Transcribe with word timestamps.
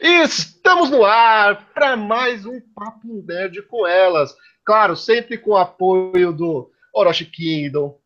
Estamos 0.00 0.90
no 0.90 1.04
ar 1.04 1.72
para 1.74 1.96
mais 1.96 2.46
um 2.46 2.60
Papo 2.60 3.24
Nerd 3.26 3.62
com 3.62 3.84
elas. 3.84 4.32
Claro, 4.64 4.94
sempre 4.94 5.36
com 5.36 5.50
o 5.50 5.56
apoio 5.56 6.32
do 6.32 6.70
Orochi 6.94 7.24
Kingdom, 7.24 7.98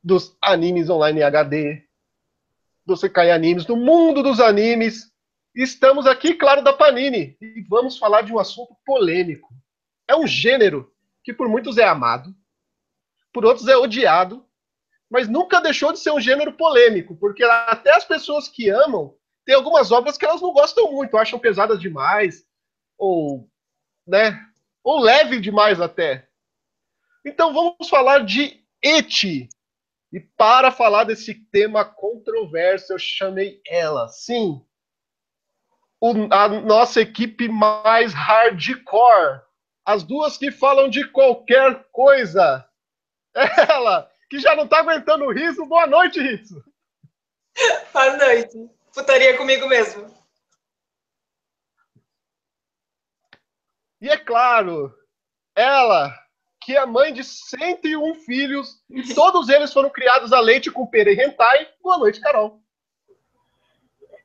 dos 0.00 0.36
animes 0.40 0.88
online 0.88 1.20
HD, 1.20 1.82
do 2.86 2.96
Sekai 2.96 3.32
Animes, 3.32 3.64
do 3.64 3.76
mundo 3.76 4.22
dos 4.22 4.38
animes. 4.38 5.10
Estamos 5.52 6.06
aqui, 6.06 6.34
claro, 6.34 6.62
da 6.62 6.72
Panini 6.72 7.36
e 7.40 7.60
vamos 7.68 7.98
falar 7.98 8.22
de 8.22 8.32
um 8.32 8.38
assunto 8.38 8.76
polêmico. 8.86 9.52
É 10.06 10.14
um 10.14 10.28
gênero 10.28 10.92
que 11.24 11.32
por 11.32 11.48
muitos 11.48 11.76
é 11.76 11.84
amado, 11.84 12.32
por 13.32 13.44
outros 13.44 13.66
é 13.66 13.76
odiado, 13.76 14.46
mas 15.10 15.28
nunca 15.28 15.60
deixou 15.60 15.92
de 15.92 15.98
ser 15.98 16.12
um 16.12 16.20
gênero 16.20 16.52
polêmico, 16.52 17.16
porque 17.16 17.42
até 17.42 17.96
as 17.96 18.04
pessoas 18.04 18.46
que 18.46 18.70
amam 18.70 19.16
tem 19.44 19.54
algumas 19.54 19.90
obras 19.90 20.16
que 20.16 20.24
elas 20.24 20.40
não 20.40 20.52
gostam 20.52 20.92
muito, 20.92 21.16
acham 21.16 21.38
pesadas 21.38 21.80
demais, 21.80 22.46
ou, 22.96 23.48
né, 24.06 24.38
ou 24.82 25.00
leve 25.00 25.40
demais 25.40 25.80
até. 25.80 26.28
Então 27.24 27.52
vamos 27.52 27.88
falar 27.88 28.24
de 28.24 28.62
Eti. 28.82 29.48
E 30.12 30.20
para 30.20 30.70
falar 30.70 31.04
desse 31.04 31.34
tema 31.50 31.84
controverso, 31.84 32.92
eu 32.92 32.98
chamei 32.98 33.60
ela, 33.66 34.08
sim, 34.08 34.62
a 36.30 36.48
nossa 36.48 37.00
equipe 37.00 37.48
mais 37.48 38.12
hardcore. 38.12 39.40
As 39.84 40.02
duas 40.02 40.36
que 40.36 40.50
falam 40.50 40.88
de 40.88 41.08
qualquer 41.08 41.86
coisa. 41.90 42.64
Ela, 43.68 44.08
que 44.30 44.38
já 44.38 44.54
não 44.54 44.68
tá 44.68 44.78
aguentando 44.78 45.24
o 45.24 45.32
riso. 45.32 45.66
Boa 45.66 45.86
noite, 45.86 46.20
Ritsu. 46.20 46.62
Boa 47.92 48.16
noite 48.16 48.70
putaria 48.94 49.36
comigo 49.36 49.66
mesmo. 49.66 50.12
E 54.00 54.08
é 54.08 54.16
claro, 54.16 54.92
ela, 55.54 56.12
que 56.60 56.76
é 56.76 56.84
mãe 56.84 57.12
de 57.12 57.22
101 57.22 58.14
filhos, 58.16 58.82
e 58.90 59.02
todos 59.14 59.48
eles 59.48 59.72
foram 59.72 59.90
criados 59.90 60.32
a 60.32 60.40
leite 60.40 60.70
com 60.70 60.86
pera 60.86 61.10
e 61.10 61.20
hentai. 61.20 61.68
Boa 61.82 61.98
noite, 61.98 62.20
Carol. 62.20 62.60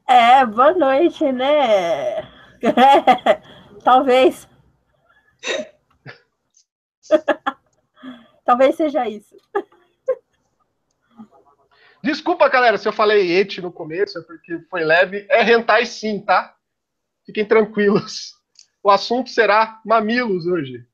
É, 0.07 0.45
boa 0.45 0.73
noite, 0.73 1.31
né? 1.31 2.21
Talvez. 3.83 4.47
Talvez 8.45 8.75
seja 8.75 9.07
isso. 9.07 9.35
Desculpa, 12.08 12.47
galera, 12.47 12.77
se 12.77 12.88
eu 12.88 12.94
falei 12.94 13.33
et 13.33 13.61
no 13.61 13.69
começo, 13.69 14.17
é 14.17 14.22
porque 14.22 14.59
foi 14.69 14.81
leve. 14.81 15.27
É 15.30 15.41
rentai 15.41 15.86
sim, 15.86 16.22
tá? 16.22 16.55
Fiquem 17.25 17.45
tranquilos. 17.45 18.33
O 18.81 18.89
assunto 18.89 19.30
será 19.30 19.81
mamilos 19.86 20.45
hoje. 20.45 20.88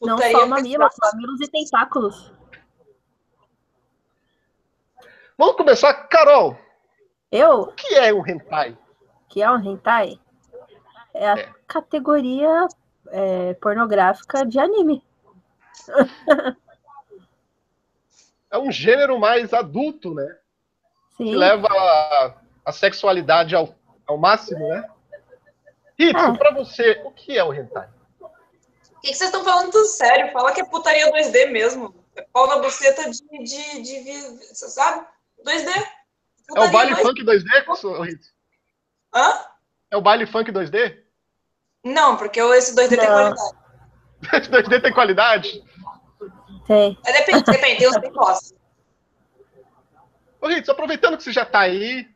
Não 0.00 0.16
só 0.16 0.46
mamilos, 0.46 0.94
mamilos 1.00 1.40
e 1.40 1.50
tentáculos. 1.50 2.32
Vamos 5.36 5.56
começar, 5.56 5.92
Carol. 6.04 6.56
Eu? 7.32 7.62
O 7.62 7.72
que 7.72 7.96
é 7.96 8.14
um 8.14 8.24
hentai? 8.24 8.70
O 8.70 9.28
que 9.28 9.42
é 9.42 9.50
um 9.50 9.58
hentai? 9.58 10.20
É 11.12 11.28
a 11.28 11.38
é. 11.40 11.52
categoria 11.66 12.68
é, 13.08 13.54
pornográfica 13.54 14.46
de 14.46 14.60
anime. 14.60 15.04
é 18.54 18.58
um 18.58 18.70
gênero 18.70 19.18
mais 19.18 19.52
adulto, 19.52 20.14
né? 20.14 20.38
Sim. 21.16 21.24
Que 21.24 21.34
leva 21.34 21.66
a, 21.68 22.34
a 22.66 22.72
sexualidade 22.72 23.54
ao, 23.54 23.74
ao 24.06 24.16
máximo, 24.16 24.68
né? 24.68 24.88
Ritsu, 25.98 26.24
é. 26.24 26.38
pra 26.38 26.52
você, 26.52 27.02
o 27.04 27.10
que 27.10 27.36
é 27.36 27.42
o 27.42 27.52
hentai? 27.52 27.88
O 28.20 29.00
que, 29.00 29.08
que 29.10 29.14
vocês 29.14 29.28
estão 29.28 29.44
falando 29.44 29.72
tudo 29.72 29.84
sério? 29.86 30.32
Fala 30.32 30.52
que 30.52 30.60
é 30.60 30.64
putaria 30.64 31.10
2D 31.10 31.50
mesmo. 31.50 31.94
É 32.14 32.22
pau 32.22 32.46
na 32.46 32.58
buceta 32.58 33.10
de, 33.10 33.18
de, 33.42 33.82
de, 33.82 34.04
de 34.04 34.56
sabe? 34.56 35.04
2D. 35.44 35.86
Putaria 36.46 36.66
é 36.66 36.68
o 36.68 36.72
baile 36.72 36.94
2D. 36.94 37.02
funk 37.02 37.24
2D, 37.24 38.04
Ritsu? 38.04 38.32
Hã? 39.12 39.46
É 39.90 39.96
o 39.96 40.00
baile 40.00 40.26
funk 40.26 40.52
2D? 40.52 41.02
Não, 41.82 42.16
porque 42.16 42.40
esse 42.40 42.74
2D 42.74 42.96
Não. 42.96 42.98
tem 43.02 43.06
qualidade. 43.06 43.42
esse 44.32 44.50
2D 44.50 44.82
tem 44.82 44.92
qualidade? 44.92 45.64
Tem. 46.66 46.98
É, 47.04 47.12
depende, 47.12 47.42
depende, 47.44 47.78
tem 47.78 47.88
os 47.88 47.96
que 47.96 48.10
gostam. 48.10 48.58
Ô, 50.40 50.48
Ritz, 50.48 50.68
aproveitando 50.68 51.16
que 51.16 51.22
você 51.22 51.32
já 51.32 51.44
tá 51.44 51.60
aí, 51.60 52.06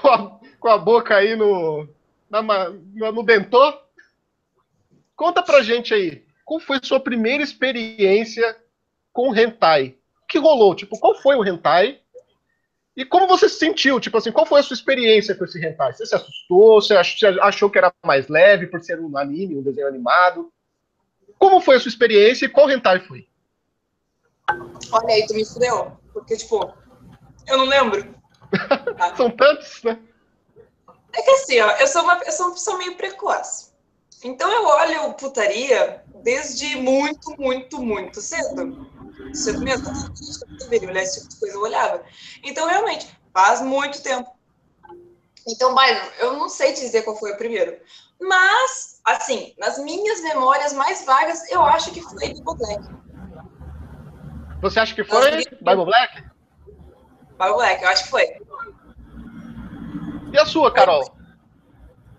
com 0.00 0.08
a, 0.08 0.40
com 0.58 0.68
a 0.68 0.78
boca 0.78 1.16
aí 1.16 1.36
no, 1.36 1.88
na, 2.30 2.70
no 3.12 3.22
bentô, 3.22 3.78
conta 5.14 5.42
pra 5.42 5.62
gente 5.62 5.92
aí, 5.94 6.24
qual 6.44 6.60
foi 6.60 6.78
sua 6.82 7.00
primeira 7.00 7.42
experiência 7.42 8.56
com 9.12 9.30
o 9.30 9.36
hentai? 9.36 9.96
O 10.22 10.26
que 10.26 10.38
rolou? 10.38 10.74
Tipo, 10.74 10.98
qual 10.98 11.14
foi 11.14 11.36
o 11.36 11.44
hentai? 11.44 12.00
E 12.96 13.04
como 13.04 13.26
você 13.26 13.48
se 13.48 13.58
sentiu? 13.58 14.00
Tipo 14.00 14.16
assim, 14.16 14.32
qual 14.32 14.46
foi 14.46 14.60
a 14.60 14.62
sua 14.62 14.74
experiência 14.74 15.34
com 15.34 15.44
esse 15.44 15.62
hentai? 15.64 15.92
Você 15.92 16.06
se 16.06 16.14
assustou? 16.14 16.80
Você 16.80 16.94
achou 16.94 17.68
que 17.68 17.76
era 17.76 17.92
mais 18.04 18.28
leve 18.28 18.66
por 18.68 18.80
ser 18.80 18.98
um 18.98 19.18
anime, 19.18 19.56
um 19.56 19.62
desenho 19.62 19.86
animado? 19.86 20.50
Como 21.38 21.60
foi 21.60 21.76
a 21.76 21.80
sua 21.80 21.88
experiência 21.88 22.46
e 22.46 22.48
qual 22.48 22.70
hentai 22.70 23.00
foi? 23.00 23.28
Olha 24.92 25.14
aí, 25.14 25.26
tu 25.26 25.34
me 25.34 25.44
fudeu. 25.44 25.96
Porque, 26.12 26.36
tipo, 26.36 26.72
eu 27.46 27.58
não 27.58 27.66
lembro. 27.66 28.14
São 29.16 29.30
tantos, 29.30 29.82
né? 29.82 29.98
É 31.12 31.22
que 31.22 31.30
assim, 31.30 31.60
ó, 31.60 31.70
eu 31.72 31.86
sou 31.86 32.02
uma, 32.02 32.20
eu 32.24 32.32
sou 32.32 32.46
uma 32.46 32.54
pessoa 32.54 32.78
meio 32.78 32.96
precoce. 32.96 33.70
Então 34.22 34.50
eu 34.50 34.64
olho 34.64 35.14
putaria 35.14 36.02
desde 36.22 36.76
muito, 36.76 37.34
muito, 37.38 37.80
muito 37.80 38.20
cedo. 38.20 38.86
Cedo 39.32 39.60
mesmo. 39.60 39.88
Olhar 40.88 41.02
esse 41.02 41.20
tipo 41.20 41.30
de 41.30 41.40
coisa, 41.40 41.54
eu 41.54 41.62
olhava. 41.62 42.04
Então, 42.42 42.66
realmente, 42.66 43.08
faz 43.32 43.60
muito 43.60 44.02
tempo. 44.02 44.30
Então, 45.46 45.72
mas 45.72 46.10
eu 46.18 46.32
não 46.34 46.48
sei 46.48 46.72
dizer 46.72 47.02
qual 47.02 47.16
foi 47.16 47.32
o 47.32 47.36
primeiro. 47.36 47.78
Mas, 48.20 48.95
assim, 49.06 49.54
nas 49.58 49.78
minhas 49.78 50.20
memórias 50.22 50.72
mais 50.72 51.04
vagas, 51.06 51.48
eu 51.50 51.62
acho 51.62 51.92
que 51.92 52.02
foi 52.02 52.28
Bible 52.28 52.56
Black. 52.58 52.84
Você 54.60 54.80
acha 54.80 54.94
que 54.94 55.04
foi 55.04 55.44
Bible 55.60 55.84
Black? 55.84 56.22
Bible 57.38 57.54
Black, 57.54 57.82
eu 57.82 57.88
acho 57.88 58.04
que 58.04 58.10
foi. 58.10 58.26
E 60.32 60.38
a 60.38 60.44
sua, 60.44 60.72
Carol? 60.72 61.04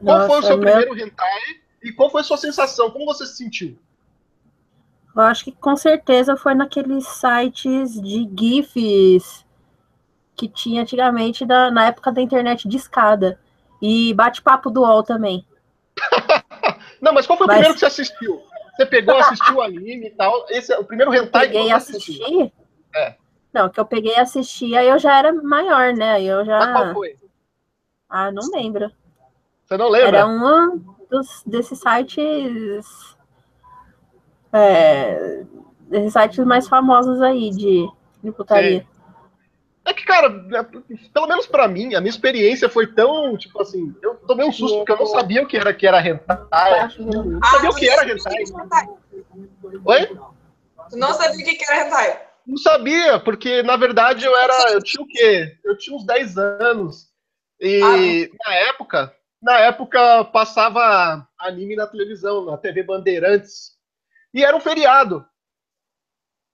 Nossa, 0.02 0.28
qual 0.28 0.28
foi 0.28 0.40
o 0.40 0.44
seu 0.44 0.58
meu... 0.58 0.72
primeiro 0.72 1.06
hentai 1.06 1.42
e 1.84 1.92
qual 1.92 2.09
foi 2.09 2.22
a 2.22 2.24
sua 2.24 2.38
sensação? 2.38 2.90
Como 2.90 3.06
você 3.06 3.26
se 3.26 3.36
sentiu? 3.36 3.78
Eu 5.16 5.24
acho 5.24 5.44
que 5.44 5.52
com 5.52 5.76
certeza 5.76 6.38
foi 6.38 6.53
naqueles 6.53 7.08
sites 7.08 8.00
de 8.00 8.30
GIFs 8.40 9.46
que 10.36 10.47
tinha 10.47 10.84
antigamente 10.84 11.44
da, 11.44 11.72
na 11.72 11.88
época 11.88 12.12
da 12.12 12.22
internet 12.22 12.68
de 12.68 12.78
escada. 12.78 13.40
E 13.81 14.14
bate-papo 14.14 14.70
do 14.70 14.81
UOL 14.81 15.03
também. 15.03 15.46
Não, 17.02 17.13
mas 17.13 17.28
qual 17.28 17.38
foi 17.38 17.46
o 17.46 17.47
mas... 17.47 17.58
primeiro 17.58 17.74
que 17.74 17.80
você 17.80 17.85
assistiu? 17.85 18.41
Você 18.75 18.85
pegou, 18.85 19.16
assistiu 19.19 19.56
o 19.56 19.62
anime 19.62 20.08
e 20.08 20.12
tal? 20.12 20.46
Esse 20.50 20.74
é 20.74 20.78
o 20.78 20.84
primeiro 20.84 21.13
hentai 21.13 21.50
que 21.50 21.58
você 21.58 21.74
assistiu? 21.74 22.52
É. 22.96 23.16
Não, 23.53 23.69
que 23.69 23.80
eu 23.80 23.85
peguei 23.85 24.13
e 24.13 24.19
assisti, 24.19 24.75
aí 24.75 24.88
eu 24.88 25.00
já 25.00 25.18
era 25.18 25.34
maior, 25.34 25.94
né? 25.94 26.22
Eu 26.22 26.46
já. 26.46 26.59
Mas 26.59 26.72
qual 26.72 26.94
foi? 26.94 27.18
Ah, 28.09 28.31
não 28.31 28.50
lembro. 28.52 28.91
Você 29.66 29.78
não 29.78 29.90
lembra? 29.90 30.19
Era 30.19 30.28
um 30.28 30.78
dos, 31.09 31.44
desses 31.46 31.80
sites. 31.80 33.18
É, 34.53 35.44
desses 35.81 36.14
sites 36.14 36.46
mais 36.46 36.68
famosos 36.68 37.22
aí 37.22 37.50
de, 37.50 37.90
de 38.24 38.31
putaria. 38.31 38.81
Sim. 38.81 38.97
É 39.88 39.94
que, 39.94 40.03
cara, 40.03 40.28
é, 40.53 40.64
pelo 41.14 41.28
menos 41.28 41.48
para 41.48 41.66
mim, 41.66 41.96
a 41.96 42.02
minha 42.02 42.09
experiência 42.09 42.67
foi 42.67 42.88
tão, 42.88 43.38
tipo 43.38 43.61
assim, 43.61 43.96
eu 44.03 44.16
tomei 44.16 44.46
um 44.46 44.52
susto 44.52 44.79
porque 44.79 44.91
eu 44.91 44.97
não 44.97 45.06
sabia 45.06 45.41
o 45.41 45.47
que 45.47 45.56
era 45.56 45.73
que 45.73 45.88
era 45.88 46.06
hentai. 46.06 46.38
Eu 47.00 47.23
não 47.23 47.41
sabia 47.41 47.70
o 47.70 47.73
que 47.73 47.90
era 47.90 48.11
hentai. 48.11 48.44
Oi? 49.85 50.06
Tu 50.90 50.97
não 50.97 51.14
sabia 51.14 51.46
o 51.46 51.58
que 51.58 51.72
era 51.72 51.88
hentai? 51.88 52.22
Não 52.46 52.58
sabia, 52.58 53.17
porque 53.17 53.64
na 53.64 53.78
verdade 53.78 54.26
eu 54.26 54.35
era, 54.35 54.73
eu 54.73 54.84
tinha 54.84 55.02
o 55.02 55.08
quê? 55.08 55.58
Eu 55.64 55.78
tinha 55.78 55.96
uns 55.96 56.06
10 56.06 56.38
anos. 56.38 57.08
E 57.58 57.82
ah, 57.82 58.50
na 58.50 58.56
época, 58.56 59.14
na 59.41 59.58
época 59.59 60.26
passava 60.26 61.26
anime 61.40 61.78
na 61.78 61.88
televisão, 61.88 62.44
na 62.44 62.58
TV 62.58 62.84
Bandeirantes. 62.84 63.72
E 64.34 64.44
era 64.44 64.56
um 64.56 64.59
feriado. 64.59 65.26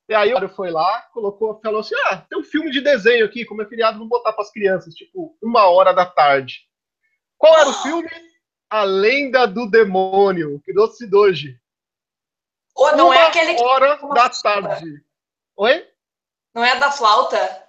E 0.10 0.14
aí 0.14 0.34
o 0.34 0.50
foi 0.50 0.70
lá, 0.70 1.02
colocou, 1.14 1.60
falou 1.62 1.80
assim: 1.80 1.96
ah, 2.06 2.18
tem 2.18 2.38
um 2.38 2.44
filme 2.44 2.72
de 2.72 2.82
desenho 2.82 3.26
aqui, 3.26 3.46
como 3.46 3.62
é 3.62 3.66
feriado, 3.66 4.00
vou 4.00 4.08
botar 4.08 4.34
para 4.34 4.44
as 4.44 4.52
crianças, 4.52 4.94
tipo, 4.94 5.38
uma 5.42 5.70
hora 5.70 5.94
da 5.94 6.06
tarde. 6.06 6.62
Qual 7.38 7.58
era 7.58 7.70
o 7.70 7.74
filme? 7.74 8.10
A 8.70 8.84
Lenda 8.84 9.46
do 9.46 9.70
Demônio, 9.70 10.62
que 10.64 10.74
doce 10.74 11.08
doji. 11.08 11.58
Ou 12.76 12.96
não 12.96 13.14
é 13.14 13.18
uma 13.18 13.26
é 13.26 13.28
aquele 13.28 13.54
que... 13.54 13.64
hora 13.64 13.96
da 14.14 14.30
tarde. 14.30 15.04
Oi? 15.56 15.88
Não 16.54 16.66
é 16.66 16.80
da 16.80 16.92
flauta? 16.92 17.64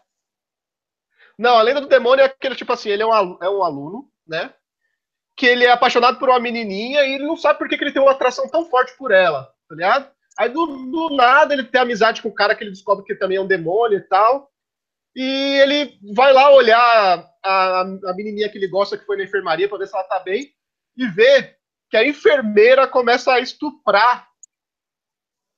Não, 1.39 1.57
a 1.57 1.63
Lenda 1.63 1.81
do 1.81 1.89
Demônio 1.89 2.23
é 2.23 2.27
aquele 2.27 2.55
tipo 2.55 2.73
assim, 2.73 2.89
ele 2.89 3.03
é 3.03 3.07
um, 3.07 3.39
é 3.43 3.51
um 3.51 3.63
aluno 3.63 4.11
né? 4.27 4.53
Que 5.37 5.47
ele 5.47 5.65
é 5.65 5.71
apaixonado 5.71 6.19
por 6.19 6.29
uma 6.29 6.41
menininha 6.41 7.03
e 7.05 7.15
ele 7.15 7.27
não 7.27 7.37
sabe 7.37 7.59
por 7.59 7.69
que, 7.69 7.77
que 7.77 7.85
ele 7.85 7.93
tem 7.93 8.03
uma 8.03 8.13
atração 8.13 8.49
tão 8.49 8.65
forte 8.67 8.97
por 8.97 9.11
ela, 9.11 9.45
tá 9.69 9.75
ligado? 9.75 10.14
Aí 10.39 10.49
do, 10.49 10.67
do 10.67 11.11
nada 11.11 11.55
ele 11.55 11.65
tem 11.65 11.81
amizade 11.81 12.21
com 12.21 12.29
o 12.29 12.35
cara 12.35 12.55
que 12.55 12.65
ele 12.65 12.71
descobre 12.71 13.05
que 13.05 13.15
também 13.15 13.37
é 13.37 13.41
um 13.41 13.47
demônio 13.47 13.99
e 13.99 14.03
tal. 14.03 14.51
E 15.15 15.61
ele 15.61 15.99
vai 16.15 16.33
lá 16.33 16.53
olhar 16.53 17.31
a, 17.45 17.81
a 17.81 18.15
menininha 18.17 18.49
que 18.49 18.59
ele 18.59 18.67
gosta 18.67 18.99
que 18.99 19.07
foi 19.07 19.17
na 19.17 19.25
enfermaria 19.25 19.69
para 19.69 19.79
ver 19.79 19.87
se 19.87 19.95
ela 19.95 20.05
tá 20.05 20.19
bem 20.19 20.53
e 20.97 21.07
vê 21.07 21.57
que 21.89 21.97
a 21.97 22.07
enfermeira 22.07 22.89
começa 22.89 23.33
a 23.33 23.41
estuprar 23.41 24.29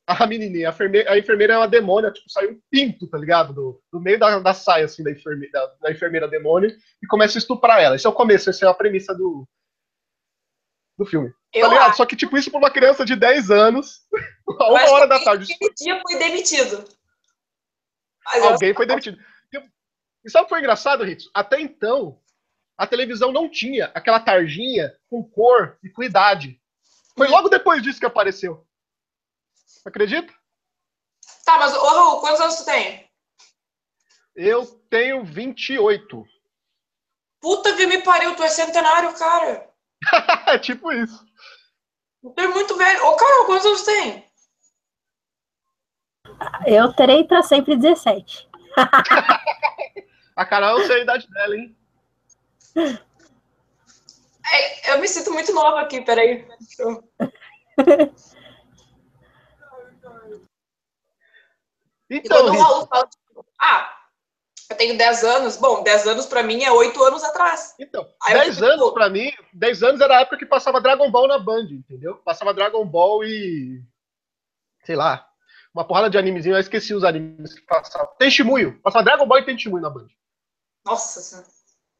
a 0.06 0.26
menininha. 0.26 0.69
A 0.69 0.73
enfermeira, 0.73 1.12
a 1.12 1.19
enfermeira 1.19 1.55
é 1.55 1.56
uma 1.56 1.69
demônia, 1.69 2.12
tipo, 2.12 2.31
sai 2.31 2.46
um 2.46 2.61
pinto, 2.70 3.08
tá 3.08 3.17
ligado? 3.19 3.55
Do, 3.55 3.82
do 3.90 4.00
meio 4.00 4.19
da, 4.19 4.38
da 4.38 4.55
saia, 4.55 4.84
assim, 4.84 5.02
da 5.02 5.11
enfermeira, 5.11 5.52
da, 5.52 5.67
da 5.82 5.90
enfermeira 5.90 6.28
demônio 6.28 6.70
e 7.02 7.06
começa 7.06 7.38
a 7.38 7.40
estuprar 7.40 7.81
ela. 7.81 7.96
Esse 7.96 8.06
é 8.06 8.11
o 8.11 8.14
começo, 8.14 8.50
essa 8.50 8.67
é 8.67 8.69
a 8.69 8.75
premissa 8.75 9.14
do, 9.14 9.49
do 10.96 11.04
filme. 11.04 11.32
Eu 11.52 11.62
tá 11.62 11.69
ligado? 11.69 11.88
Acho. 11.88 11.96
Só 11.98 12.06
que, 12.06 12.16
tipo, 12.16 12.37
isso 12.37 12.50
pra 12.50 12.58
uma 12.58 12.70
criança 12.70 13.04
de 13.04 13.14
10 13.14 13.50
anos, 13.50 14.02
a 14.58 14.69
uma 14.70 14.90
hora 14.90 15.06
da 15.06 15.22
tarde. 15.22 15.52
Aquele 15.52 15.75
dia 15.75 16.00
foi 16.00 16.19
demitido. 16.19 16.84
Mas 18.25 18.43
Alguém 18.43 18.75
foi 18.75 18.87
demitido. 18.87 19.19
E 20.25 20.31
sabe 20.31 20.43
o 20.43 20.46
que 20.46 20.50
foi 20.50 20.58
engraçado, 20.58 21.04
Ritz? 21.04 21.31
Até 21.32 21.60
então, 21.60 22.20
a 22.76 22.84
televisão 22.84 23.31
não 23.31 23.48
tinha 23.48 23.93
aquela 23.94 24.19
tarjinha 24.19 24.93
com 25.08 25.22
cor 25.22 25.78
e 25.84 25.88
com 25.88 26.02
idade. 26.02 26.60
Foi 27.16 27.28
logo 27.28 27.49
depois 27.49 27.81
disso 27.81 28.00
que 28.00 28.06
apareceu. 28.06 28.66
Acredita? 29.84 30.34
Tá, 31.44 31.58
mas, 31.58 31.72
ô 31.75 31.87
Raul, 31.87 32.20
quantos 32.20 32.40
anos 32.40 32.56
tu 32.56 32.64
tem? 32.64 33.08
Eu 34.34 34.66
tenho 34.90 35.25
28. 35.25 36.26
Puta 37.40 37.76
que 37.76 37.87
me 37.87 38.02
pariu, 38.02 38.34
tu 38.34 38.42
é 38.42 38.49
centenário, 38.49 39.16
cara. 39.16 39.65
É 40.46 40.58
tipo 40.58 40.92
isso. 40.92 41.24
Tu 42.22 42.40
é 42.40 42.48
muito 42.48 42.76
velho. 42.76 43.04
Ô, 43.06 43.16
Carol, 43.16 43.46
quantos 43.46 43.66
anos 43.66 43.82
tem? 43.82 44.26
Eu 46.66 46.92
terei 46.92 47.24
pra 47.24 47.42
sempre 47.42 47.76
17. 47.76 48.48
A 50.36 50.44
Carol, 50.44 50.80
eu 50.80 50.86
sei 50.86 50.96
a 50.96 51.02
idade 51.02 51.26
dela, 51.30 51.56
hein? 51.56 51.74
É, 54.52 54.92
eu 54.92 55.00
me 55.00 55.08
sinto 55.08 55.32
muito 55.32 55.50
nova 55.54 55.80
aqui, 55.80 56.02
peraí. 56.02 56.46
Então, 62.10 62.46
o 62.46 62.50
Raul 62.50 62.86
fala, 62.86 63.08
ah, 63.58 64.05
eu 64.68 64.76
tenho 64.76 64.98
10 64.98 65.24
anos. 65.24 65.56
Bom, 65.56 65.82
10 65.82 66.06
anos 66.06 66.26
pra 66.26 66.42
mim 66.42 66.62
é 66.62 66.70
8 66.70 67.02
anos 67.04 67.22
atrás. 67.22 67.74
Então, 67.78 68.08
Aí 68.22 68.34
10 68.34 68.62
anos 68.62 68.80
pô, 68.80 68.92
pra 68.92 69.08
mim, 69.08 69.32
10 69.52 69.82
anos 69.82 70.00
era 70.00 70.18
a 70.18 70.20
época 70.20 70.38
que 70.38 70.46
passava 70.46 70.80
Dragon 70.80 71.10
Ball 71.10 71.28
na 71.28 71.38
Band, 71.38 71.68
entendeu? 71.70 72.16
Passava 72.16 72.54
Dragon 72.54 72.84
Ball 72.84 73.24
e. 73.24 73.82
Sei 74.84 74.96
lá. 74.96 75.26
Uma 75.74 75.86
porrada 75.86 76.08
de 76.08 76.16
animezinho, 76.16 76.56
eu 76.56 76.60
esqueci 76.60 76.94
os 76.94 77.04
animes 77.04 77.52
que 77.52 77.60
passavam. 77.62 78.08
Tem 78.18 78.30
Shimuyo. 78.30 78.80
Passava 78.82 79.04
Dragon 79.04 79.26
Ball 79.26 79.38
e 79.38 79.44
tem 79.44 79.58
Shimuyo 79.58 79.82
na 79.82 79.90
Band. 79.90 80.08
Nossa 80.84 81.20
senhora. 81.20 81.46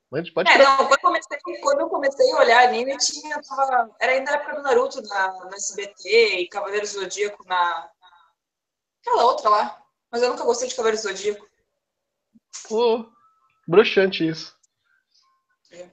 Pode, 0.09 0.33
pode 0.33 0.51
é, 0.51 0.59
não, 0.59 0.77
quando 0.77 0.93
eu, 0.93 1.01
comecei, 1.01 1.39
quando 1.61 1.81
eu 1.81 1.89
comecei 1.89 2.33
a 2.33 2.37
olhar 2.37 2.69
anime, 2.69 2.97
tinha, 2.97 3.43
tava, 3.43 3.91
era 4.01 4.13
ainda 4.13 4.31
a 4.31 4.35
época 4.35 4.55
do 4.55 4.63
Naruto 4.63 5.03
na, 5.03 5.45
na 5.47 5.57
SBT 5.57 6.39
e 6.39 6.49
Cavaleiros 6.49 6.93
do 6.93 7.01
Zodíaco 7.01 7.45
na. 7.47 7.91
Aquela 9.01 9.25
outra 9.25 9.51
lá. 9.51 9.83
Mas 10.11 10.23
eu 10.23 10.31
nunca 10.31 10.45
gostei 10.45 10.69
de 10.69 10.75
Cavaleiros 10.77 11.03
do 11.03 11.09
Zodíaco. 11.09 11.47
Pô, 12.69 13.07
bruxante 13.67 14.27
isso. 14.27 14.55
É. 15.73 15.91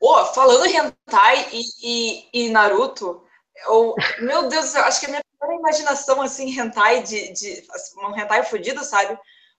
Oh, 0.00 0.24
falando 0.26 0.66
hentai 0.66 1.48
e, 1.52 1.62
e, 1.82 2.28
e 2.32 2.50
Naruto, 2.50 3.24
eu, 3.66 3.94
meu 4.20 4.48
Deus, 4.48 4.74
eu 4.74 4.84
acho 4.84 5.00
que 5.00 5.06
a 5.06 5.10
minha 5.10 5.22
primeira 5.38 5.60
imaginação 5.60 6.20
assim, 6.20 6.58
hentai 6.58 7.02
de, 7.02 7.32
de 7.32 7.66
um 7.98 8.16
hentai 8.16 8.44
fudido, 8.44 8.84
sabe? 8.84 9.18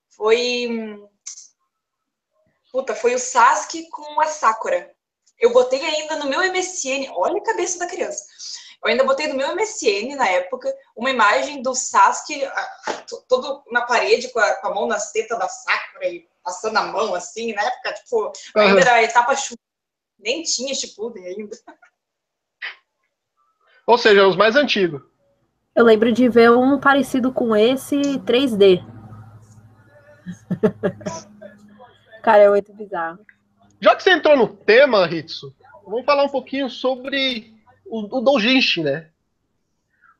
Foi 0.09 0.99
Puta, 2.71 2.93
foi 2.93 3.15
o 3.15 3.19
Sasuke 3.19 3.89
com 3.89 4.21
a 4.21 4.27
Sakura. 4.27 4.93
Eu 5.39 5.51
botei 5.51 5.83
ainda 5.83 6.17
no 6.17 6.29
meu 6.29 6.41
MSN, 6.41 7.09
olha 7.11 7.37
a 7.37 7.43
cabeça 7.43 7.79
da 7.79 7.87
criança. 7.87 8.23
Eu 8.83 8.91
ainda 8.91 9.03
botei 9.03 9.27
no 9.27 9.35
meu 9.35 9.56
MSN, 9.56 10.15
na 10.15 10.27
época, 10.27 10.74
uma 10.95 11.09
imagem 11.09 11.62
do 11.62 11.74
Sasuke 11.74 12.47
todo 13.27 13.63
na 13.71 13.81
parede, 13.81 14.31
com 14.31 14.39
a, 14.39 14.53
com 14.56 14.68
a 14.68 14.74
mão 14.74 14.88
nas 14.88 15.12
tetas 15.12 15.38
da 15.38 15.47
Sakura 15.47 16.07
e 16.07 16.27
passando 16.44 16.77
a 16.77 16.83
mão, 16.83 17.13
assim, 17.15 17.53
na 17.53 17.63
época, 17.63 17.94
tipo, 17.94 18.31
ainda 18.56 18.81
era 18.81 18.94
a 18.94 19.03
etapa 19.03 19.35
chuva. 19.35 19.59
Nem 20.19 20.44
tinha 20.44 20.74
Shippuden 20.74 21.25
ainda. 21.25 21.57
Ou 23.85 23.97
seja, 23.97 24.27
os 24.27 24.35
mais 24.35 24.56
antigos. 24.56 25.01
Eu 25.75 25.83
lembro 25.83 26.12
de 26.12 26.27
ver 26.27 26.51
um 26.51 26.80
parecido 26.80 27.31
com 27.31 27.56
esse 27.56 27.95
3D. 28.19 28.83
Cara, 32.23 32.44
é 32.44 32.50
muito 32.50 32.73
bizarro. 32.73 33.19
Já 33.80 33.95
que 33.95 34.03
você 34.03 34.12
entrou 34.12 34.35
no 34.35 34.47
tema, 34.47 35.06
Ritsu, 35.06 35.56
vamos 35.85 36.06
falar 36.06 36.23
um 36.23 36.30
pouquinho 36.30 36.69
sobre 36.69 37.56
o, 37.89 38.17
o 38.17 38.21
Dojinshi, 38.21 38.83
né? 38.83 39.09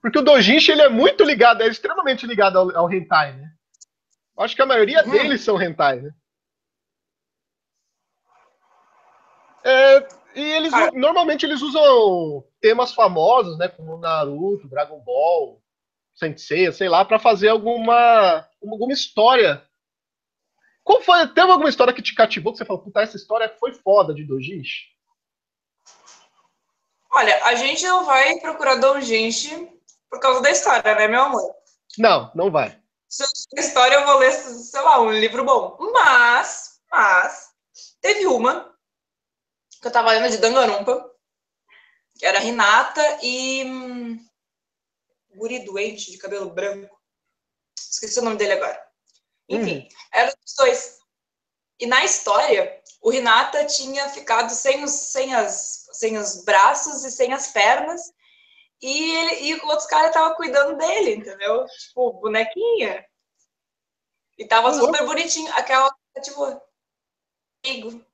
Porque 0.02 0.20
o 0.20 0.22
Dojinshi, 0.22 0.72
ele 0.72 0.82
é 0.82 0.90
muito 0.90 1.24
ligado, 1.24 1.62
é 1.62 1.68
extremamente 1.68 2.26
ligado 2.26 2.58
ao, 2.58 2.76
ao 2.78 2.92
hentai, 2.92 3.34
né? 3.34 3.52
Acho 4.38 4.56
que 4.56 4.62
a 4.62 4.68
maioria 4.68 5.04
uhum. 5.04 5.12
deles 5.12 5.42
são 5.42 5.62
hentai, 5.62 6.02
né? 6.02 6.12
É, 9.64 10.08
e 10.36 10.42
eles 10.42 10.74
ah. 10.74 10.92
normalmente 10.94 11.46
eles 11.46 11.62
usam 11.62 12.44
temas 12.62 12.94
famosos, 12.94 13.58
né, 13.58 13.68
como 13.68 13.98
Naruto, 13.98 14.68
Dragon 14.70 15.00
Ball, 15.00 15.62
Sensei, 16.14 16.72
sei 16.72 16.88
lá, 16.88 17.04
para 17.04 17.20
fazer 17.20 17.50
alguma 17.50 18.48
alguma 18.62 18.94
história 18.94 19.68
qual 20.88 21.02
foi, 21.02 21.28
teve 21.28 21.52
alguma 21.52 21.68
história 21.68 21.94
que 21.94 22.02
te 22.02 22.16
cativou, 22.16 22.54
que 22.54 22.60
você 22.60 22.64
falou, 22.64 22.82
puta, 22.82 23.02
essa 23.02 23.18
história 23.18 23.54
foi 23.60 23.74
foda 23.74 24.14
de 24.14 24.24
Dojinshi? 24.24 24.86
Olha, 27.18 27.44
a 27.46 27.56
gente 27.56 27.84
não 27.84 28.06
vai 28.06 28.40
procurar 28.40 28.76
Dojinshi 28.76 29.50
por 30.08 30.20
causa 30.20 30.40
da 30.40 30.52
história, 30.52 30.94
né, 30.94 31.08
meu 31.08 31.24
amor? 31.24 31.56
Não, 31.98 32.32
não 32.36 32.52
vai. 32.52 32.80
Se 33.10 33.24
eu 33.24 33.60
história, 33.60 33.96
eu 33.96 34.06
vou 34.06 34.20
ler, 34.20 34.32
sei 34.32 34.82
lá, 34.82 35.02
um 35.02 35.12
livro 35.12 35.44
bom. 35.44 35.76
Mas, 35.92 36.80
mas, 36.92 37.50
teve 38.02 38.28
uma 38.28 38.72
que 39.82 39.88
eu 39.88 39.92
tava 39.92 40.12
lendo 40.12 40.30
de 40.30 40.38
Danganronpa, 40.38 41.12
que 42.20 42.24
era 42.24 42.38
Renata 42.38 43.02
e 43.24 43.64
hum, 43.66 44.24
guri 45.34 45.66
doente 45.66 46.12
de 46.12 46.20
cabelo 46.20 46.52
branco. 46.52 46.96
Esqueci 47.76 48.20
o 48.20 48.24
nome 48.24 48.38
dele 48.38 48.54
agora. 48.54 48.80
Enfim, 49.50 49.80
uhum. 49.80 49.88
eram 50.14 50.34
os 50.46 50.54
dois. 50.56 51.00
E 51.80 51.88
na 51.88 52.06
história, 52.06 52.80
o 53.02 53.10
Renata 53.10 53.66
tinha 53.66 54.10
ficado 54.10 54.50
sem 54.50 54.84
os, 54.84 54.92
sem, 54.92 55.34
as, 55.34 55.88
sem 55.94 56.18
os 56.18 56.44
braços 56.44 57.04
e 57.04 57.12
sem 57.12 57.34
as 57.34 57.48
pernas, 57.52 58.02
e, 58.82 59.16
ele, 59.16 59.48
e 59.48 59.56
o 59.56 59.68
outro 59.68 59.88
cara 59.88 60.12
tava 60.12 60.36
cuidando 60.36 60.78
dele, 60.78 61.16
entendeu? 61.16 61.66
Tipo, 61.66 62.14
bonequinha. 62.14 63.04
E 64.38 64.46
tava 64.46 64.70
uhum. 64.70 64.74
super 64.76 65.06
bonitinho. 65.06 65.52
Aquela, 65.54 65.92
tipo, 66.22 66.62
amigo. 67.66 68.06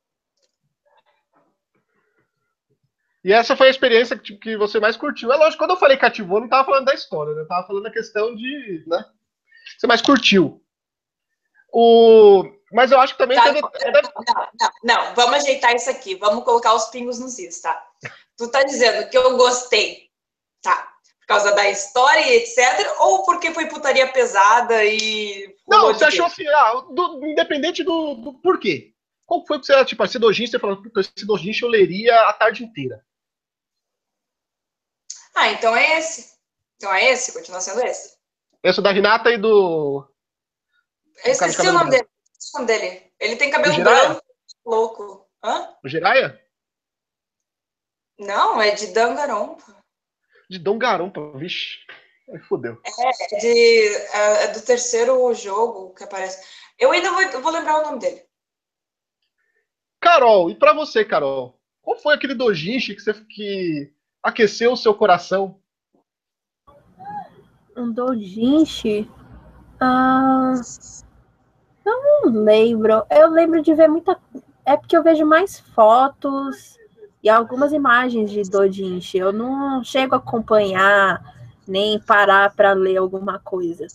E 3.23 3.31
essa 3.31 3.55
foi 3.55 3.67
a 3.67 3.71
experiência 3.71 4.17
que, 4.17 4.37
que 4.37 4.57
você 4.57 4.79
mais 4.79 4.97
curtiu. 4.97 5.31
É 5.31 5.35
lógico, 5.35 5.61
quando 5.61 5.71
eu 5.71 5.77
falei 5.77 5.97
cativou, 5.97 6.41
não 6.41 6.49
tava 6.49 6.65
falando 6.65 6.85
da 6.85 6.93
história, 6.93 7.33
né? 7.33 7.41
Eu 7.41 7.47
tava 7.47 7.67
falando 7.67 7.83
da 7.83 7.91
questão 7.91 8.35
de, 8.35 8.83
né? 8.87 9.05
Você 9.77 9.87
mais 9.87 10.01
curtiu. 10.01 10.62
O... 11.73 12.43
Mas 12.71 12.91
eu 12.91 12.99
acho 12.99 13.13
que 13.13 13.17
também. 13.17 13.35
Tá, 13.35 13.45
teve... 13.45 13.61
não, 13.61 13.71
não, 14.59 14.71
não, 14.83 15.15
vamos 15.15 15.37
ajeitar 15.37 15.75
isso 15.75 15.89
aqui. 15.89 16.15
Vamos 16.15 16.43
colocar 16.43 16.73
os 16.75 16.85
pingos 16.85 17.19
nos 17.19 17.39
is, 17.39 17.59
tá? 17.59 17.83
Tu 18.37 18.47
tá 18.49 18.63
dizendo 18.63 19.09
que 19.09 19.17
eu 19.17 19.35
gostei, 19.35 20.09
tá? 20.61 20.91
Por 21.19 21.27
causa 21.27 21.51
da 21.53 21.69
história 21.69 22.21
e 22.21 22.37
etc. 22.37 22.95
Ou 22.99 23.23
porque 23.23 23.51
foi 23.51 23.67
putaria 23.67 24.11
pesada 24.11 24.85
e. 24.85 25.55
Não, 25.67 25.87
você 25.87 26.05
achou 26.05 26.27
assim, 26.27 26.47
ah, 26.47 26.85
do, 26.91 27.25
independente 27.25 27.83
do, 27.83 28.15
do 28.15 28.33
porquê. 28.35 28.93
Qual 29.25 29.45
foi 29.45 29.59
que 29.59 29.65
você, 29.65 29.85
tipo, 29.85 30.03
esse 30.03 30.19
dojinshi, 30.19 30.51
você 30.51 30.59
falou, 30.59 30.81
esse 30.97 31.25
dojinshi 31.25 31.63
eu 31.63 31.69
leria 31.69 32.13
a 32.27 32.33
tarde 32.33 32.63
inteira. 32.63 33.03
Ah, 35.33 35.49
então 35.49 35.75
é 35.75 35.97
esse. 35.97 36.33
Então 36.75 36.93
é 36.93 37.11
esse, 37.11 37.33
continua 37.33 37.61
sendo 37.61 37.81
esse. 37.83 38.15
Esse 38.61 38.81
da 38.81 38.91
Renata 38.91 39.31
e 39.31 39.37
do. 39.37 40.07
Eu 41.25 41.31
esqueci 41.31 41.67
o 41.67 41.73
nome 41.73 41.91
dele. 41.91 42.03
o 42.03 42.57
nome 42.57 42.67
dele. 42.67 43.11
Ele 43.19 43.35
tem 43.35 43.51
cabelo 43.51 43.75
branco, 43.83 44.23
louco. 44.65 45.29
Hã? 45.43 45.75
O 45.83 45.87
Jiraya? 45.87 46.41
Não, 48.17 48.61
é 48.61 48.71
de 48.71 48.87
Dangarompa. 48.87 49.83
De 50.49 50.59
Dangarompa, 50.59 51.37
vixe. 51.37 51.79
Aí 52.29 52.39
fodeu. 52.39 52.81
É, 52.85 53.39
de, 53.39 53.87
é, 53.87 54.43
é, 54.43 54.47
do 54.53 54.61
terceiro 54.61 55.33
jogo 55.33 55.93
que 55.93 56.03
aparece. 56.03 56.45
Eu 56.79 56.91
ainda 56.91 57.11
vou, 57.11 57.41
vou 57.41 57.51
lembrar 57.51 57.79
o 57.79 57.83
nome 57.83 57.99
dele. 57.99 58.23
Carol, 59.99 60.49
e 60.49 60.55
para 60.55 60.73
você, 60.73 61.03
Carol? 61.03 61.59
Qual 61.81 61.97
foi 61.97 62.15
aquele 62.15 62.33
dojinshi 62.33 62.95
que, 62.95 63.01
você, 63.01 63.13
que 63.25 63.93
aqueceu 64.21 64.73
o 64.73 64.77
seu 64.77 64.93
coração? 64.93 65.61
Um 67.75 67.91
dojinshi? 67.91 69.09
Ah, 69.85 70.53
eu 71.85 72.03
não 72.03 72.43
lembro. 72.43 73.03
Eu 73.09 73.29
lembro 73.29 73.61
de 73.61 73.73
ver 73.73 73.89
muita. 73.89 74.17
É 74.65 74.77
porque 74.77 74.95
eu 74.95 75.03
vejo 75.03 75.25
mais 75.25 75.59
fotos 75.59 76.77
e 77.21 77.29
algumas 77.29 77.73
imagens 77.73 78.31
de 78.31 78.43
dojinshi. 78.43 79.17
Eu 79.17 79.33
não 79.33 79.83
chego 79.83 80.15
a 80.15 80.19
acompanhar 80.19 81.21
nem 81.67 81.99
parar 81.99 82.55
para 82.55 82.71
ler 82.71 82.95
alguma 82.95 83.39
coisa. 83.39 83.85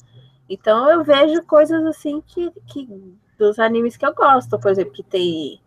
Então 0.49 0.91
eu 0.91 1.03
vejo 1.03 1.43
coisas 1.45 1.83
assim 1.87 2.23
que, 2.27 2.51
que 2.67 2.87
dos 3.39 3.59
animes 3.59 3.97
que 3.97 4.05
eu 4.05 4.15
gosto, 4.15 4.59
por 4.59 4.71
exemplo, 4.71 4.93
que 4.93 5.03
tem 5.03 5.59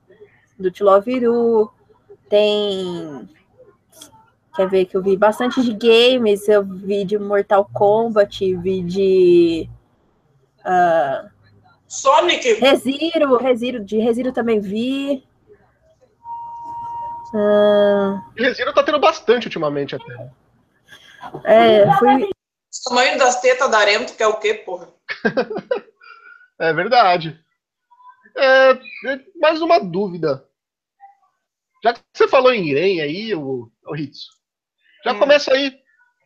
do 0.57 0.69
Tiloviru, 0.69 1.71
tem 2.29 3.27
quer 4.55 4.67
ver 4.69 4.85
que 4.85 4.95
eu 4.95 5.01
vi 5.01 5.17
bastante 5.17 5.63
de 5.63 5.73
games, 5.73 6.47
eu 6.47 6.63
vi 6.63 7.05
de 7.05 7.17
Mortal 7.17 7.67
Kombat, 7.73 8.55
vi 8.57 8.83
de 8.83 9.69
uh, 10.65 11.29
Sonic. 11.87 12.53
Resiro, 12.53 13.37
Resiro, 13.37 13.83
de 13.83 13.97
Resiro 13.97 14.31
também 14.31 14.59
vi. 14.59 15.23
Uh, 17.33 18.21
Resiro 18.37 18.73
tá 18.73 18.83
tendo 18.83 18.99
bastante 18.99 19.47
ultimamente 19.47 19.95
até. 19.95 20.31
É, 21.43 21.91
fui. 21.97 22.23
O 22.23 22.89
tamanho 22.89 23.17
das 23.17 23.41
tetas 23.41 23.69
da 23.69 23.79
Arento, 23.79 24.15
que 24.15 24.23
é 24.23 24.27
o 24.27 24.37
quê, 24.37 24.53
porra? 24.53 24.89
é 26.59 26.73
verdade. 26.73 27.39
É, 28.37 28.71
é, 28.71 28.79
mais 29.39 29.61
uma 29.61 29.79
dúvida. 29.79 30.47
Já 31.83 31.93
que 31.93 31.99
você 32.13 32.27
falou 32.27 32.53
em 32.53 32.69
Irem 32.69 33.01
aí, 33.01 33.35
o, 33.35 33.69
o 33.85 33.93
Ritsu, 33.93 34.29
já 35.03 35.13
hum. 35.13 35.19
começa 35.19 35.53
aí. 35.53 35.79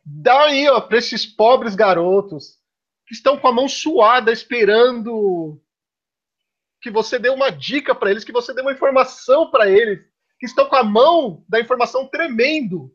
Dá 0.04 0.44
aí, 0.44 0.68
ó, 0.68 0.80
pra 0.80 0.98
esses 0.98 1.26
pobres 1.26 1.74
garotos 1.74 2.60
que 3.06 3.14
estão 3.14 3.38
com 3.38 3.46
a 3.46 3.52
mão 3.52 3.68
suada 3.68 4.32
esperando 4.32 5.60
que 6.80 6.90
você 6.90 7.18
dê 7.18 7.30
uma 7.30 7.50
dica 7.50 7.94
para 7.94 8.10
eles, 8.10 8.24
que 8.24 8.32
você 8.32 8.52
dê 8.52 8.60
uma 8.60 8.72
informação 8.72 9.50
para 9.50 9.70
eles, 9.70 10.04
que 10.38 10.46
estão 10.46 10.68
com 10.68 10.76
a 10.76 10.84
mão 10.84 11.44
da 11.48 11.60
informação 11.60 12.06
tremendo. 12.08 12.94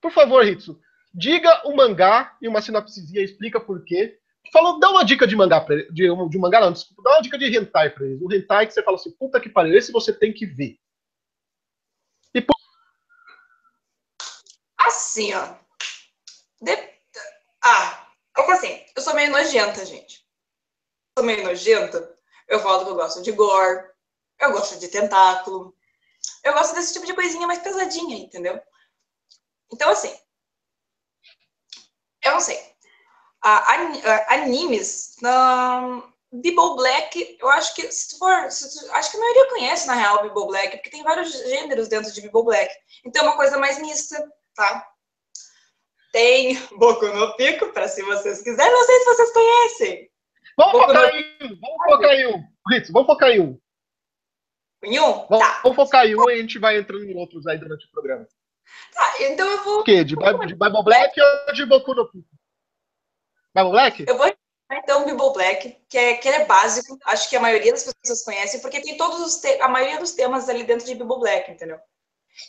Por 0.00 0.12
favor, 0.12 0.44
Ritsu, 0.44 0.80
diga 1.12 1.66
o 1.66 1.76
mangá 1.76 2.36
e 2.42 2.48
uma 2.48 2.60
sinopsezinha, 2.60 3.22
explica 3.22 3.60
por 3.60 3.84
quê. 3.84 4.18
Falou, 4.52 4.78
dá 4.78 4.90
uma 4.90 5.04
dica 5.04 5.26
de 5.26 5.34
mangá 5.34 5.60
pra, 5.60 5.76
de, 5.76 6.28
de 6.28 6.38
mangá, 6.38 6.60
não, 6.60 6.72
desculpa, 6.72 7.02
dá 7.02 7.10
uma 7.16 7.22
dica 7.22 7.38
de 7.38 7.46
hentai 7.56 7.90
pra 7.90 8.04
eles. 8.04 8.20
O 8.20 8.32
hentai 8.32 8.66
que 8.66 8.74
você 8.74 8.82
fala 8.82 8.96
assim, 8.96 9.10
puta 9.12 9.40
que 9.40 9.48
pariu, 9.48 9.76
esse 9.76 9.90
você 9.90 10.12
tem 10.12 10.32
que 10.32 10.44
ver. 10.44 10.78
E 12.34 12.40
por... 12.40 12.54
Assim, 14.78 15.32
ó. 15.34 15.54
De... 16.60 16.76
Ah, 17.64 18.03
é 18.36 18.52
assim, 18.52 18.86
eu 18.94 19.02
sou 19.02 19.14
meio 19.14 19.30
nojenta, 19.30 19.84
gente. 19.84 20.26
Eu 21.16 21.22
sou 21.22 21.26
meio 21.26 21.44
nojenta. 21.44 22.18
Eu 22.48 22.60
falo 22.60 22.84
que 22.84 22.90
eu 22.90 22.96
gosto 22.96 23.22
de 23.22 23.32
gore, 23.32 23.88
eu 24.40 24.52
gosto 24.52 24.78
de 24.78 24.88
tentáculo, 24.88 25.74
eu 26.42 26.52
gosto 26.52 26.74
desse 26.74 26.92
tipo 26.92 27.06
de 27.06 27.14
coisinha 27.14 27.46
mais 27.46 27.60
pesadinha, 27.60 28.16
entendeu? 28.18 28.60
Então, 29.72 29.90
assim, 29.90 30.14
eu 32.22 32.32
não 32.32 32.40
sei 32.40 32.74
animes, 34.28 35.16
na 35.20 36.02
Bible 36.32 36.76
Black, 36.76 37.36
eu 37.40 37.48
acho 37.48 37.74
que, 37.74 37.90
se 37.92 38.10
tu 38.10 38.18
for, 38.18 38.50
se 38.50 38.68
tu, 38.68 38.92
acho 38.92 39.10
que 39.10 39.16
a 39.16 39.20
maioria 39.20 39.48
conhece, 39.50 39.86
na 39.86 39.94
real, 39.94 40.22
Bible 40.22 40.46
Black, 40.46 40.76
porque 40.76 40.90
tem 40.90 41.02
vários 41.02 41.30
gêneros 41.30 41.88
dentro 41.88 42.10
de 42.12 42.20
Bible 42.22 42.42
Black. 42.42 42.74
Então 43.04 43.22
é 43.22 43.28
uma 43.28 43.36
coisa 43.36 43.58
mais 43.58 43.78
mista, 43.78 44.16
tá? 44.54 44.93
Tem 46.14 46.54
Boku 46.78 47.08
no 47.08 47.34
Pico, 47.36 47.72
para 47.72 47.88
se 47.88 48.00
vocês 48.04 48.40
quiserem, 48.40 48.72
não 48.72 48.84
sei 48.84 48.98
se 49.00 49.04
vocês 49.04 49.32
conhecem. 49.32 50.10
Vamos 50.56 50.72
Boku 50.74 50.86
focar 50.86 51.12
no... 51.12 51.18
em 51.18 51.24
um, 51.42 51.60
vamos 51.60 51.84
focar 51.86 52.12
em 52.12 52.26
um. 52.28 52.44
Ritz, 52.70 52.90
vamos 52.92 53.06
focar 53.08 53.30
em 53.30 53.40
um. 53.40 53.60
Em 54.84 55.00
um? 55.00 55.26
Vamos, 55.26 55.38
tá. 55.40 55.60
vamos 55.64 55.74
focar 55.74 56.06
em 56.06 56.14
um 56.14 56.30
e 56.30 56.34
a 56.34 56.36
gente 56.36 56.56
vai 56.60 56.78
entrando 56.78 57.02
em 57.02 57.16
outros 57.16 57.48
aí 57.48 57.58
durante 57.58 57.84
o 57.88 57.90
programa. 57.90 58.28
Tá, 58.92 59.22
então 59.24 59.44
eu 59.44 59.64
vou... 59.64 59.80
O 59.80 59.82
quê? 59.82 60.04
De, 60.04 60.14
Bible, 60.14 60.46
de 60.46 60.54
Bible 60.54 60.84
Black 60.84 61.20
ou 61.20 61.52
de 61.52 61.66
Boku 61.66 61.94
no 61.96 62.08
Pico? 62.08 62.28
Bible 63.52 63.70
Black? 63.72 64.04
Eu 64.06 64.16
vou 64.16 64.32
então 64.70 65.04
Bible 65.04 65.32
Black, 65.32 65.78
que 65.88 65.98
é, 65.98 66.14
que 66.14 66.28
é 66.28 66.44
básico, 66.44 66.96
acho 67.06 67.28
que 67.28 67.34
a 67.34 67.40
maioria 67.40 67.72
das 67.72 67.92
pessoas 67.92 68.24
conhece, 68.24 68.62
porque 68.62 68.80
tem 68.80 68.96
todos 68.96 69.18
os 69.18 69.44
a 69.60 69.68
maioria 69.68 69.98
dos 69.98 70.12
temas 70.12 70.48
ali 70.48 70.62
dentro 70.62 70.86
de 70.86 70.94
Bible 70.94 71.18
Black, 71.18 71.50
entendeu? 71.50 71.78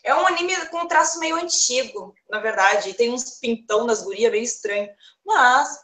É 0.04 0.14
um 0.16 0.26
anime 0.28 0.56
com 0.68 0.80
um 0.80 0.88
traço 0.88 1.20
meio 1.20 1.36
antigo, 1.36 2.16
na 2.30 2.40
verdade, 2.40 2.90
e 2.90 2.94
tem 2.94 3.12
uns 3.12 3.40
pintão 3.40 3.86
nas 3.86 4.04
gurias 4.04 4.32
meio 4.32 4.44
estranho, 4.44 4.90
mas 5.24 5.80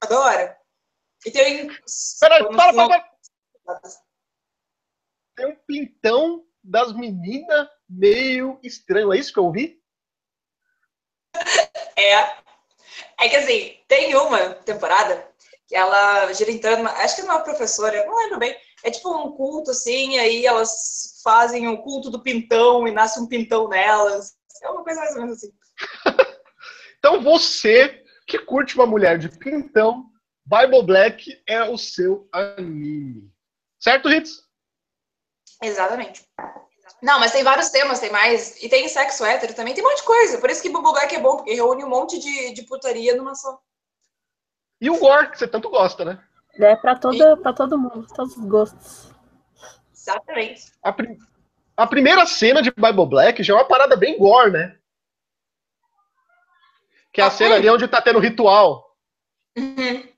agora 0.00 0.56
e 1.24 1.30
tem 1.30 1.68
Peraí, 2.20 2.44
para, 2.54 2.72
para, 2.74 3.08
para. 3.64 3.80
Tem 5.36 5.46
um 5.46 5.56
pintão 5.66 6.46
das 6.62 6.92
meninas 6.94 7.68
meio 7.88 8.58
estranho, 8.62 9.12
é 9.12 9.18
isso 9.18 9.32
que 9.32 9.38
eu 9.38 9.46
ouvi? 9.46 9.82
É, 11.96 12.12
é 13.20 13.28
que 13.28 13.36
assim, 13.36 13.80
tem 13.86 14.16
uma 14.16 14.52
temporada 14.54 15.32
que 15.68 15.76
ela 15.76 16.32
gira 16.32 16.50
em 16.50 16.58
torno, 16.58 16.88
acho 16.88 17.14
que 17.14 17.22
não 17.22 17.34
é 17.34 17.36
uma 17.36 17.44
professora, 17.44 18.04
não 18.04 18.16
lembro 18.16 18.38
bem. 18.40 18.56
É 18.84 18.90
tipo 18.90 19.10
um 19.10 19.32
culto, 19.32 19.70
assim, 19.70 20.18
aí 20.18 20.44
elas 20.44 21.20
fazem 21.24 21.66
o 21.68 21.82
culto 21.82 22.10
do 22.10 22.22
pintão 22.22 22.86
e 22.86 22.92
nasce 22.92 23.18
um 23.18 23.26
pintão 23.26 23.66
nelas. 23.66 24.34
É 24.62 24.68
uma 24.68 24.84
coisa 24.84 25.00
mais 25.00 25.14
ou 25.16 25.22
menos 25.22 25.38
assim. 25.38 25.52
então 26.98 27.22
você 27.22 28.04
que 28.26 28.38
curte 28.38 28.74
uma 28.74 28.86
mulher 28.86 29.18
de 29.18 29.30
pintão, 29.30 30.04
Bible 30.44 30.82
Black 30.82 31.42
é 31.46 31.62
o 31.62 31.78
seu 31.78 32.28
anime. 32.30 33.32
Certo, 33.80 34.10
Hits? 34.10 34.42
Exatamente. 35.62 36.26
Não, 37.02 37.18
mas 37.18 37.32
tem 37.32 37.42
vários 37.42 37.70
temas, 37.70 38.00
tem 38.00 38.10
mais. 38.10 38.62
E 38.62 38.68
tem 38.68 38.86
sexo 38.88 39.24
hétero 39.24 39.54
também, 39.54 39.72
tem 39.72 39.82
um 39.82 39.88
monte 39.88 40.00
de 40.00 40.06
coisa. 40.06 40.38
Por 40.38 40.50
isso 40.50 40.60
que 40.60 40.68
Bubble 40.68 40.92
Black 40.92 41.14
é 41.14 41.20
bom, 41.20 41.36
porque 41.36 41.54
reúne 41.54 41.84
um 41.84 41.88
monte 41.88 42.18
de, 42.18 42.52
de 42.52 42.62
putaria 42.64 43.16
numa 43.16 43.34
só. 43.34 43.58
E 44.78 44.90
o 44.90 44.98
gore, 44.98 45.30
que 45.30 45.38
você 45.38 45.48
tanto 45.48 45.70
gosta, 45.70 46.04
né? 46.04 46.22
É 46.56 46.76
pra, 46.76 46.96
toda, 46.96 47.36
pra 47.36 47.52
todo 47.52 47.78
mundo, 47.78 48.06
todos 48.14 48.36
os 48.36 48.44
gostos. 48.44 49.12
Exatamente. 49.92 50.72
A, 50.82 50.92
prim... 50.92 51.18
a 51.76 51.86
primeira 51.86 52.26
cena 52.26 52.62
de 52.62 52.70
Bible 52.70 53.06
Black 53.06 53.42
já 53.42 53.54
é 53.54 53.56
uma 53.56 53.68
parada 53.68 53.96
bem 53.96 54.18
gore, 54.18 54.52
né? 54.52 54.78
Que 57.12 57.20
é 57.20 57.24
a 57.24 57.28
ah, 57.28 57.30
cena 57.30 57.54
é? 57.54 57.58
ali 57.58 57.70
onde 57.70 57.88
tá 57.88 58.02
tendo 58.02 58.18
ritual. 58.18 58.96
Uhum. 59.56 60.08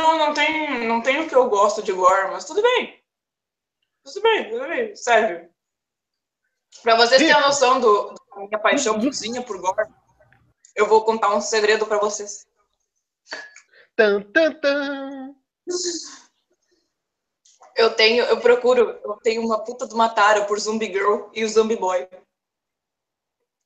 Não, 0.00 0.18
não 0.18 0.34
tem, 0.34 0.86
não 0.88 1.00
tem 1.00 1.20
o 1.20 1.28
que 1.28 1.34
eu 1.34 1.48
gosto 1.48 1.82
de 1.82 1.92
gore, 1.92 2.30
mas 2.30 2.44
tudo 2.44 2.62
bem. 2.62 3.00
Tudo 4.04 4.20
bem, 4.20 4.50
tudo 4.50 4.66
bem, 4.66 4.96
sério. 4.96 5.48
Pra 6.82 6.96
vocês 6.96 7.20
terem 7.20 7.32
a 7.32 7.40
noção 7.40 7.78
do, 7.78 8.14
da 8.14 8.36
minha 8.36 8.58
paixão 8.58 9.00
cozinha 9.00 9.42
por 9.42 9.60
gore, 9.60 9.88
eu 10.74 10.86
vou 10.86 11.04
contar 11.04 11.34
um 11.34 11.40
segredo 11.40 11.86
pra 11.86 11.98
vocês. 11.98 12.46
Tan, 13.96 14.22
tan, 14.32 14.52
tan. 14.60 15.34
Eu 17.76 17.94
tenho, 17.94 18.24
eu 18.24 18.40
procuro, 18.40 19.00
eu 19.04 19.16
tenho 19.22 19.42
uma 19.42 19.62
puta 19.64 19.86
de 19.86 19.94
uma 19.94 20.08
tara 20.08 20.44
por 20.44 20.58
Zumbi 20.58 20.86
Girl 20.86 21.30
e 21.32 21.44
o 21.44 21.48
Zumbi 21.48 21.76
Boy. 21.76 22.08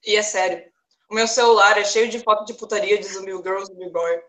E 0.05 0.17
é 0.17 0.23
sério. 0.23 0.71
O 1.11 1.15
meu 1.15 1.27
celular 1.27 1.79
é 1.79 1.85
cheio 1.85 2.09
de 2.09 2.21
foto 2.21 2.45
de 2.45 2.55
putaria 2.55 2.99
de 2.99 3.07
Zumbi 3.07 3.33
Girl, 3.33 3.65
Zumbi 3.65 3.91
Boy. 3.91 4.23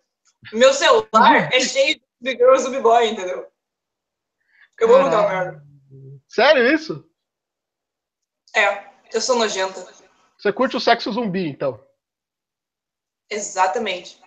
O 0.54 0.58
meu 0.58 0.74
celular 0.74 1.54
é 1.54 1.60
cheio 1.60 1.96
de 1.96 2.04
Zumbi 2.18 2.38
Girl, 2.38 2.58
Zumbi 2.58 2.80
Boy, 2.80 3.10
entendeu? 3.10 3.48
Eu 4.80 4.88
vou 4.88 5.01
mudar 5.01 5.27
merda. 5.27 5.63
Sério 6.27 6.74
isso? 6.74 7.10
É, 8.56 8.88
eu 9.13 9.22
sou 9.22 9.36
nojenta. 9.36 9.86
Você 10.38 10.54
curte 10.54 10.77
o 10.77 10.80
sexo 10.80 11.12
zumbi, 11.12 11.48
então? 11.50 11.84
Exatamente. 13.30 14.22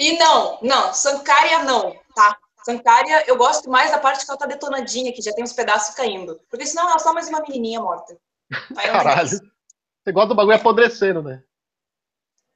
E 0.00 0.16
não, 0.16 0.58
não, 0.62 0.94
Sankária 0.94 1.62
não, 1.62 1.94
tá? 2.14 2.38
Sankária, 2.64 3.22
eu 3.28 3.36
gosto 3.36 3.68
mais 3.68 3.90
da 3.90 3.98
parte 3.98 4.24
que 4.24 4.30
ela 4.30 4.38
tá 4.38 4.46
detonadinha, 4.46 5.12
que 5.12 5.20
já 5.20 5.30
tem 5.30 5.44
uns 5.44 5.52
pedaços 5.52 5.94
caindo. 5.94 6.40
Porque 6.48 6.64
senão 6.64 6.84
ela 6.86 6.96
é 6.96 6.98
só 6.98 7.12
mais 7.12 7.28
uma 7.28 7.42
menininha 7.42 7.80
morta. 7.80 8.16
Caralho. 8.74 9.28
Você 9.28 10.10
gosta 10.10 10.28
do 10.28 10.34
bagulho 10.34 10.56
apodrecendo, 10.56 11.22
né? 11.22 11.42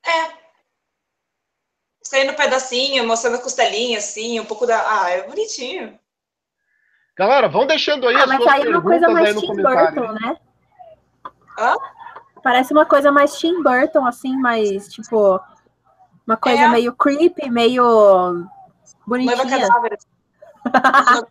É. 0.07 0.33
Saindo 2.03 2.33
pedacinho, 2.33 3.07
mostrando 3.07 3.37
a 3.37 3.43
costelinha, 3.43 3.99
assim, 3.99 4.41
um 4.41 4.47
pouco 4.47 4.67
da. 4.67 5.03
Ah, 5.03 5.11
é 5.11 5.29
bonitinho. 5.29 5.99
Galera, 7.15 7.47
vão 7.47 7.67
deixando 7.67 8.09
aí 8.09 8.17
ah, 8.17 8.25
as 8.25 8.37
suas 8.37 8.49
aí 8.49 8.63
é 8.63 8.69
uma 8.71 8.83
coisa 8.83 9.09
mais 9.11 9.39
Tim 9.39 9.55
Burton, 9.55 10.13
né? 10.13 10.37
Hã? 11.59 11.77
Parece 12.43 12.73
uma 12.73 12.87
coisa 12.87 13.13
mais 13.13 13.39
Tim 13.39 13.63
Burton, 13.63 14.07
assim, 14.07 14.35
mais, 14.37 14.89
tipo, 14.89 15.39
uma 16.27 16.37
coisa 16.37 16.63
é. 16.63 16.69
meio 16.69 16.95
creepy, 16.95 17.51
meio 17.51 18.47
bonitinha. 19.07 19.69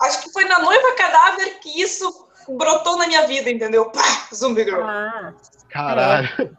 Acho 0.00 0.22
que 0.22 0.32
foi 0.32 0.44
na 0.44 0.60
noiva 0.60 0.94
cadáver 0.96 1.58
que 1.60 1.80
isso 1.80 2.28
brotou 2.48 2.96
na 2.96 3.06
minha 3.06 3.26
vida, 3.26 3.50
entendeu? 3.50 3.90
Pá, 3.90 4.28
Zumbi 4.34 4.64
Girl. 4.64 4.82
Ah, 4.82 5.34
Caralho. 5.68 6.56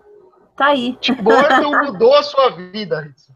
tá 0.56 0.68
aí. 0.68 0.96
Tim 0.98 1.16
Burton 1.16 1.72
mudou 1.86 2.16
a 2.16 2.24
sua 2.24 2.50
vida, 2.50 3.02
Ritsu. 3.02 3.34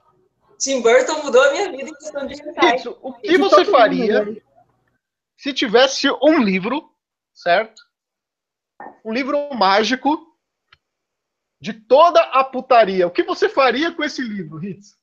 Tim 0.59 0.81
Burton 0.81 1.23
mudou 1.23 1.41
a 1.43 1.51
minha 1.51 1.71
vida 1.71 1.89
em 1.89 1.93
questão 1.93 2.27
de. 2.27 2.35
Ritsu, 2.35 2.97
o 3.01 3.13
que 3.13 3.37
você 3.37 3.63
mundo, 3.63 3.71
faria 3.71 4.43
se 5.37 5.53
tivesse 5.53 6.09
um 6.21 6.39
livro, 6.39 6.89
certo? 7.33 7.81
Um 9.03 9.11
livro 9.11 9.53
mágico 9.53 10.32
de 11.63 11.71
toda 11.71 12.19
a 12.19 12.43
putaria. 12.43 13.07
O 13.07 13.11
que 13.11 13.23
você 13.23 13.47
faria 13.47 13.95
com 13.95 14.03
esse 14.03 14.21
livro, 14.21 14.57
Ritsu? 14.57 14.97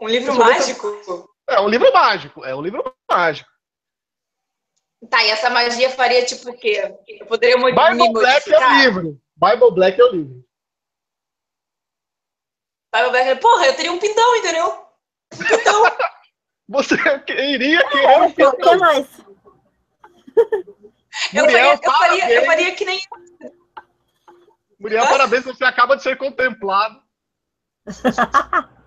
Um 0.00 0.06
livro 0.06 0.32
é 0.32 0.38
mágico. 0.38 0.86
É 1.48 1.60
um 1.60 1.68
livro 1.68 1.92
mágico. 1.92 2.44
É 2.44 2.54
um 2.54 2.62
livro 2.62 2.96
mágico. 3.10 3.50
Tá, 5.10 5.24
e 5.24 5.30
essa 5.30 5.50
magia 5.50 5.90
faria 5.90 6.24
tipo 6.24 6.48
o 6.48 6.56
quê? 6.56 6.96
Eu 7.08 7.26
poderia 7.26 7.56
me 7.56 7.72
Bible 7.72 8.12
Black 8.12 8.52
é 8.52 8.56
o 8.56 8.82
livro. 8.82 9.20
Bible 9.34 9.70
Black 9.72 10.00
é 10.00 10.04
o 10.04 10.12
livro. 10.12 10.44
Bible 12.94 13.10
Black, 13.10 13.40
porra, 13.40 13.66
eu 13.66 13.74
teria 13.74 13.90
um 13.90 13.98
pintão, 13.98 14.36
entendeu? 14.36 14.86
Você 16.68 16.94
iria 17.28 17.88
querer 17.88 18.20
um 18.20 18.26
O 18.26 18.32
que? 18.32 18.42
Eu 21.32 21.44
faria, 21.50 21.74
eu, 21.74 21.92
faria, 21.92 22.30
eu 22.30 22.46
faria 22.46 22.74
que 22.76 22.84
nem. 22.84 23.00
Muriel, 24.80 25.06
parabéns, 25.06 25.44
você 25.44 25.62
acaba 25.62 25.94
de 25.94 26.02
ser 26.02 26.16
contemplado. 26.16 27.00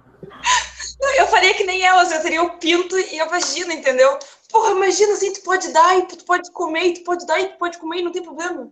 Eu 1.18 1.28
faria 1.28 1.54
que 1.54 1.66
nem 1.66 1.86
elas, 1.86 2.12
eu 2.14 2.22
teria 2.22 2.42
o 2.42 2.58
pinto 2.58 2.98
e 2.98 3.20
a 3.20 3.26
vagina, 3.26 3.74
entendeu? 3.74 4.18
Porra, 4.50 4.72
imagina 4.72 5.14
assim, 5.14 5.34
tu 5.34 5.42
pode 5.42 5.72
dar 5.74 5.98
e 5.98 6.08
tu 6.08 6.24
pode 6.24 6.50
comer, 6.52 6.86
e 6.86 6.94
tu 6.94 7.04
pode 7.04 7.26
dar 7.28 7.40
e 7.42 7.50
tu 7.50 7.58
pode 7.58 7.78
comer 7.78 8.00
e 8.00 8.04
não 8.04 8.12
tem 8.12 8.24
problema. 8.24 8.72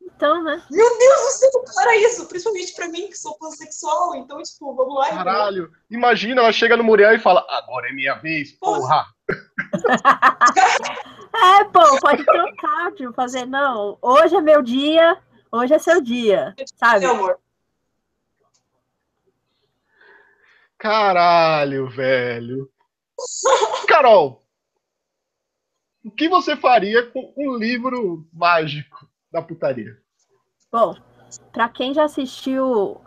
Então, 0.00 0.42
né? 0.44 0.62
Meu 0.70 0.98
Deus 0.98 1.20
do 1.20 1.30
céu, 1.32 1.64
para 1.74 1.96
isso, 1.96 2.28
principalmente 2.28 2.72
pra 2.74 2.88
mim 2.88 3.08
que 3.08 3.18
sou 3.18 3.36
pansexual, 3.36 4.14
então, 4.14 4.40
tipo, 4.42 4.74
vamos 4.74 4.94
lá. 4.94 5.08
Caralho. 5.10 5.72
Imagina, 5.90 6.40
ela 6.40 6.52
chega 6.52 6.76
no 6.76 6.84
Muriel 6.84 7.14
e 7.14 7.18
fala: 7.18 7.44
Agora 7.48 7.88
é 7.88 7.92
minha 7.92 8.14
vez, 8.14 8.52
porra. 8.52 9.04
É, 11.36 11.64
pô, 11.64 11.80
pode 12.00 12.24
trocar, 12.24 12.92
tipo, 12.92 13.12
fazer, 13.12 13.44
não, 13.44 13.98
hoje 14.00 14.36
é 14.36 14.40
meu 14.40 14.62
dia, 14.62 15.18
hoje 15.54 15.74
é 15.74 15.78
seu 15.78 16.00
dia, 16.00 16.54
sabe? 16.76 17.00
Meu 17.00 17.10
amor. 17.12 17.38
Caralho, 20.76 21.88
velho. 21.88 22.70
Carol, 23.88 24.44
o 26.04 26.10
que 26.10 26.28
você 26.28 26.56
faria 26.56 27.10
com 27.10 27.32
um 27.36 27.56
livro 27.56 28.26
mágico 28.32 29.08
da 29.32 29.40
putaria? 29.40 29.96
Bom, 30.70 30.94
pra 31.52 31.68
quem 31.68 31.94
já 31.94 32.04
assistiu 32.04 33.00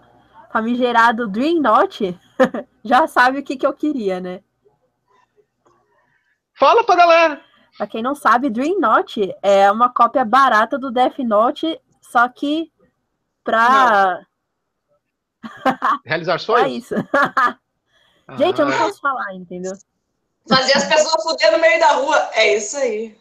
famigerado 0.51 1.27
Dream 1.27 1.61
Note, 1.61 2.17
já 2.83 3.05
sabe 3.05 3.39
o 3.39 3.43
que, 3.43 3.57
que 3.57 3.67
eu 3.67 3.73
queria, 3.73 4.19
né? 4.19 4.41
Fala 6.57 6.83
pra 6.83 6.95
galera. 6.95 7.41
Pra 7.77 7.85
quem 7.85 8.01
não 8.01 8.15
sabe, 8.15 8.49
Dream 8.49 8.79
Note 8.79 9.35
é 9.43 9.71
uma 9.71 9.89
cópia 9.89 10.25
barata 10.25 10.79
do 10.79 10.89
Death 10.89 11.19
Note, 11.19 11.79
só 12.11 12.27
que 12.29 12.71
pra, 13.43 14.21
Realizar 16.05 16.39
sonhos? 16.39 16.83
isso. 16.83 16.95
Gente, 18.37 18.59
eu 18.59 18.65
não 18.65 18.73
Ah, 18.73 18.77
posso 18.77 18.99
falar, 18.99 19.33
entendeu? 19.33 19.73
Fazer 20.49 20.73
as 20.77 20.85
pessoas 20.85 21.23
fuder 21.23 21.51
no 21.51 21.59
meio 21.59 21.79
da 21.79 21.91
rua. 21.93 22.29
É 22.33 22.55
isso 22.55 22.77
aí. 22.77 23.17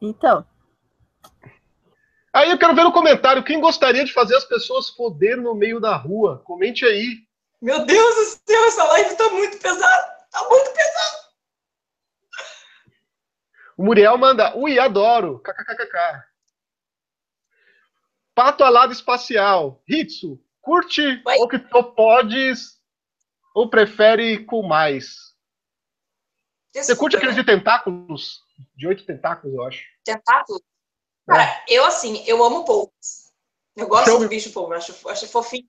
Então, 0.00 0.44
Aí 2.32 2.50
eu 2.50 2.58
quero 2.58 2.74
ver 2.74 2.82
no 2.82 2.92
comentário 2.92 3.44
quem 3.44 3.60
gostaria 3.60 4.04
de 4.04 4.12
fazer 4.12 4.34
as 4.34 4.44
pessoas 4.44 4.88
foder 4.90 5.36
no 5.36 5.54
meio 5.54 5.78
da 5.78 5.96
rua. 5.96 6.42
Comente 6.44 6.84
aí. 6.84 7.18
Meu 7.62 7.86
Deus 7.86 8.14
do 8.16 8.24
céu, 8.44 8.64
essa 8.64 8.82
live 8.84 9.14
tá 9.16 9.28
muito 9.30 9.56
pesada. 9.58 10.16
Tá 10.32 10.48
muito 10.50 10.70
pesada. 10.72 11.24
O 13.76 13.84
Muriel 13.84 14.18
manda, 14.18 14.56
ui, 14.56 14.78
adoro. 14.80 15.38
KKKKK. 15.44 16.24
Pato 18.34 18.64
alado 18.64 18.92
espacial. 18.92 19.82
Hitsu, 19.88 20.40
curte 20.60 21.02
Oi. 21.24 21.36
octopodes 21.38 22.80
ou 23.54 23.70
prefere 23.70 24.44
com 24.44 24.62
mais? 24.62 25.34
Você 26.74 26.96
curte 26.96 27.16
aqueles 27.16 27.36
de 27.36 27.44
tentáculos? 27.44 28.42
De 28.74 28.88
oito 28.88 29.06
tentáculos, 29.06 29.54
eu 29.54 29.62
acho. 29.62 29.84
tentáculo? 30.04 30.60
Cara, 31.26 31.64
eu 31.68 31.84
assim, 31.84 32.24
eu 32.26 32.42
amo 32.42 32.64
polvos. 32.64 33.32
Eu 33.76 33.86
gosto 33.86 34.08
Eu- 34.10 34.18
do 34.18 34.28
bicho 34.28 34.52
polvo, 34.52 34.74
acho, 34.74 35.08
acho 35.08 35.28
fofinho. 35.28 35.68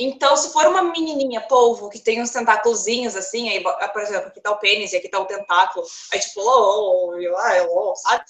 Então, 0.00 0.36
se 0.36 0.52
for 0.52 0.66
uma 0.66 0.82
menininha 0.82 1.40
polvo 1.40 1.88
que 1.88 1.98
tem 1.98 2.22
uns 2.22 2.30
tentáculozinhos 2.30 3.16
assim, 3.16 3.48
aí, 3.48 3.62
por 3.62 4.00
exemplo, 4.02 4.28
aqui 4.28 4.40
tá 4.40 4.52
o 4.52 4.58
pênis 4.58 4.92
e 4.92 4.96
aqui 4.96 5.08
tá 5.08 5.18
o 5.18 5.26
tentáculo, 5.26 5.84
aí 6.12 6.20
tipo, 6.20 6.40
oh, 6.40 7.14
oh, 7.14 7.16
oh, 7.16 7.90
oh, 7.90 7.96
sabe? 7.96 8.24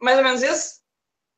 Mais 0.00 0.18
ou 0.18 0.24
menos 0.24 0.42
isso. 0.42 0.83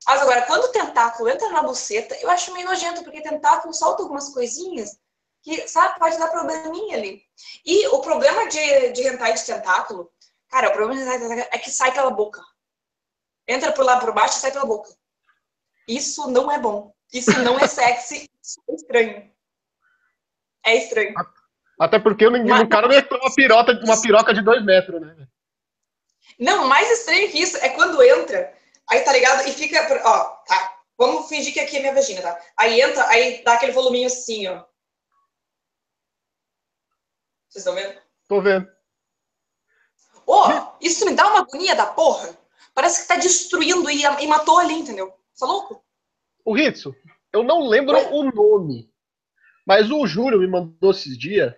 Mas 0.07 0.23
agora, 0.23 0.43
quando 0.43 0.65
o 0.65 0.73
tentáculo 0.73 1.29
entra 1.29 1.49
na 1.51 1.63
buceta, 1.63 2.17
eu 2.21 2.31
acho 2.31 2.53
meio 2.53 2.67
nojento, 2.67 3.03
porque 3.03 3.21
tentáculo 3.21 3.75
solta 3.75 4.03
algumas 4.03 4.29
coisinhas 4.33 4.97
que, 5.43 5.67
sabe, 5.67 5.99
pode 5.99 6.17
dar 6.19 6.29
probleminha 6.29 6.97
ali. 6.97 7.23
E 7.65 7.89
o 7.89 8.01
problema 8.01 8.49
de, 8.49 8.93
de 8.93 9.03
hentai 9.03 9.33
de 9.35 9.45
tentáculo, 9.45 10.11
cara, 10.49 10.69
o 10.69 10.73
problema 10.73 10.95
de 10.95 11.03
hentai 11.03 11.19
de 11.19 11.25
tentáculo 11.29 11.49
é 11.53 11.59
que 11.59 11.71
sai 11.71 11.93
pela 11.93 12.11
boca. 12.11 12.41
Entra 13.49 13.73
por 13.73 13.85
lá 13.85 13.99
por 13.99 14.13
baixo 14.13 14.39
e 14.39 14.41
sai 14.41 14.53
pela 14.53 14.65
boca. 14.65 14.91
Isso 15.89 16.31
não 16.31 16.51
é 16.51 16.59
bom. 16.59 16.93
Isso 17.13 17.37
não 17.43 17.59
é 17.59 17.67
sexy. 17.67 18.29
Isso 18.43 18.61
é 18.69 18.75
estranho. 18.75 19.33
É 20.65 20.77
estranho. 20.77 21.15
Até 21.81 21.99
porque 21.99 22.27
o 22.27 22.31
Mas- 22.31 22.63
o 22.63 22.69
cara 22.69 22.89
não 22.89 23.03
ter 23.03 23.15
uma 23.15 23.35
piroca, 23.35 23.73
uma 23.85 24.01
piroca 24.01 24.33
de 24.33 24.43
dois 24.43 24.65
metros, 24.65 25.01
né? 25.01 25.29
Não, 26.39 26.67
mais 26.67 26.91
estranho 26.91 27.31
que 27.31 27.41
isso 27.41 27.57
é 27.59 27.71
quando 27.71 28.03
entra, 28.03 28.56
aí 28.91 29.01
tá 29.03 29.13
ligado? 29.13 29.49
E 29.49 29.53
fica. 29.53 29.87
Ó, 30.05 30.25
tá. 30.45 30.77
Vamos 30.99 31.29
fingir 31.29 31.53
que 31.53 31.61
aqui 31.61 31.77
é 31.77 31.81
minha 31.81 31.95
vagina, 31.95 32.23
tá? 32.23 32.41
Aí 32.57 32.81
entra, 32.81 33.07
aí 33.09 33.43
dá 33.45 33.55
aquele 33.55 33.73
voluminho 33.73 34.07
assim, 34.07 34.47
ó. 34.47 34.65
Vocês 37.49 37.65
estão 37.65 37.75
vendo? 37.75 38.01
Tô 38.29 38.41
vendo. 38.41 38.67
Ô, 40.27 40.43
isso 40.81 41.05
me 41.05 41.15
dá 41.15 41.29
uma 41.29 41.41
agonia 41.41 41.77
da 41.77 41.87
porra. 41.87 42.37
Parece 42.75 43.03
que 43.03 43.09
tá 43.09 43.17
destruindo 43.17 43.89
e, 43.91 44.03
e 44.03 44.27
matou 44.27 44.59
ali, 44.59 44.75
entendeu? 44.75 45.13
Tá 45.39 45.47
louco? 45.47 45.85
O 46.45 46.57
Hitsu, 46.57 46.95
eu 47.33 47.43
não 47.43 47.67
lembro 47.67 47.97
Oi? 47.97 48.05
o 48.13 48.23
nome, 48.31 48.91
mas 49.67 49.91
o 49.91 50.07
Júlio 50.07 50.39
me 50.39 50.47
mandou 50.47 50.91
esses 50.91 51.19
dias 51.19 51.55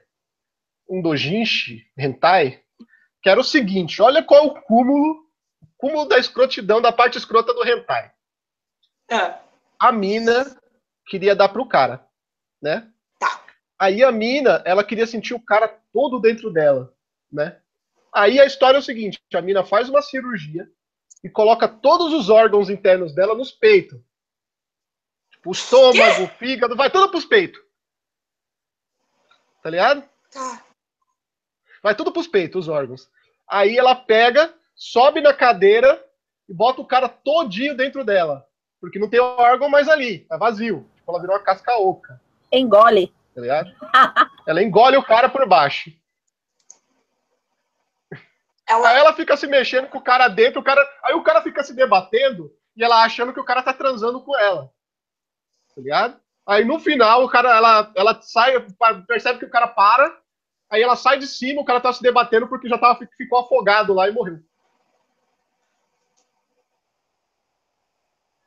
um 0.88 1.02
dojinshi 1.02 1.86
hentai, 1.96 2.62
que 3.22 3.28
era 3.28 3.40
o 3.40 3.44
seguinte, 3.44 4.00
olha 4.00 4.22
qual 4.22 4.44
é 4.44 4.46
o 4.46 4.62
cúmulo, 4.62 5.27
cúmulo 5.78 6.06
da 6.06 6.18
escrotidão, 6.18 6.82
da 6.82 6.92
parte 6.92 7.16
escrota 7.16 7.54
do 7.54 7.66
hentai. 7.66 8.12
Ah, 9.10 9.40
A 9.78 9.92
mina 9.92 10.60
queria 11.06 11.34
dar 11.34 11.48
pro 11.48 11.66
cara, 11.66 12.06
né? 12.60 12.92
Tá. 13.18 13.44
Aí 13.78 14.02
a 14.02 14.12
mina, 14.12 14.62
ela 14.66 14.84
queria 14.84 15.06
sentir 15.06 15.32
o 15.32 15.40
cara 15.40 15.68
todo 15.92 16.20
dentro 16.20 16.52
dela, 16.52 16.92
né? 17.32 17.60
Aí 18.12 18.40
a 18.40 18.44
história 18.44 18.76
é 18.76 18.80
o 18.80 18.82
seguinte, 18.82 19.18
a 19.32 19.40
mina 19.40 19.64
faz 19.64 19.88
uma 19.88 20.02
cirurgia 20.02 20.70
e 21.22 21.30
coloca 21.30 21.68
todos 21.68 22.12
os 22.12 22.28
órgãos 22.28 22.68
internos 22.68 23.14
dela 23.14 23.34
nos 23.34 23.52
peitos. 23.52 24.00
Tipo, 25.30 25.50
o 25.50 25.52
estômago, 25.52 26.24
o 26.24 26.28
fígado, 26.28 26.74
vai 26.76 26.90
tudo 26.90 27.10
pros 27.10 27.24
peitos. 27.24 27.62
Tá 29.62 29.70
ligado? 29.70 30.08
tá. 30.32 30.64
Vai 31.82 31.94
tudo 31.94 32.12
pros 32.12 32.26
peitos, 32.26 32.66
os 32.66 32.68
órgãos. 32.68 33.08
Aí 33.48 33.78
ela 33.78 33.94
pega, 33.94 34.52
sobe 34.78 35.20
na 35.20 35.34
cadeira 35.34 36.02
e 36.48 36.54
bota 36.54 36.80
o 36.80 36.86
cara 36.86 37.08
todinho 37.08 37.76
dentro 37.76 38.04
dela. 38.04 38.46
Porque 38.80 38.98
não 38.98 39.10
tem 39.10 39.18
órgão 39.18 39.68
mais 39.68 39.88
ali, 39.88 40.20
tá 40.20 40.36
vazio. 40.36 40.88
Tipo, 40.94 41.10
ela 41.10 41.20
virou 41.20 41.36
uma 41.36 41.42
casca 41.42 41.76
oca, 41.76 42.20
engole. 42.52 43.12
tá 43.34 43.40
ligado? 43.40 43.74
ela 44.46 44.62
engole 44.62 44.96
o 44.96 45.02
cara 45.02 45.28
por 45.28 45.46
baixo. 45.46 45.90
Ela, 48.68 48.90
Aí 48.90 48.98
ela 48.98 49.14
fica 49.14 49.36
se 49.36 49.46
mexendo 49.46 49.88
com 49.88 49.98
o 49.98 50.02
cara 50.02 50.28
dentro, 50.28 50.60
o 50.60 50.64
cara. 50.64 50.86
Aí 51.02 51.14
o 51.14 51.22
cara 51.22 51.42
fica 51.42 51.64
se 51.64 51.74
debatendo 51.74 52.52
e 52.76 52.84
ela 52.84 53.02
achando 53.02 53.32
que 53.32 53.40
o 53.40 53.44
cara 53.44 53.62
tá 53.62 53.72
transando 53.72 54.20
com 54.20 54.38
ela. 54.38 54.70
Tá 55.74 55.80
ligado? 55.80 56.20
Aí 56.46 56.64
no 56.64 56.78
final, 56.78 57.24
o 57.24 57.28
cara, 57.28 57.56
ela, 57.56 57.92
ela 57.96 58.22
sai, 58.22 58.54
percebe 59.06 59.38
que 59.38 59.44
o 59.44 59.50
cara 59.50 59.66
para, 59.66 60.14
aí 60.70 60.82
ela 60.82 60.96
sai 60.96 61.18
de 61.18 61.26
cima, 61.26 61.60
o 61.60 61.64
cara 61.64 61.80
tá 61.80 61.92
se 61.92 62.02
debatendo 62.02 62.46
porque 62.46 62.68
já 62.68 62.78
tava, 62.78 62.98
ficou 63.16 63.38
afogado 63.38 63.92
lá 63.92 64.08
e 64.08 64.12
morreu. 64.12 64.38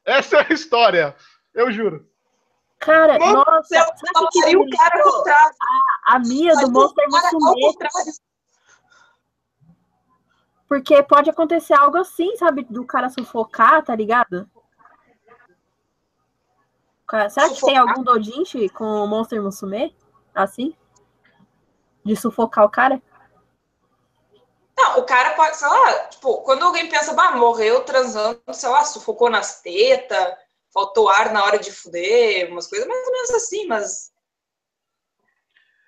Essa 0.05 0.37
é 0.37 0.47
a 0.49 0.53
história, 0.53 1.15
eu 1.53 1.71
juro. 1.71 2.09
Cara, 2.79 3.19
Mano 3.19 3.43
nossa, 3.45 3.75
eu 3.75 3.83
sabe 3.83 4.55
o 4.55 4.69
cara 4.69 5.03
contrário. 5.03 5.55
A 6.07 6.19
Mia 6.19 6.53
do 6.55 6.71
Monster 6.71 7.07
Musume. 7.09 7.75
Porque 10.67 11.03
pode 11.03 11.29
acontecer 11.29 11.73
algo 11.73 11.97
assim, 11.97 12.35
sabe? 12.37 12.63
Do 12.63 12.83
cara 12.85 13.09
sufocar, 13.09 13.83
tá 13.83 13.95
ligado? 13.95 14.49
Cara, 17.05 17.29
Será 17.29 17.49
que 17.49 17.61
tem 17.61 17.75
Sufocar? 17.75 17.89
algum 17.89 18.03
dojinshi 18.03 18.69
com 18.69 18.85
o 18.85 19.07
Monster 19.07 19.43
Musume? 19.43 19.95
Assim? 20.33 20.75
De 22.03 22.15
sufocar 22.15 22.65
o 22.65 22.69
cara? 22.69 23.01
Não, 24.81 24.99
o 24.99 25.03
cara 25.03 25.35
pode, 25.35 25.57
sei 25.57 25.67
lá, 25.67 26.07
tipo, 26.07 26.41
quando 26.41 26.63
alguém 26.63 26.89
pensa, 26.89 27.13
bah, 27.13 27.35
morreu 27.35 27.83
transando, 27.83 28.41
sei 28.51 28.67
lá, 28.67 28.83
sufocou 28.83 29.29
nas 29.29 29.61
tetas, 29.61 30.35
faltou 30.73 31.07
ar 31.07 31.31
na 31.31 31.43
hora 31.43 31.59
de 31.59 31.71
fuder, 31.71 32.51
umas 32.51 32.67
coisas 32.67 32.87
mais 32.87 33.05
ou 33.05 33.13
menos 33.13 33.29
assim, 33.31 33.67
mas. 33.67 34.11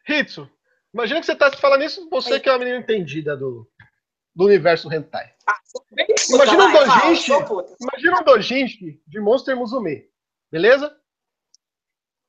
Hitsu, 0.08 0.48
imagina 0.94 1.20
que 1.20 1.26
você 1.26 1.36
tá 1.36 1.52
falando 1.58 1.84
isso, 1.84 2.08
você 2.08 2.34
Oi. 2.34 2.40
que 2.40 2.48
é 2.48 2.52
uma 2.52 2.60
menina 2.60 2.78
entendida 2.78 3.36
do, 3.36 3.68
do 4.36 4.46
universo 4.46 4.94
hentai. 4.94 5.34
Ah, 5.48 5.60
puta, 5.72 5.88
Imagina 6.30 6.66
um 6.66 6.72
vai, 6.72 6.86
dojinshi. 6.86 7.32
Imagina 7.82 8.20
um 8.20 8.24
dojinshi 8.24 9.02
de 9.08 9.20
Monster 9.20 9.56
Musume, 9.56 10.08
beleza? 10.52 10.96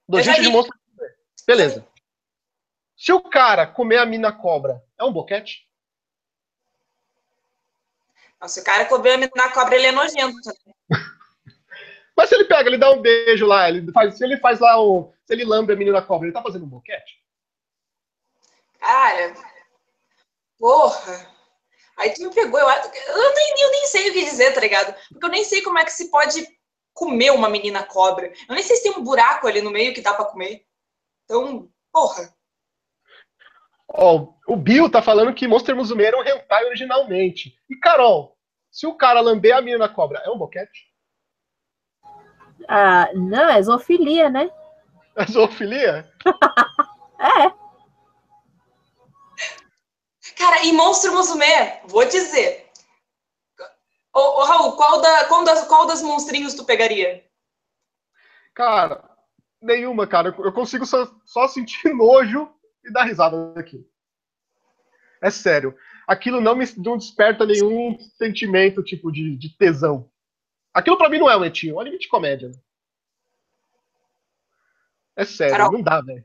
Dojinshi 0.08 0.40
de. 0.40 0.48
Monster 0.48 0.74
Musume. 0.74 1.14
Beleza. 1.46 1.86
Se 2.96 3.12
o 3.12 3.20
cara 3.20 3.66
comer 3.66 3.98
a 3.98 4.06
mina 4.06 4.32
cobra, 4.32 4.82
é 4.98 5.04
um 5.04 5.12
boquete? 5.12 5.68
Não, 8.40 8.48
se 8.48 8.60
o 8.60 8.64
cara 8.64 8.84
comer 8.86 9.30
na 9.34 9.48
cobra, 9.50 9.74
ele 9.74 9.86
é 9.86 9.92
nojento. 9.92 10.36
né? 10.66 10.74
Mas 12.16 12.28
se 12.28 12.34
ele 12.34 12.44
pega, 12.44 12.68
ele 12.68 12.78
dá 12.78 12.90
um 12.92 13.00
beijo 13.00 13.46
lá, 13.46 13.68
ele 13.68 13.90
faz, 13.92 14.16
se 14.16 14.24
ele 14.24 14.36
faz 14.38 14.60
lá 14.60 14.80
um. 14.80 15.12
Se 15.26 15.32
ele 15.32 15.44
lambe 15.44 15.72
a 15.72 15.76
menina 15.76 16.02
cobra, 16.02 16.26
ele 16.26 16.34
tá 16.34 16.42
fazendo 16.42 16.64
um 16.64 16.68
boquete? 16.68 17.18
Cara, 18.78 19.34
porra. 20.58 21.34
Aí 21.96 22.12
tu 22.12 22.22
me 22.22 22.34
pegou, 22.34 22.58
eu, 22.58 22.68
eu, 22.68 23.34
nem, 23.34 23.54
eu 23.62 23.70
nem 23.70 23.86
sei 23.86 24.10
o 24.10 24.12
que 24.12 24.24
dizer, 24.24 24.52
tá 24.52 24.60
ligado? 24.60 24.94
Porque 25.10 25.24
eu 25.24 25.30
nem 25.30 25.44
sei 25.44 25.62
como 25.62 25.78
é 25.78 25.84
que 25.84 25.92
se 25.92 26.10
pode 26.10 26.46
comer 26.92 27.30
uma 27.30 27.48
menina 27.48 27.84
cobra. 27.84 28.32
Eu 28.48 28.54
nem 28.54 28.62
sei 28.62 28.76
se 28.76 28.82
tem 28.82 28.92
um 28.92 29.02
buraco 29.02 29.46
ali 29.46 29.60
no 29.60 29.70
meio 29.70 29.94
que 29.94 30.00
dá 30.00 30.12
pra 30.12 30.24
comer. 30.24 30.64
Então, 31.24 31.68
porra. 31.92 32.33
Ó, 33.96 34.34
o 34.48 34.56
Bill 34.56 34.90
tá 34.90 35.00
falando 35.00 35.32
que 35.32 35.46
Monster 35.46 35.76
Musume 35.76 36.02
era 36.02 36.18
um 36.18 36.24
hentai 36.24 36.64
originalmente. 36.64 37.56
E 37.70 37.76
Carol, 37.76 38.36
se 38.68 38.88
o 38.88 38.96
cara 38.96 39.20
lamber 39.20 39.56
a 39.56 39.60
menina 39.62 39.88
cobra, 39.88 40.20
é 40.24 40.30
um 40.30 40.36
boquete? 40.36 40.92
Ah, 42.68 43.08
não, 43.14 43.48
é 43.48 43.62
zoofilia, 43.62 44.28
né? 44.28 44.50
É 45.16 45.24
zoofilia? 45.26 46.10
É. 47.16 47.50
Cara, 50.36 50.64
e 50.66 50.72
Monstro 50.72 51.14
Musume, 51.14 51.46
vou 51.86 52.04
dizer. 52.04 52.70
Ô, 54.12 54.20
ô, 54.20 54.44
Raul, 54.44 54.72
qual, 54.72 55.00
da, 55.00 55.24
qual, 55.24 55.42
das, 55.42 55.66
qual 55.66 55.86
das 55.86 56.02
monstrinhos 56.02 56.52
tu 56.52 56.66
pegaria? 56.66 57.24
Cara, 58.52 59.08
nenhuma, 59.62 60.06
cara. 60.06 60.34
Eu 60.36 60.52
consigo 60.52 60.84
só, 60.84 61.08
só 61.24 61.48
sentir 61.48 61.88
nojo 61.94 62.53
e 62.84 62.92
dar 62.92 63.04
risada 63.04 63.52
daquilo. 63.54 63.84
É 65.22 65.30
sério. 65.30 65.76
Aquilo 66.06 66.40
não 66.40 66.54
me 66.54 66.66
não 66.76 66.98
desperta 66.98 67.46
nenhum 67.46 67.98
sentimento, 68.18 68.82
tipo, 68.82 69.10
de, 69.10 69.36
de 69.36 69.56
tesão. 69.56 70.10
Aquilo 70.72 70.98
pra 70.98 71.08
mim 71.08 71.18
não 71.18 71.30
é 71.30 71.36
um 71.36 71.44
etinho, 71.44 71.72
é 71.72 71.76
um 71.76 71.80
anime 71.80 71.98
de 71.98 72.08
comédia. 72.08 72.48
né? 72.48 72.54
É 75.16 75.24
sério, 75.24 75.56
Carol. 75.56 75.72
não 75.72 75.82
dá, 75.82 76.00
velho. 76.00 76.24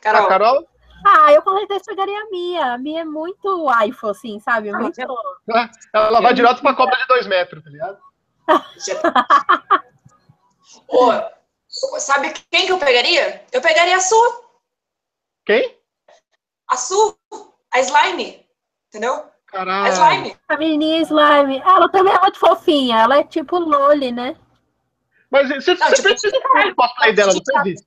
Carol, 0.00 0.24
A 0.24 0.28
Carol, 0.28 0.68
Ah, 1.04 1.32
eu 1.32 1.42
com 1.42 1.56
certeza 1.58 1.84
pegaria 1.86 2.18
a 2.22 2.30
Mia. 2.30 2.64
A 2.74 2.78
Mia 2.78 3.00
é 3.00 3.04
muito 3.04 3.64
waifu, 3.64 4.08
assim, 4.08 4.38
sabe? 4.40 4.70
Ah, 4.70 4.78
Muito... 4.78 4.98
ela 5.92 6.20
vai 6.20 6.32
direto 6.32 6.62
pra 6.62 6.74
cobra 6.74 6.96
de 6.96 7.06
dois 7.06 7.26
metros, 7.26 7.62
tá 7.62 7.68
ligado? 7.70 7.98
Ô, 10.88 11.12
sabe 11.98 12.32
quem 12.50 12.66
que 12.66 12.72
eu 12.72 12.78
pegaria? 12.78 13.44
Eu 13.52 13.60
pegaria 13.60 13.96
a 13.96 14.00
Su. 14.00 14.14
Quem? 15.48 15.80
A 16.68 16.76
Su, 16.76 17.18
a 17.72 17.80
Slime. 17.80 18.46
Entendeu? 18.88 19.14
A 19.14 19.50
Caralho. 19.50 19.94
Slime. 19.94 20.36
A 20.46 20.58
menininha 20.58 21.00
slime. 21.00 21.62
Ela 21.64 21.90
também 21.90 22.12
é 22.12 22.20
muito 22.20 22.38
fofinha. 22.38 22.98
Ela 22.98 23.20
é 23.20 23.24
tipo 23.24 23.58
Loli, 23.58 24.12
né? 24.12 24.36
Mas 25.30 25.48
você, 25.48 25.72
Não, 25.72 25.88
você 25.88 25.96
tipo, 25.96 26.20
fez 26.20 26.70
o 26.70 26.74
cosplay 26.74 27.14
dela, 27.14 27.32
não 27.32 27.62
fez 27.62 27.80
isso? 27.80 27.84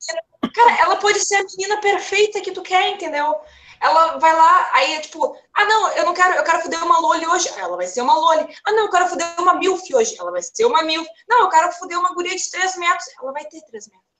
Cara, 0.56 0.80
ela 0.80 0.95
pode 0.95 1.19
ser 1.19 1.36
a 1.36 1.43
menina 1.43 1.80
perfeita 1.82 2.41
que 2.41 2.52
tu 2.52 2.63
quer, 2.63 2.89
entendeu? 2.89 3.39
Ela 3.80 4.17
vai 4.17 4.34
lá, 4.34 4.69
aí 4.74 4.93
é 4.95 5.00
tipo, 5.00 5.38
ah 5.54 5.65
não, 5.65 5.91
eu 5.91 6.06
não 6.06 6.15
quero, 6.15 6.34
eu 6.36 6.43
quero 6.43 6.62
foder 6.62 6.84
uma 6.84 7.00
Loli 7.00 7.28
hoje. 7.28 7.47
Ela 7.58 7.78
vai 7.78 7.86
ser 7.86 8.02
uma 8.02 8.15
Loli. 8.15 8.56
Ah 8.65 8.71
não, 8.71 8.86
eu 8.86 8.89
quero 8.89 9.08
foder 9.08 9.36
uma 9.38 9.54
Milf 9.54 9.84
hoje. 9.93 10.15
Ela 10.19 10.32
vai 10.32 10.41
ser 10.41 10.65
uma 10.65 10.82
Milf. 10.82 11.08
Não, 11.30 11.41
eu 11.41 11.50
quero 11.50 11.71
foder 11.74 12.00
uma 12.00 12.12
guria 12.15 12.36
de 12.36 12.50
3 12.50 12.76
metros. 12.78 13.06
Ela 13.21 13.32
vai 13.32 13.45
ter 13.45 13.62
3 13.62 13.88
metros. 13.88 14.11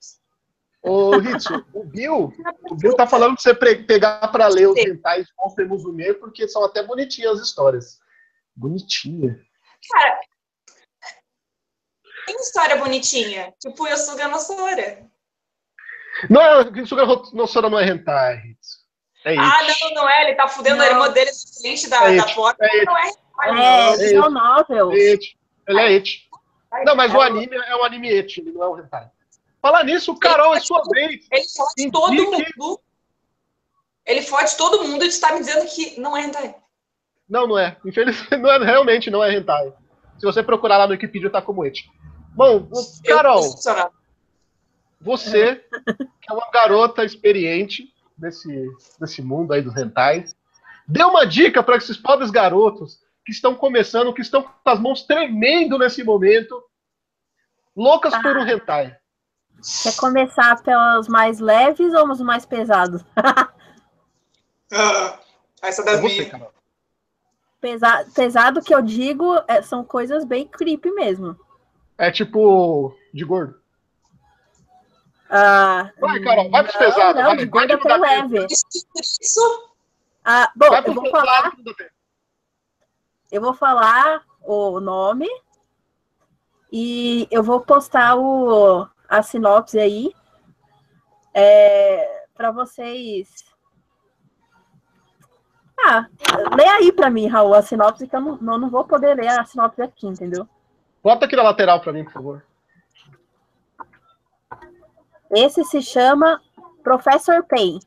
Ô, 0.84 1.16
Hitsu, 1.16 1.64
o 1.74 1.84
Bill, 1.84 2.34
o 2.70 2.76
Bill 2.76 2.96
tá 2.96 3.06
falando 3.06 3.36
pra 3.36 3.42
você 3.44 3.54
pegar 3.54 4.28
pra 4.32 4.48
ler 4.48 4.68
os 4.68 4.76
de 4.76 5.00
Monster 5.38 5.68
Musume, 5.68 6.14
porque 6.16 6.48
são 6.48 6.64
até 6.66 6.82
bonitinhas 6.82 7.40
as 7.40 7.48
histórias. 7.48 8.00
Bonitinha. 8.56 9.40
Cara, 9.92 10.20
tem 12.26 12.36
história 12.38 12.76
bonitinha. 12.78 13.54
Tipo, 13.60 13.88
eu 13.88 13.98
sou 13.98 14.16
Ganossaura. 14.16 15.06
Não, 16.30 16.86
Sugar 16.86 17.08
Nossora 17.34 17.70
não 17.70 17.80
é 17.80 17.88
hentai, 17.88 18.38
Hitsu. 18.38 18.82
É 19.24 19.38
Ah, 19.38 19.60
it. 19.62 19.84
não, 19.84 19.94
não 19.94 20.10
é. 20.10 20.24
Ele 20.24 20.36
tá 20.36 20.48
fudendo 20.48 20.82
a 20.82 20.88
irmã 20.88 21.10
dele 21.12 21.30
na 21.30 21.62
frente 21.62 21.90
da, 21.90 22.12
É 22.12 22.18
da 22.18 22.34
porta. 22.34 22.66
é. 22.66 22.86
Não 22.86 22.98
é. 22.98 23.12
É, 23.44 23.94
é 23.94 23.98
visual 23.98 24.32
novel. 24.32 24.92
É 24.92 25.12
it. 25.12 25.38
Ele 25.68 25.80
é 25.80 25.86
it. 25.94 26.30
Não, 26.86 26.96
mas 26.96 27.14
o 27.14 27.22
anime 27.22 27.56
é 27.56 27.76
um 27.76 27.84
anime 27.84 28.10
it, 28.10 28.40
ele 28.40 28.52
não 28.52 28.64
é 28.64 28.70
um 28.70 28.80
hentai. 28.80 29.10
Falar 29.62 29.84
nisso, 29.84 30.16
Carol, 30.18 30.56
é 30.56 30.60
sua 30.60 30.82
vez. 30.92 31.28
Ele 31.32 31.44
fode 31.56 31.74
Indique- 31.78 31.92
todo 31.92 32.14
mundo. 32.14 32.80
Ele 34.06 34.22
fode 34.24 34.58
todo 34.58 34.84
mundo 34.84 35.06
e 35.06 35.10
tu 35.10 35.20
tá 35.20 35.34
me 35.34 35.40
dizendo 35.40 35.66
que 35.68 36.00
não 36.00 36.18
é 36.18 36.24
hentai. 36.24 36.56
Não, 37.30 37.48
não 37.48 37.58
é. 37.58 37.78
Infelizmente, 37.86 38.36
não 38.42 38.52
é, 38.52 38.58
realmente 38.66 39.10
não 39.12 39.24
é 39.24 39.34
hentai. 39.34 39.72
Se 40.18 40.26
você 40.26 40.42
procurar 40.42 40.78
lá 40.78 40.88
no 40.88 40.94
Wikipedia, 40.94 41.30
tá 41.30 41.42
como 41.42 41.64
it. 41.64 41.90
Bom, 42.34 42.68
Carol. 43.06 43.44
Você, 45.00 45.56
que 45.56 46.30
é 46.30 46.34
uma 46.34 46.50
garota 46.52 47.04
experiente 47.04 47.92
nesse, 48.18 48.68
nesse 49.00 49.22
mundo 49.22 49.54
aí 49.54 49.62
dos 49.62 49.74
rentais, 49.74 50.36
dê 50.88 51.04
uma 51.04 51.26
dica 51.26 51.64
para 51.64 51.78
esses 51.78 51.98
pobres 51.98 52.30
garotos 52.30 53.00
que 53.26 53.32
estão 53.32 53.56
começando, 53.56 54.14
que 54.14 54.22
estão 54.22 54.44
com 54.44 54.70
as 54.70 54.80
mãos 54.80 55.04
tremendo 55.04 55.78
nesse 55.78 56.04
momento, 56.04 56.64
loucas 57.76 58.16
por 58.22 58.38
um 58.38 58.48
hentai. 58.48 58.96
Quer 59.84 59.96
começar 59.98 60.62
pelos 60.64 61.08
mais 61.08 61.40
leves 61.40 61.94
ou 61.94 62.10
os 62.10 62.22
mais 62.22 62.46
pesados? 62.46 63.04
Ah, 64.74 65.20
essa 65.62 65.82
É 65.82 65.86
das 65.86 66.00
você, 66.00 66.14
minhas. 66.16 66.30
Carol. 66.32 66.54
Pesa- 67.60 68.06
pesado 68.16 68.62
que 68.62 68.74
eu 68.74 68.82
digo 68.82 69.36
é, 69.46 69.62
são 69.62 69.84
coisas 69.84 70.24
bem 70.24 70.48
creepy 70.48 70.90
mesmo. 70.92 71.38
É 71.98 72.10
tipo 72.10 72.96
de 73.14 73.26
gordo. 73.26 73.60
Ah, 75.30 75.92
Vai, 76.00 76.22
Carol, 76.22 76.50
vai 76.50 76.64
pros 76.64 76.76
pesados. 76.78 77.16
Não, 77.22 77.30
vai, 77.32 77.38
de 77.38 77.46
gordo 77.48 77.74
até 77.74 77.98
leve. 77.98 78.48
Isso. 78.50 79.72
Ah, 80.24 80.50
bom, 80.56 80.68
eu 80.74 80.94
vou 80.94 81.10
falar, 81.12 81.52
eu 83.32 83.42
vou 83.42 83.54
falar 83.54 84.24
o 84.44 84.80
nome 84.80 85.28
e 86.72 87.28
eu 87.30 87.44
vou 87.44 87.60
postar 87.60 88.16
o, 88.16 88.88
a 89.12 89.22
sinopse 89.22 89.78
aí 89.78 90.16
é, 91.34 92.24
para 92.34 92.50
vocês. 92.50 93.28
Ah, 95.78 96.08
lê 96.56 96.66
aí 96.66 96.94
para 96.94 97.10
mim, 97.10 97.28
Raul, 97.28 97.54
a 97.54 97.62
sinopse, 97.62 98.08
que 98.08 98.16
eu 98.16 98.22
não, 98.22 98.38
não, 98.38 98.58
não 98.58 98.70
vou 98.70 98.86
poder 98.86 99.18
ler 99.18 99.28
a 99.28 99.44
sinopse 99.44 99.82
aqui, 99.82 100.08
entendeu? 100.08 100.48
Bota 101.04 101.26
aqui 101.26 101.36
na 101.36 101.44
lateral 101.44 101.82
para 101.82 101.92
mim, 101.92 102.06
por 102.06 102.14
favor. 102.14 102.46
Esse 105.30 105.66
se 105.66 105.82
chama 105.82 106.42
Professor 106.82 107.44
Pain. 107.44 107.80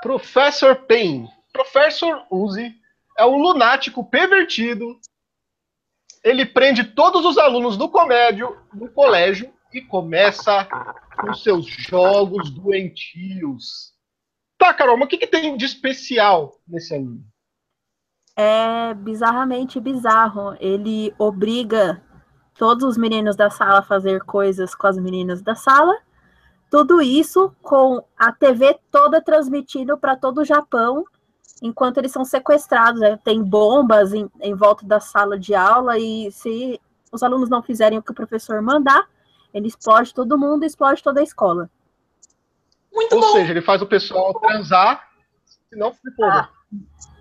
Professor 0.00 0.74
Pain. 0.74 1.28
Professor 1.52 2.24
Uzi 2.30 2.74
é 3.18 3.26
um 3.26 3.36
lunático 3.36 4.02
pervertido. 4.04 4.98
Ele 6.24 6.46
prende 6.46 6.82
todos 6.82 7.26
os 7.26 7.36
alunos 7.36 7.76
do 7.76 7.90
comédio, 7.90 8.56
do 8.72 8.88
colégio, 8.88 9.52
e 9.78 9.82
começa 9.82 10.66
com 11.20 11.34
seus 11.34 11.66
jogos 11.66 12.50
doentios. 12.50 13.94
Tá, 14.58 14.72
Carol, 14.72 14.96
mas 14.96 15.06
o 15.06 15.08
que, 15.08 15.18
que 15.18 15.26
tem 15.26 15.56
de 15.56 15.64
especial 15.64 16.58
nesse 16.66 16.94
anime? 16.94 17.24
é 18.36 18.92
bizarramente 18.92 19.80
bizarro. 19.80 20.54
Ele 20.60 21.14
obriga 21.18 22.02
todos 22.54 22.84
os 22.84 22.98
meninos 22.98 23.34
da 23.34 23.48
sala 23.48 23.78
a 23.78 23.82
fazer 23.82 24.22
coisas 24.24 24.74
com 24.74 24.86
as 24.86 24.98
meninas 24.98 25.40
da 25.40 25.54
sala. 25.54 25.96
Tudo 26.70 27.00
isso 27.00 27.54
com 27.62 28.04
a 28.18 28.30
TV 28.30 28.78
toda 28.90 29.22
transmitindo 29.22 29.96
para 29.96 30.16
todo 30.16 30.42
o 30.42 30.44
Japão 30.44 31.04
enquanto 31.62 31.96
eles 31.96 32.12
são 32.12 32.24
sequestrados. 32.24 33.00
Né? 33.00 33.18
Tem 33.24 33.42
bombas 33.42 34.12
em, 34.12 34.30
em 34.40 34.54
volta 34.54 34.84
da 34.84 35.00
sala 35.00 35.38
de 35.38 35.54
aula 35.54 35.98
e 35.98 36.30
se 36.30 36.78
os 37.10 37.22
alunos 37.22 37.48
não 37.48 37.62
fizerem 37.62 37.98
o 37.98 38.02
que 38.02 38.10
o 38.10 38.14
professor 38.14 38.60
mandar, 38.60 39.08
ele 39.56 39.68
explode 39.68 40.12
todo 40.12 40.36
mundo 40.36 40.64
e 40.64 40.66
explode 40.66 41.02
toda 41.02 41.20
a 41.20 41.22
escola. 41.22 41.70
Muito 42.92 43.14
Ou 43.14 43.22
bom. 43.22 43.32
seja, 43.32 43.52
ele 43.52 43.62
faz 43.62 43.80
o 43.80 43.86
pessoal 43.86 44.38
transar, 44.38 45.08
senão 45.70 45.92
se 45.94 46.14
for. 46.14 46.30
Ah, 46.30 46.50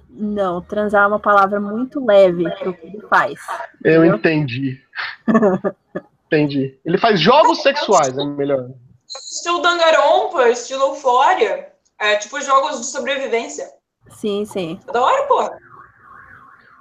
não, 0.10 0.62
transar 0.62 1.06
é 1.06 1.08
uma 1.08 1.19
palavra 1.19 1.62
muito 1.62 2.06
leve 2.06 2.43
que 2.56 2.88
ele 2.88 3.02
faz. 3.10 3.39
Eu 3.84 4.04
entendeu? 4.04 4.17
entendi. 4.17 4.84
entendi. 6.28 6.78
Ele 6.84 6.98
faz 6.98 7.21
jogos 7.21 7.62
sexuais, 7.62 8.17
é 8.17 8.26
melhor. 8.26 8.69
Estilo 9.08 9.62
Dangarompa, 9.62 10.50
estilo 10.50 10.88
Eufória. 10.88 11.71
É 11.98 12.17
tipo 12.17 12.41
jogos 12.41 12.82
de 12.82 12.88
sobrevivência. 12.88 13.65
Sim, 14.10 14.43
sim. 14.43 14.78
Da 14.91 15.02
hora, 15.02 15.26
porra. 15.28 15.58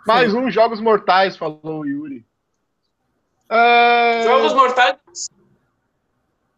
Mais 0.05 0.33
sim. 0.33 0.37
um 0.37 0.51
Jogos 0.51 0.81
Mortais, 0.81 1.37
falou 1.37 1.61
o 1.63 1.87
Yuri. 1.87 2.27
É... 3.49 4.25
Jogos 4.25 4.53
Mortais 4.53 4.97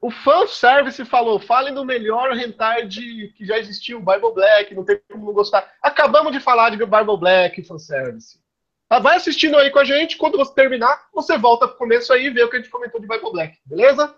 o 0.00 0.10
fanservice 0.10 1.04
falou: 1.04 1.40
falem 1.40 1.74
do 1.74 1.84
melhor 1.84 2.36
hentai 2.36 2.86
de, 2.86 3.32
que 3.36 3.44
já 3.44 3.58
existiu, 3.58 4.00
Bible 4.00 4.32
Black, 4.34 4.74
não 4.74 4.84
tem 4.84 5.00
como 5.10 5.26
não 5.26 5.32
gostar. 5.32 5.72
Acabamos 5.82 6.32
de 6.32 6.40
falar 6.40 6.70
de 6.70 6.76
Bible 6.76 7.16
Black 7.18 7.62
fanservice. 7.62 8.38
Ah, 8.88 9.00
vai 9.00 9.16
assistindo 9.16 9.56
aí 9.56 9.70
com 9.70 9.80
a 9.80 9.84
gente, 9.84 10.16
quando 10.16 10.38
você 10.38 10.54
terminar, 10.54 11.08
você 11.12 11.36
volta 11.36 11.66
pro 11.66 11.78
começo 11.78 12.12
aí 12.12 12.26
e 12.26 12.30
vê 12.30 12.44
o 12.44 12.50
que 12.50 12.56
a 12.56 12.60
gente 12.60 12.70
comentou 12.70 13.00
de 13.00 13.08
Bible 13.08 13.32
Black, 13.32 13.58
beleza? 13.64 14.14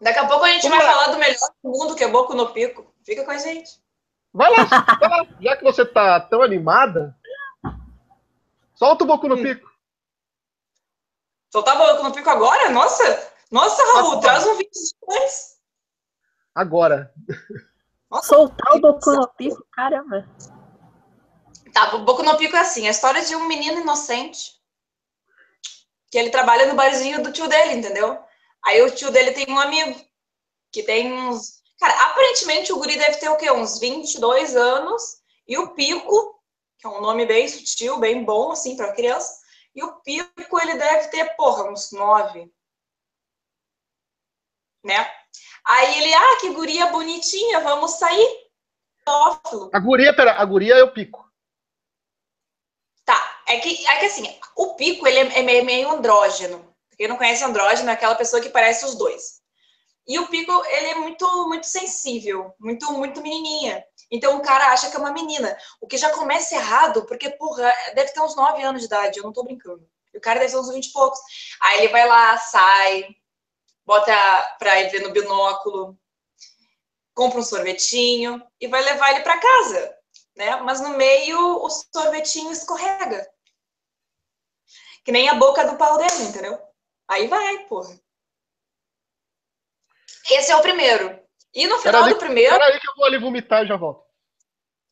Daqui 0.00 0.18
a 0.18 0.26
pouco 0.26 0.44
a 0.44 0.50
gente 0.50 0.62
Vamos 0.68 0.78
vai 0.78 0.86
lá. 0.86 0.92
falar 0.92 1.12
do 1.12 1.18
melhor 1.18 1.50
do 1.62 1.70
mundo, 1.70 1.96
que 1.96 2.04
é 2.04 2.08
Boco 2.08 2.34
no 2.34 2.50
Pico. 2.50 2.86
Fica 3.04 3.24
com 3.24 3.30
a 3.30 3.38
gente. 3.38 3.82
Vai 4.32 4.50
lá, 4.50 4.64
vai 5.00 5.08
lá. 5.08 5.26
já 5.40 5.56
que 5.56 5.64
você 5.64 5.84
tá 5.84 6.20
tão 6.20 6.42
animada, 6.42 7.16
solta 8.74 9.04
o 9.04 9.06
Boco 9.06 9.28
no 9.28 9.36
hum. 9.36 9.42
Pico. 9.42 9.72
Soltar 11.50 11.74
o 11.74 11.78
Boco 11.78 12.02
no 12.02 12.12
Pico 12.12 12.28
agora? 12.30 12.70
Nossa! 12.70 13.33
Nossa, 13.54 13.84
Raul, 13.92 14.18
traz 14.18 14.44
um 14.48 14.56
vídeo 14.56 14.72
depois. 15.00 15.60
Agora. 16.52 17.14
Nossa, 18.10 18.26
Soltar 18.26 18.74
o 18.74 18.80
Boku 18.80 19.12
no 19.12 19.28
Pico, 19.28 19.64
caramba. 19.70 20.28
Tá, 21.72 21.94
o 21.94 22.04
Boku 22.04 22.24
no 22.24 22.36
Pico 22.36 22.56
é 22.56 22.58
assim, 22.58 22.88
a 22.88 22.90
história 22.90 23.24
de 23.24 23.36
um 23.36 23.46
menino 23.46 23.78
inocente 23.78 24.60
que 26.10 26.18
ele 26.18 26.30
trabalha 26.30 26.66
no 26.66 26.74
barzinho 26.74 27.22
do 27.22 27.30
tio 27.30 27.46
dele, 27.46 27.74
entendeu? 27.74 28.18
Aí 28.64 28.82
o 28.82 28.90
tio 28.90 29.12
dele 29.12 29.30
tem 29.30 29.46
um 29.48 29.60
amigo 29.60 30.00
que 30.72 30.82
tem 30.82 31.12
uns... 31.12 31.62
Cara, 31.78 32.10
aparentemente 32.10 32.72
o 32.72 32.78
guri 32.78 32.98
deve 32.98 33.18
ter 33.18 33.28
o 33.28 33.36
quê? 33.36 33.52
Uns 33.52 33.78
22 33.78 34.56
anos 34.56 35.18
e 35.46 35.56
o 35.58 35.76
Pico, 35.76 36.42
que 36.76 36.88
é 36.88 36.90
um 36.90 37.00
nome 37.00 37.24
bem 37.24 37.46
sutil, 37.46 38.00
bem 38.00 38.24
bom, 38.24 38.50
assim, 38.50 38.76
pra 38.76 38.94
criança, 38.94 39.32
e 39.76 39.84
o 39.84 40.00
Pico, 40.00 40.60
ele 40.60 40.74
deve 40.76 41.06
ter, 41.06 41.36
porra, 41.36 41.70
uns 41.70 41.92
9, 41.92 42.52
né? 44.84 45.10
Aí 45.66 45.98
ele, 45.98 46.14
ah, 46.14 46.38
que 46.40 46.50
guria 46.50 46.86
bonitinha, 46.86 47.60
vamos 47.60 47.92
sair. 47.92 48.44
A 49.72 49.78
guria, 49.78 50.14
pera, 50.14 50.32
a 50.32 50.44
guria 50.44 50.74
é 50.74 50.84
o 50.84 50.92
pico. 50.92 51.24
Tá, 53.04 53.42
é 53.48 53.58
que, 53.58 53.86
é 53.86 53.98
que 53.98 54.06
assim, 54.06 54.38
o 54.56 54.74
pico 54.74 55.06
ele 55.06 55.18
é, 55.18 55.58
é 55.58 55.62
meio 55.62 55.90
andrógeno. 55.90 56.74
Quem 56.96 57.08
não 57.08 57.16
conhece 57.16 57.44
andrógeno 57.44 57.90
é 57.90 57.92
aquela 57.92 58.14
pessoa 58.14 58.40
que 58.40 58.48
parece 58.48 58.84
os 58.84 58.94
dois. 58.94 59.42
E 60.06 60.18
o 60.18 60.28
pico, 60.28 60.52
ele 60.66 60.86
é 60.88 60.94
muito, 60.96 61.48
muito 61.48 61.66
sensível, 61.66 62.54
muito, 62.60 62.92
muito 62.92 63.22
menininha. 63.22 63.82
Então 64.10 64.36
o 64.36 64.42
cara 64.42 64.70
acha 64.72 64.90
que 64.90 64.96
é 64.96 65.00
uma 65.00 65.12
menina. 65.12 65.56
O 65.80 65.86
que 65.86 65.96
já 65.96 66.10
começa 66.10 66.54
errado, 66.54 67.06
porque, 67.06 67.30
porra, 67.30 67.72
deve 67.94 68.12
ter 68.12 68.20
uns 68.20 68.36
9 68.36 68.62
anos 68.62 68.82
de 68.82 68.86
idade, 68.86 69.18
eu 69.18 69.24
não 69.24 69.32
tô 69.32 69.42
brincando. 69.42 69.86
E 70.12 70.18
o 70.18 70.20
cara 70.20 70.40
deve 70.40 70.52
ter 70.52 70.58
uns 70.58 70.72
20 70.72 70.86
e 70.86 70.92
poucos. 70.92 71.18
Aí 71.62 71.78
ele 71.78 71.88
vai 71.88 72.06
lá, 72.06 72.36
sai, 72.36 73.08
bota 73.84 74.56
para 74.58 74.80
ir 74.80 74.90
ver 74.90 75.02
no 75.02 75.12
binóculo, 75.12 75.98
compra 77.14 77.38
um 77.38 77.42
sorvetinho 77.42 78.42
e 78.60 78.66
vai 78.66 78.82
levar 78.82 79.10
ele 79.10 79.20
para 79.20 79.40
casa, 79.40 79.96
né? 80.36 80.56
Mas 80.56 80.80
no 80.80 80.90
meio 80.90 81.38
o 81.38 81.68
sorvetinho 81.70 82.50
escorrega. 82.50 83.26
Que 85.04 85.12
nem 85.12 85.28
a 85.28 85.34
boca 85.34 85.64
do 85.64 85.76
pau 85.76 85.98
dele, 85.98 86.24
entendeu? 86.24 86.58
Aí 87.08 87.28
vai, 87.28 87.66
porra. 87.66 87.98
Esse 90.30 90.50
é 90.50 90.56
o 90.56 90.62
primeiro. 90.62 91.22
E 91.54 91.66
no 91.66 91.78
final 91.78 92.08
do 92.08 92.16
primeiro. 92.16 92.56
Peraí 92.56 92.80
que 92.80 92.88
eu 92.88 92.94
vou 92.96 93.04
ali 93.04 93.18
vomitar 93.18 93.64
e 93.64 93.68
já 93.68 93.76
volto. 93.76 94.04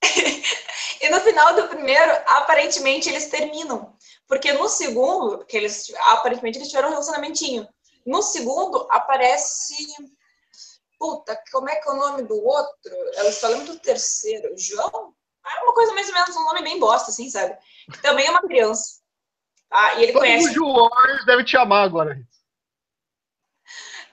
e 1.00 1.09
no 1.09 1.20
final 1.20 1.55
do 1.55 1.68
primeiro, 1.68 2.12
aparentemente, 2.26 3.09
eles 3.09 3.28
terminam. 3.28 3.96
Porque 4.28 4.52
no 4.52 4.68
segundo, 4.68 5.44
que 5.46 5.57
eles 5.57 5.92
aparentemente 5.96 6.59
eles 6.59 6.68
tiveram 6.68 6.88
um 6.88 6.92
relacionamentinho. 6.92 7.66
No 8.07 8.23
segundo, 8.23 8.87
aparece. 8.91 9.77
Puta, 10.99 11.41
como 11.51 11.69
é 11.69 11.77
que 11.77 11.88
é 11.88 11.93
o 11.93 11.97
nome 11.97 12.23
do 12.23 12.37
outro? 12.45 12.93
Ela 13.15 13.33
só 13.33 13.49
lembra 13.49 13.67
do 13.67 13.79
terceiro. 13.79 14.57
João? 14.57 15.15
É 15.45 15.62
uma 15.65 15.75
coisa 15.75 15.93
mais 15.93 16.09
ou 16.09 16.15
menos, 16.15 16.37
um 16.37 16.45
nome 16.45 16.62
bem 16.62 16.79
bosta, 16.79 17.11
assim, 17.11 17.29
sabe? 17.29 17.57
Que 17.91 18.01
também 18.01 18.27
é 18.27 18.31
uma 18.31 18.43
criança. 18.43 19.01
Ah, 19.71 19.95
e 19.95 20.05
ele 20.05 20.12
Todo 20.12 20.21
conhece. 20.21 20.49
O 20.49 20.53
João 20.53 20.91
deve 21.27 21.45
te 21.45 21.57
amar 21.57 21.85
agora. 21.85 22.17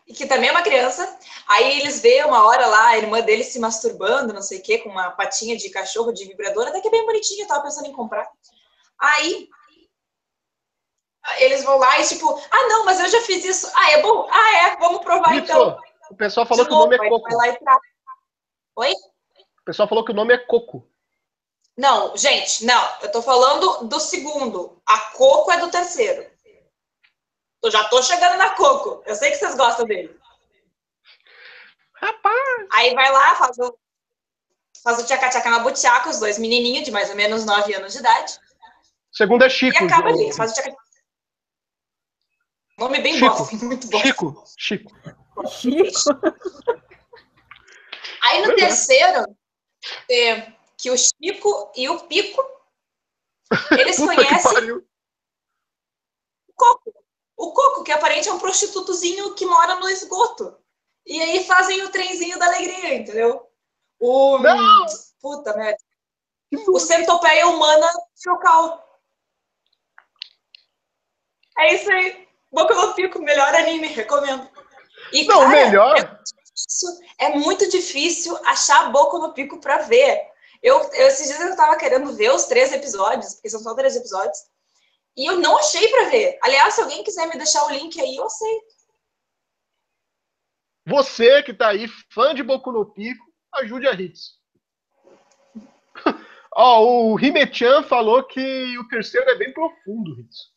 E 0.08 0.14
que 0.14 0.26
também 0.26 0.50
é 0.50 0.52
uma 0.52 0.64
criança. 0.64 1.20
Aí 1.48 1.80
eles 1.80 2.00
veem 2.00 2.26
uma 2.26 2.46
hora 2.46 2.66
lá 2.66 2.88
a 2.88 2.98
irmã 2.98 3.22
dele 3.22 3.44
se 3.44 3.60
masturbando, 3.60 4.34
não 4.34 4.42
sei 4.42 4.60
o 4.60 4.64
quê, 4.64 4.80
com 4.80 4.90
uma 4.90 5.12
patinha 5.12 5.56
de 5.56 5.70
cachorro 5.70 6.12
de 6.12 6.26
vibrador, 6.26 6.68
até 6.68 6.82
que 6.82 6.88
é 6.88 6.92
bem 6.92 7.06
bonitinha, 7.06 7.44
eu 7.44 7.48
tava 7.48 7.64
pensando 7.64 7.88
em 7.88 7.94
comprar. 7.94 8.28
Aí 9.00 9.50
eles 11.38 11.64
vão 11.64 11.78
lá 11.78 12.00
e 12.00 12.08
tipo, 12.08 12.42
ah, 12.50 12.68
não, 12.68 12.86
mas 12.86 13.00
eu 13.00 13.08
já 13.08 13.22
fiz 13.22 13.44
isso. 13.46 13.72
Ah, 13.76 13.92
é 13.92 14.02
bom? 14.02 14.28
Ah, 14.32 14.58
é, 14.58 14.78
vamos 14.78 15.02
provar 15.04 15.36
isso. 15.36 15.44
então. 15.46 15.80
O 16.10 16.16
pessoal 16.16 16.46
falou 16.46 16.66
que 16.66 16.74
o 16.74 16.78
nome 16.78 16.96
é 16.96 17.10
Coco. 17.10 17.30
Oi? 18.78 18.92
O 18.92 19.64
pessoal 19.66 19.88
falou 19.88 20.04
que 20.04 20.12
o 20.12 20.16
nome 20.16 20.34
é 20.34 20.38
Coco. 20.38 20.88
Não, 21.78 22.18
gente, 22.18 22.66
não. 22.66 22.98
Eu 23.02 23.12
tô 23.12 23.22
falando 23.22 23.88
do 23.88 24.00
segundo. 24.00 24.82
A 24.86 24.98
Coco 25.12 25.52
é 25.52 25.58
do 25.60 25.70
terceiro. 25.70 26.30
Eu 27.64 27.72
já 27.72 27.84
tô 27.86 28.02
chegando 28.02 28.38
na 28.38 28.50
Coco. 28.52 29.04
Eu 29.06 29.16
sei 29.16 29.32
que 29.32 29.38
vocês 29.38 29.56
gostam 29.56 29.86
dele. 29.86 30.18
Rapaz! 31.94 32.68
Aí 32.74 32.94
vai 32.94 33.12
lá, 33.12 33.36
faz 33.36 33.58
o, 33.60 33.78
faz 34.84 35.00
o 35.00 35.06
tchaca-tchaca 35.06 35.50
na 35.50 35.60
butiaca, 35.60 36.10
os 36.10 36.20
dois 36.20 36.40
menininhos 36.40 36.86
de 36.86 36.92
mais 36.92 37.10
ou 37.10 37.16
menos 37.16 37.46
9 37.46 37.74
anos 37.76 37.94
de 37.94 38.00
idade. 38.00 38.40
Segundo 39.12 39.44
é 39.44 39.50
Chico. 39.50 39.84
E 39.84 39.86
acaba 39.86 40.10
ali, 40.10 40.34
faz 40.34 40.52
o 40.52 40.54
tchaca 40.56 40.76
Nome 42.80 43.02
bem 43.02 43.14
Chico. 43.14 43.38
bosta, 43.38 43.56
muito 43.66 43.90
bom. 43.90 44.00
Chico, 44.00 44.44
Chico. 44.58 44.92
Chico. 45.50 46.10
Aí 48.24 48.46
no 48.46 48.56
terceiro, 48.56 49.26
é, 50.10 50.54
que 50.78 50.90
o 50.90 50.98
Chico 50.98 51.72
e 51.76 51.90
o 51.90 52.00
Pico, 52.08 52.42
eles 53.72 53.98
conhecem 54.00 54.72
o 54.72 54.84
Coco. 56.56 56.94
O 57.36 57.54
Coco, 57.54 57.84
que 57.84 57.92
aparente 57.92 58.30
é 58.30 58.34
um 58.34 58.40
prostitutozinho 58.40 59.36
que 59.36 59.46
mora 59.46 59.76
no 59.76 59.90
esgoto. 59.90 60.58
E 61.06 61.22
aí 61.22 61.46
fazem 61.46 61.84
o 61.84 61.90
trenzinho 61.90 62.38
da 62.38 62.46
alegria, 62.46 62.96
entendeu? 62.96 63.50
O. 64.00 64.38
Não! 64.38 64.86
Puta 65.22 65.56
merda. 65.56 65.78
O 66.68 66.80
centopeia 66.80 67.48
humana 67.48 67.88
chocal. 68.16 69.02
É 71.58 71.76
isso 71.76 71.92
aí. 71.92 72.29
Boku 72.52 72.74
no 72.74 72.94
Pico, 72.94 73.22
melhor 73.22 73.54
anime, 73.56 73.88
recomendo. 73.88 74.50
E, 75.12 75.26
Não, 75.26 75.42
cara, 75.42 75.50
melhor. 75.50 75.98
É, 77.20 77.26
é, 77.26 77.36
muito 77.38 77.70
difícil 77.70 78.38
achar 78.46 78.92
Boku 78.92 79.20
no 79.20 79.34
Pico 79.34 79.60
pra 79.60 79.80
ver. 79.80 80.22
Eu, 80.62 80.78
eu, 80.94 81.08
esses 81.08 81.28
dias 81.28 81.40
eu 81.40 81.56
tava 81.56 81.78
querendo 81.78 82.14
ver 82.16 82.32
os 82.32 82.46
três 82.46 82.74
episódios, 82.74 83.36
porque 83.36 83.50
são 83.50 83.62
só 83.62 83.74
três 83.76 83.96
episódios, 83.96 84.38
e 85.16 85.26
eu 85.26 85.38
não 85.38 85.58
achei 85.58 85.88
pra 85.88 86.10
ver. 86.10 86.38
Aliás, 86.42 86.74
se 86.74 86.82
alguém 86.82 87.04
quiser 87.04 87.28
me 87.28 87.38
deixar 87.38 87.66
o 87.66 87.72
link 87.72 88.00
aí, 88.00 88.16
eu 88.16 88.26
aceito. 88.26 88.80
Você 90.86 91.44
que 91.44 91.54
tá 91.54 91.70
aí, 91.70 91.88
fã 92.12 92.34
de 92.34 92.42
Boku 92.42 92.72
no 92.72 92.86
Pico, 92.86 93.24
ajude 93.54 93.88
a 93.88 93.94
Hits. 93.94 94.40
Ó, 96.56 96.82
oh, 96.82 97.14
o 97.14 97.20
Himechan 97.20 97.84
falou 97.84 98.24
que 98.24 98.78
o 98.78 98.88
terceiro 98.88 99.30
é 99.30 99.36
bem 99.36 99.54
profundo, 99.54 100.20
Hits. 100.20 100.52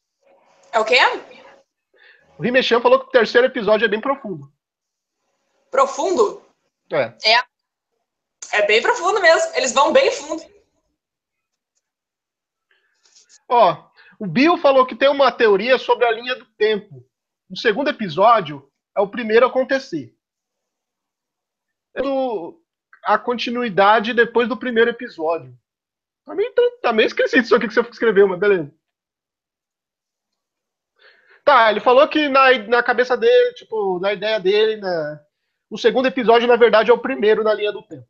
É 0.73 0.81
o 0.81 0.85
quê? 0.85 0.99
O 2.43 2.45
Rimechan 2.45 2.81
falou 2.81 2.99
que 2.99 3.07
o 3.07 3.11
terceiro 3.11 3.47
episódio 3.47 3.85
é 3.85 3.89
bem 3.89 4.01
profundo. 4.01 4.53
Profundo? 5.71 6.45
É. 6.91 7.15
É. 7.25 7.45
É 8.51 8.67
bem 8.67 8.83
profundo 8.83 9.21
mesmo. 9.21 9.55
Eles 9.55 9.73
vão 9.73 9.93
bem 9.93 10.11
fundo. 10.11 10.43
Ó, 13.49 13.89
o 14.19 14.27
Bill 14.27 14.59
falou 14.59 14.85
que 14.85 14.97
tem 14.97 15.09
uma 15.09 15.31
teoria 15.31 15.79
sobre 15.79 16.05
a 16.05 16.11
linha 16.11 16.35
do 16.35 16.45
tempo. 16.57 17.09
O 17.49 17.57
segundo 17.57 17.91
episódio 17.91 18.69
é 18.97 19.01
o 19.01 19.09
primeiro 19.09 19.47
a 19.47 19.49
acontecer. 19.49 20.13
A 23.05 23.19
continuidade 23.19 24.13
depois 24.13 24.49
do 24.49 24.57
primeiro 24.57 24.91
episódio. 24.91 25.57
Tá 26.25 26.35
meio, 26.35 26.53
tá 26.83 26.93
meio 26.93 27.07
esquisito 27.07 27.45
isso 27.45 27.55
aqui 27.55 27.69
que 27.69 27.75
você 27.75 27.89
escreveu, 27.89 28.27
mas 28.27 28.41
beleza. 28.41 28.75
Tá, 31.45 31.71
ele 31.71 31.81
falou 31.81 32.07
que 32.09 32.29
na, 32.29 32.57
na 32.69 32.83
cabeça 32.83 33.17
dele, 33.17 33.55
tipo, 33.55 33.99
na 34.01 34.13
ideia 34.13 34.39
dele, 34.39 34.77
na, 34.77 35.21
o 35.69 35.77
segundo 35.77 36.07
episódio, 36.07 36.47
na 36.47 36.57
verdade, 36.57 36.91
é 36.91 36.95
o 36.95 37.01
primeiro 37.01 37.43
na 37.43 37.53
linha 37.55 37.73
do 37.73 37.83
tempo. 37.83 38.07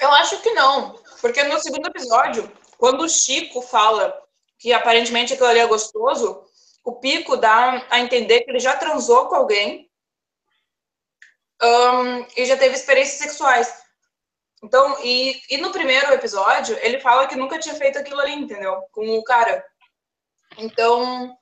Eu 0.00 0.12
acho 0.12 0.40
que 0.42 0.50
não. 0.52 0.94
Porque 1.20 1.42
no 1.44 1.58
segundo 1.58 1.88
episódio, 1.88 2.50
quando 2.76 3.02
o 3.02 3.08
Chico 3.08 3.62
fala 3.62 4.16
que 4.58 4.72
aparentemente 4.72 5.32
aquilo 5.32 5.48
ali 5.48 5.60
é 5.60 5.66
gostoso, 5.66 6.44
o 6.84 6.96
Pico 6.96 7.36
dá 7.36 7.86
a 7.90 8.00
entender 8.00 8.42
que 8.42 8.50
ele 8.50 8.60
já 8.60 8.76
transou 8.76 9.26
com 9.28 9.34
alguém 9.34 9.90
um, 11.62 12.26
e 12.36 12.46
já 12.46 12.56
teve 12.56 12.74
experiências 12.74 13.18
sexuais. 13.18 13.72
Então, 14.62 14.96
e, 15.04 15.40
e 15.50 15.58
no 15.58 15.70
primeiro 15.70 16.12
episódio, 16.12 16.76
ele 16.80 16.98
fala 17.00 17.26
que 17.26 17.36
nunca 17.36 17.58
tinha 17.58 17.74
feito 17.74 17.98
aquilo 17.98 18.20
ali, 18.20 18.32
entendeu? 18.32 18.82
Com 18.92 19.06
o 19.18 19.22
cara. 19.22 19.64
Então, 20.58 21.38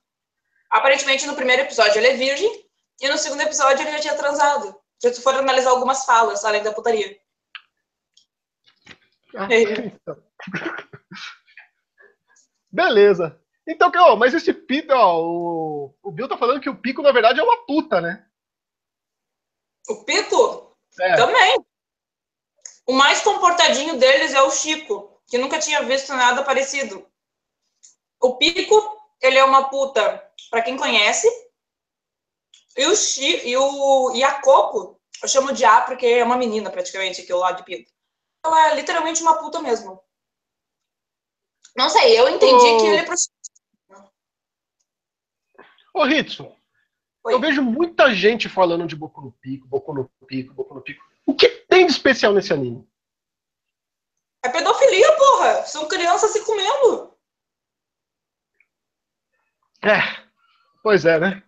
aparentemente 0.71 1.27
no 1.27 1.35
primeiro 1.35 1.63
episódio 1.63 1.99
ele 1.99 2.09
é 2.09 2.15
virgem 2.15 2.69
e 3.01 3.09
no 3.09 3.17
segundo 3.17 3.41
episódio 3.41 3.83
ele 3.83 3.93
já 3.93 4.01
tinha 4.01 4.17
transado. 4.17 4.79
Se 5.01 5.11
tu 5.11 5.23
for 5.23 5.35
analisar 5.35 5.71
algumas 5.71 6.05
falas, 6.05 6.45
além 6.45 6.63
da 6.63 6.73
putaria. 6.73 7.19
Ah, 9.35 9.49
então. 9.51 10.23
Beleza. 12.71 13.41
Então, 13.67 13.91
ó, 13.97 14.17
mas 14.17 14.33
esse 14.33 14.53
Pico, 14.53 14.93
ó, 14.93 15.21
o, 15.23 15.95
o 16.03 16.13
Bill 16.13 16.29
tá 16.29 16.39
falando 16.39 16.61
que 16.61 16.71
o 16.71 16.81
Pico, 16.81 17.03
na 17.03 17.11
verdade, 17.11 17.41
é 17.41 17.43
uma 17.43 17.67
puta, 17.67 18.01
né? 18.01 18.25
O 19.89 20.05
Pico? 20.05 20.77
É. 21.01 21.17
Também. 21.17 21.57
O 22.87 22.93
mais 22.93 23.21
comportadinho 23.23 23.99
deles 23.99 24.33
é 24.33 24.43
o 24.43 24.51
Chico, 24.51 25.21
que 25.27 25.37
nunca 25.39 25.59
tinha 25.59 25.83
visto 25.83 26.15
nada 26.15 26.45
parecido. 26.45 27.07
O 28.21 28.37
Pico, 28.37 28.96
ele 29.21 29.39
é 29.39 29.45
uma 29.45 29.69
puta, 29.69 30.23
para 30.51 30.63
quem 30.63 30.77
conhece. 30.77 31.29
E 32.77 32.87
o, 32.87 32.95
Chi, 32.95 33.49
e 33.49 33.57
o 33.57 34.13
e 34.15 34.23
a 34.23 34.41
Coco, 34.41 35.01
eu 35.23 35.29
chamo 35.29 35.53
de 35.53 35.65
A 35.65 35.81
porque 35.81 36.07
é 36.07 36.25
uma 36.25 36.37
menina 36.37 36.71
praticamente, 36.71 37.23
aqui 37.23 37.33
ao 37.33 37.39
lado 37.39 37.59
de 37.59 37.65
Pico. 37.65 37.91
Ela 38.45 38.71
é 38.71 38.75
literalmente 38.75 39.23
uma 39.23 39.39
puta 39.39 39.61
mesmo. 39.61 40.03
Não 41.75 41.89
sei, 41.89 42.19
eu 42.19 42.29
entendi 42.29 42.77
que 42.79 42.87
ele 42.87 42.97
é 42.97 43.05
prostituta. 43.05 43.37
Ô, 45.93 46.05
Ritson, 46.05 46.55
eu 47.27 47.41
vejo 47.41 47.63
muita 47.63 48.15
gente 48.15 48.49
falando 48.49 48.87
de 48.87 48.95
Boku 48.95 49.21
no 49.21 49.33
Pico, 49.33 49.67
Boku 49.67 49.95
no 49.95 50.11
Pico, 50.27 50.55
Boku 50.55 50.75
no 50.75 50.83
Pico. 50.83 51.03
O 51.25 51.35
que 51.35 51.49
tem 51.49 51.87
de 51.87 51.93
especial 51.93 52.33
nesse 52.33 52.53
anime? 52.53 52.87
É 54.45 54.49
pedofilia, 54.49 55.17
porra! 55.17 55.65
São 55.65 55.89
crianças 55.89 56.33
se 56.33 56.45
comendo. 56.45 57.16
É, 59.87 60.03
pois 60.83 61.05
é, 61.05 61.19
né? 61.21 61.43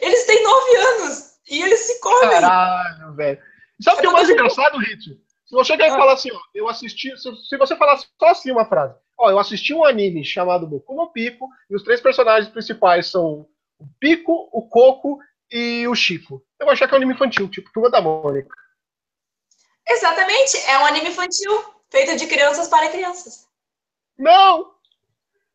Eles 0.00 0.24
têm 0.24 0.42
nove 0.42 0.76
anos 0.76 1.32
e 1.50 1.62
eles 1.62 1.80
se 1.80 2.00
comem. 2.00 2.30
Caralho, 2.30 3.14
velho. 3.14 3.42
Sabe 3.82 3.98
o 3.98 4.00
que 4.00 4.06
é 4.06 4.10
mais 4.10 4.30
engraçado, 4.30 4.78
Ritson? 4.78 5.16
Se 5.46 5.54
você 5.54 5.74
e 5.74 5.82
ah. 5.82 5.90
falar 5.90 6.12
assim, 6.12 6.30
ó, 6.32 6.38
eu 6.54 6.68
assisti. 6.68 7.14
Se, 7.18 7.28
se 7.48 7.58
você 7.58 7.76
falar 7.76 7.98
só 7.98 8.28
assim 8.28 8.50
uma 8.50 8.64
frase, 8.64 8.94
ó, 9.18 9.30
eu 9.30 9.38
assisti 9.38 9.74
um 9.74 9.84
anime 9.84 10.24
chamado 10.24 10.66
Boku 10.66 10.94
no 10.94 11.12
Pico, 11.12 11.48
e 11.68 11.74
os 11.74 11.82
três 11.82 12.00
personagens 12.00 12.50
principais 12.50 13.10
são 13.10 13.46
o 13.78 13.86
Pico, 13.98 14.48
o 14.52 14.62
Coco 14.68 15.18
e 15.50 15.86
o 15.88 15.94
Chico. 15.94 16.42
Eu 16.58 16.66
vou 16.66 16.72
achar 16.72 16.86
que 16.86 16.94
é 16.94 16.96
um 16.96 16.98
anime 16.98 17.14
infantil, 17.14 17.50
tipo 17.50 17.72
Turma 17.72 17.90
da 17.90 18.00
Mônica. 18.00 18.54
Exatamente, 19.86 20.56
é 20.68 20.78
um 20.78 20.86
anime 20.86 21.10
infantil, 21.10 21.64
feito 21.90 22.16
de 22.16 22.26
crianças 22.26 22.68
para 22.68 22.88
crianças. 22.88 23.46
Não! 24.16 24.71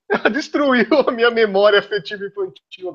Ela 0.09 0.29
destruiu 0.29 0.87
a 1.07 1.11
minha 1.11 1.29
memória 1.29 1.79
afetiva 1.79 2.25
infantil. 2.25 2.93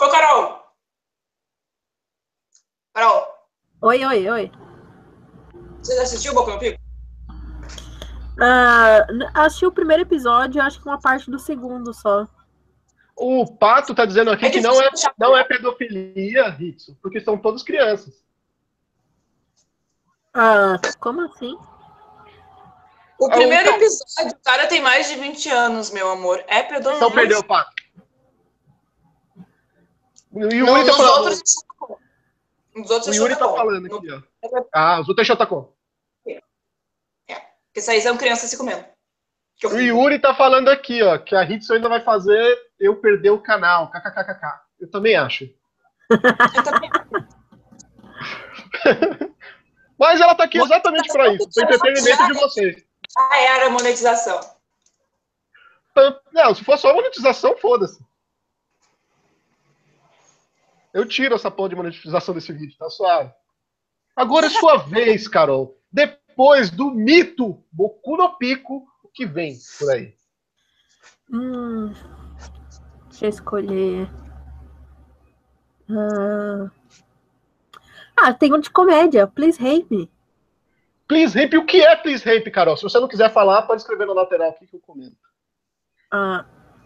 Ô, 0.00 0.08
Carol! 0.08 0.64
Carol! 2.94 3.28
Oi, 3.82 4.04
oi, 4.04 4.30
oi. 4.30 4.52
Você 5.78 5.96
já 5.96 6.02
assistiu 6.02 6.32
o 6.32 6.34
Boku 6.34 6.50
no 6.52 6.58
Pico? 6.58 6.80
Uh, 8.34 9.28
assisti 9.34 9.66
o 9.66 9.72
primeiro 9.72 10.02
episódio, 10.02 10.62
acho 10.62 10.80
que 10.80 10.88
uma 10.88 11.00
parte 11.00 11.30
do 11.30 11.38
segundo 11.38 11.92
só. 11.92 12.26
O 13.16 13.46
Pato 13.46 13.94
tá 13.94 14.04
dizendo 14.04 14.30
aqui 14.30 14.46
é 14.46 14.50
que 14.50 14.60
não 14.60 14.80
é, 14.80 14.90
não 15.18 15.36
é 15.36 15.44
pedofilia, 15.44 16.48
Ritsu, 16.48 16.96
porque 17.00 17.20
são 17.20 17.38
todos 17.38 17.62
crianças. 17.62 18.24
Ah, 20.32 20.80
como 20.98 21.20
assim? 21.20 21.56
O 23.18 23.28
primeiro 23.28 23.70
episódio, 23.70 24.32
o 24.32 24.42
cara 24.44 24.66
tem 24.66 24.80
mais 24.80 25.08
de 25.08 25.14
20 25.16 25.48
anos, 25.50 25.90
meu 25.90 26.10
amor. 26.10 26.44
É 26.46 26.62
pedofilia. 26.62 26.96
Então 26.96 27.10
perdeu 27.10 27.38
o 27.40 27.44
Pato. 27.44 27.72
E 30.34 30.44
o 30.44 30.52
Yuri 30.52 30.84
tá 30.84 30.92
falando. 30.92 31.24
Outros, 31.24 31.42
os 32.74 32.90
outros 32.90 33.16
o 33.16 33.20
Yuri 33.20 33.36
tá 33.36 33.48
falando 33.48 33.86
aqui, 33.86 34.10
ó. 34.10 34.20
Ah, 34.74 35.00
os 35.00 35.08
outros 35.08 35.24
é 35.24 35.28
Shotacon. 35.32 35.72
Porque 36.24 37.80
isso 37.80 37.90
aí 37.90 38.00
são 38.00 38.16
crianças 38.16 38.50
se 38.50 38.56
comendo. 38.56 38.84
O 39.64 39.78
Yuri 39.78 40.18
tá 40.18 40.34
falando 40.34 40.68
aqui, 40.68 41.02
ó, 41.02 41.18
que 41.18 41.34
a 41.34 41.42
Hitson 41.42 41.74
ainda 41.74 41.88
vai 41.88 42.00
fazer 42.00 42.58
eu 42.78 42.96
perder 42.96 43.30
o 43.30 43.40
canal. 43.40 43.90
KKKKK. 43.90 44.60
Eu 44.80 44.90
também 44.90 45.16
acho. 45.16 45.44
Eu 46.10 46.62
também 46.62 46.90
Mas 49.98 50.20
ela 50.20 50.34
tá 50.34 50.44
aqui 50.44 50.58
exatamente 50.58 51.12
para 51.12 51.32
isso, 51.32 51.48
para 51.54 51.64
entretenimento 51.64 52.26
de 52.26 52.32
vocês. 52.34 52.84
Ah, 53.16 53.38
era 53.38 53.70
monetização. 53.70 54.40
Não, 56.32 56.54
se 56.54 56.64
for 56.64 56.76
só 56.76 56.92
monetização, 56.92 57.56
foda-se. 57.56 58.04
Eu 60.92 61.06
tiro 61.06 61.34
essa 61.34 61.50
porra 61.50 61.70
de 61.70 61.76
monetização 61.76 62.34
desse 62.34 62.52
vídeo, 62.52 62.76
tá 62.78 62.88
suave. 62.88 63.32
Agora 64.16 64.46
é 64.46 64.50
sua 64.50 64.76
vez, 64.86 65.28
Carol. 65.28 65.78
Depois 65.92 66.24
depois 66.34 66.68
do 66.68 66.90
mito 66.90 67.62
Boku 67.70 68.16
no 68.16 68.36
Pico, 68.36 68.84
o 69.04 69.08
que 69.08 69.24
vem 69.24 69.56
por 69.78 69.92
aí? 69.92 70.16
Hum, 71.32 71.92
deixa 73.08 73.26
eu 73.26 73.28
escolher. 73.28 74.10
Ah, 75.88 76.70
ah 78.16 78.34
tem 78.34 78.52
um 78.52 78.58
de 78.58 78.68
comédia. 78.68 79.28
Please 79.28 79.64
Hate 79.64 79.86
Me. 79.88 80.10
Please 81.06 81.38
Hate 81.38 81.56
O 81.56 81.66
que 81.66 81.82
é 81.82 81.96
Please 81.96 82.28
Hate, 82.28 82.50
Carol? 82.50 82.76
Se 82.76 82.82
você 82.82 82.98
não 82.98 83.08
quiser 83.08 83.32
falar, 83.32 83.62
pode 83.62 83.82
escrever 83.82 84.06
na 84.06 84.14
lateral 84.14 84.50
aqui 84.50 84.66
que 84.66 84.76
eu 84.76 84.80
comento. 84.80 85.16
Ah, 86.10 86.44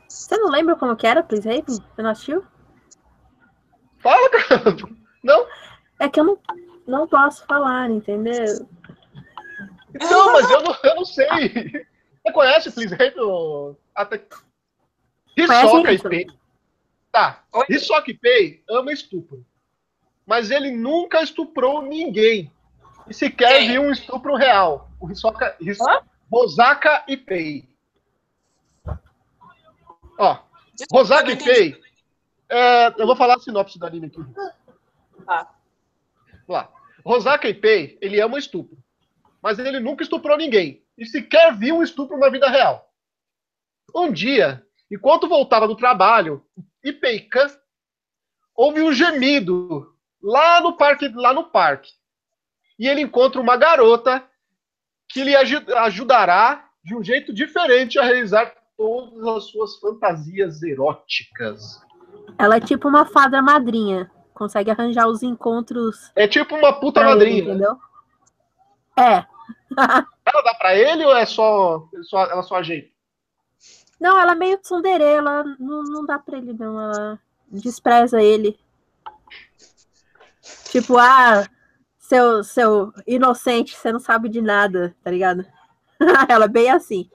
você 0.09 0.37
não 0.37 0.51
lembra 0.51 0.75
como 0.77 0.97
que 0.97 1.07
era 1.07 1.23
Please 1.23 1.47
Me? 1.47 1.63
Você 1.67 2.03
não 2.03 2.11
assistiu? 2.11 2.45
Fala, 3.99 4.31
cara. 4.31 4.77
Não? 5.23 5.47
É 6.01 6.09
que 6.09 6.21
eu 6.21 6.25
não, 6.25 6.39
não 6.87 7.07
posso 7.07 7.45
falar, 7.47 7.91
entendeu? 7.91 8.67
Não, 10.01 10.33
mas 10.33 10.51
eu 10.51 10.63
não, 10.63 10.77
eu 10.85 10.97
não 10.97 11.05
sei. 11.05 11.87
Você 12.25 12.33
conhece 12.33 12.71
Please 12.73 12.95
Hate? 12.95 13.17
Até... 13.95 14.25
Hisoka 15.37 16.09
Pei. 16.09 16.27
Tá. 17.13 17.45
Hisoka 17.69 18.13
Pei 18.21 18.63
ama 18.69 18.93
estupro. 18.93 19.45
Mas 20.27 20.51
ele 20.51 20.71
nunca 20.71 21.23
estuprou 21.23 21.83
ninguém. 21.83 22.53
E 23.09 23.15
sequer 23.15 23.59
Quem? 23.59 23.69
viu 23.69 23.83
um 23.83 23.91
estupro 23.91 24.35
real. 24.37 24.91
O 25.01 25.11
Hisoka. 25.11 25.57
His... 25.61 25.79
Rosaka 26.31 27.05
Ipei. 27.09 27.69
Ó. 30.19 30.39
Rosaka 30.93 31.33
Ipei. 31.33 31.81
É, 32.49 32.89
eu 32.99 33.07
vou 33.07 33.17
falar 33.17 33.37
a 33.37 33.41
sinopse 33.41 33.79
do 33.79 33.87
anime 33.87 34.07
aqui. 34.07 34.25
Tá. 35.25 35.55
Lá. 36.49 36.71
Rosaka 37.05 37.49
Ipei, 37.49 37.99
ele 38.01 38.21
ama 38.21 38.39
estupro 38.39 38.79
mas 39.43 39.59
ele 39.59 39.81
nunca 39.81 40.03
estuprou 40.03 40.37
ninguém 40.37 40.85
e 40.97 41.07
sequer 41.07 41.57
viu 41.57 41.77
um 41.77 41.83
estupro 41.83 42.19
na 42.19 42.29
vida 42.29 42.49
real. 42.49 42.93
Um 43.95 44.13
dia, 44.13 44.65
enquanto 44.91 45.29
voltava 45.29 45.67
do 45.67 45.77
trabalho, 45.77 46.45
Ipeica 46.85 47.49
houve 48.55 48.83
um 48.83 48.93
gemido 48.93 49.95
lá 50.23 50.61
no 50.61 50.77
parque, 50.77 51.09
lá 51.09 51.33
no 51.33 51.45
parque. 51.45 51.93
E 52.79 52.87
ele 52.87 53.01
encontra 53.01 53.41
uma 53.41 53.57
garota 53.57 54.23
que 55.09 55.25
lhe 55.25 55.35
ajudará 55.35 56.69
de 56.85 56.95
um 56.95 57.03
jeito 57.03 57.33
diferente 57.33 57.99
a 57.99 58.05
realizar 58.05 58.53
todas 58.77 59.27
as 59.27 59.45
suas 59.45 59.77
fantasias 59.79 60.63
eróticas. 60.63 61.81
Ela 62.39 62.57
é 62.57 62.61
tipo 62.61 62.89
uma 62.89 63.05
fada 63.05 63.43
madrinha, 63.43 64.11
consegue 64.33 64.71
arranjar 64.71 65.09
os 65.09 65.23
encontros. 65.23 66.13
É 66.15 66.29
tipo 66.29 66.55
uma 66.55 66.73
puta 66.79 67.03
madrinha. 67.03 67.39
Ele, 67.39 67.51
entendeu? 67.51 67.77
É. 68.97 69.27
ela 70.25 70.43
dá 70.43 70.55
pra 70.55 70.77
ele 70.77 71.05
ou 71.05 71.17
é 71.17 71.27
só, 71.27 71.89
só 72.03 72.25
ela 72.27 72.43
só 72.43 72.57
ajeita? 72.57 72.89
Não, 73.99 74.17
ela 74.19 74.33
é 74.33 74.37
meio 74.37 74.59
tsundere, 74.59 75.03
ela 75.03 75.43
não, 75.59 75.83
não 75.83 76.07
dá 76.07 76.19
pra 76.19 76.39
ele, 76.39 76.53
não. 76.53 76.81
Ela 76.81 77.19
despreza 77.51 78.23
ele. 78.23 78.59
Tipo, 80.71 80.97
ah, 80.99 81.45
seu, 82.09 82.43
seu 82.43 82.93
inocente, 83.07 83.77
você 83.77 83.93
não 83.93 84.01
sabe 84.01 84.31
de 84.31 84.41
nada, 84.41 84.97
tá 85.05 85.11
ligado? 85.11 85.45
Ela 86.27 86.47
é 86.47 86.49
bem 86.49 86.71
assim. 86.71 87.11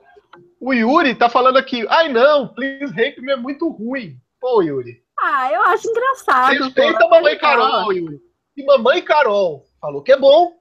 O 0.60 0.72
Yuri 0.72 1.16
tá 1.16 1.30
falando 1.30 1.58
aqui, 1.58 1.86
ai 1.90 2.10
não, 2.10 2.48
Please 2.48 2.94
Rape 2.94 3.20
Me 3.20 3.32
é 3.32 3.36
muito 3.36 3.68
ruim. 3.70 4.22
Pô, 4.40 4.62
Yuri. 4.62 5.04
Ah, 5.20 5.52
eu 5.52 5.62
acho 5.64 5.90
engraçado. 5.90 6.52
Respeita 6.52 7.00
pô, 7.00 7.06
a 7.06 7.10
mamãe. 7.10 7.38
Carol, 7.38 7.92
Yuri. 7.92 8.22
E 8.56 8.64
mamãe 8.64 9.02
Carol 9.02 9.66
falou 9.82 10.04
que 10.04 10.12
é 10.12 10.18
bom. 10.18 10.54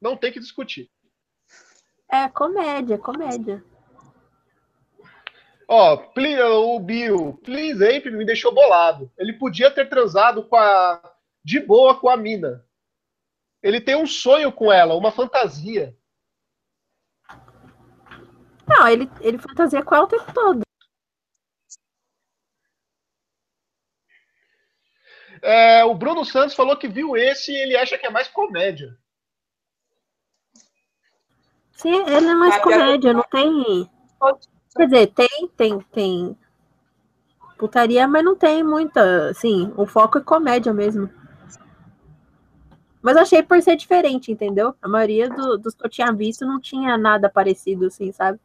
Não 0.00 0.14
tem 0.14 0.30
que 0.30 0.38
discutir. 0.40 0.90
É 2.10 2.28
comédia, 2.28 2.98
comédia. 2.98 3.64
Ó, 5.66 5.96
pli- 5.96 6.40
o 6.40 6.78
Bill, 6.78 7.40
Please 7.42 7.82
Rape 7.82 8.10
Me 8.10 8.18
me 8.18 8.26
deixou 8.26 8.54
bolado. 8.54 9.10
Ele 9.18 9.32
podia 9.32 9.70
ter 9.70 9.88
transado 9.88 10.44
com 10.44 10.56
a 10.56 11.00
de 11.42 11.60
boa 11.60 11.98
com 11.98 12.10
a 12.10 12.16
mina. 12.16 12.62
Ele 13.66 13.80
tem 13.80 13.96
um 13.96 14.06
sonho 14.06 14.52
com 14.52 14.70
ela, 14.70 14.94
uma 14.94 15.10
fantasia. 15.10 15.92
Não, 18.64 18.86
ele, 18.86 19.10
ele 19.20 19.38
fantasia 19.38 19.82
com 19.82 19.92
ela 19.92 20.04
o 20.04 20.08
tempo 20.08 20.32
todo. 20.32 20.60
É, 25.42 25.84
o 25.84 25.96
Bruno 25.96 26.24
Santos 26.24 26.54
falou 26.54 26.76
que 26.76 26.86
viu 26.86 27.16
esse 27.16 27.50
e 27.50 27.56
ele 27.56 27.76
acha 27.76 27.98
que 27.98 28.06
é 28.06 28.10
mais 28.10 28.28
comédia. 28.28 28.96
Sim, 31.72 32.04
ele 32.06 32.28
é 32.28 32.34
mais 32.34 32.62
comédia, 32.62 33.12
não 33.12 33.24
tem. 33.24 33.90
Quer 34.76 34.86
dizer, 34.86 35.06
tem, 35.08 35.48
tem, 35.56 35.80
tem 35.80 36.38
putaria, 37.58 38.06
mas 38.06 38.24
não 38.24 38.36
tem 38.36 38.62
muita. 38.62 39.30
Assim, 39.30 39.74
o 39.76 39.84
foco 39.86 40.18
é 40.18 40.20
comédia 40.20 40.72
mesmo. 40.72 41.25
Mas 43.06 43.14
eu 43.14 43.22
achei 43.22 43.40
por 43.40 43.62
ser 43.62 43.76
diferente, 43.76 44.32
entendeu? 44.32 44.74
A 44.82 44.88
maioria 44.88 45.30
do- 45.30 45.56
dos 45.56 45.76
que 45.76 45.86
eu 45.86 45.88
tinha 45.88 46.12
visto 46.12 46.44
não 46.44 46.60
tinha 46.60 46.98
nada 46.98 47.30
parecido, 47.30 47.86
assim, 47.86 48.10
sabe? 48.10 48.40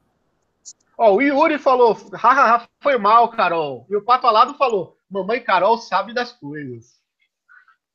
Ó, 0.95 1.16
o 1.16 1.20
Yuri 1.20 1.57
falou, 1.57 1.97
hahaha, 2.14 2.70
foi 2.80 2.95
mal, 2.99 3.32
Carol. 3.32 3.88
E 3.89 3.95
o 3.95 4.05
Papalado 4.05 4.53
falou, 4.53 4.95
mamãe 5.09 5.43
Carol 5.43 5.80
sabe 5.80 6.14
das 6.14 6.32
coisas. 6.34 7.01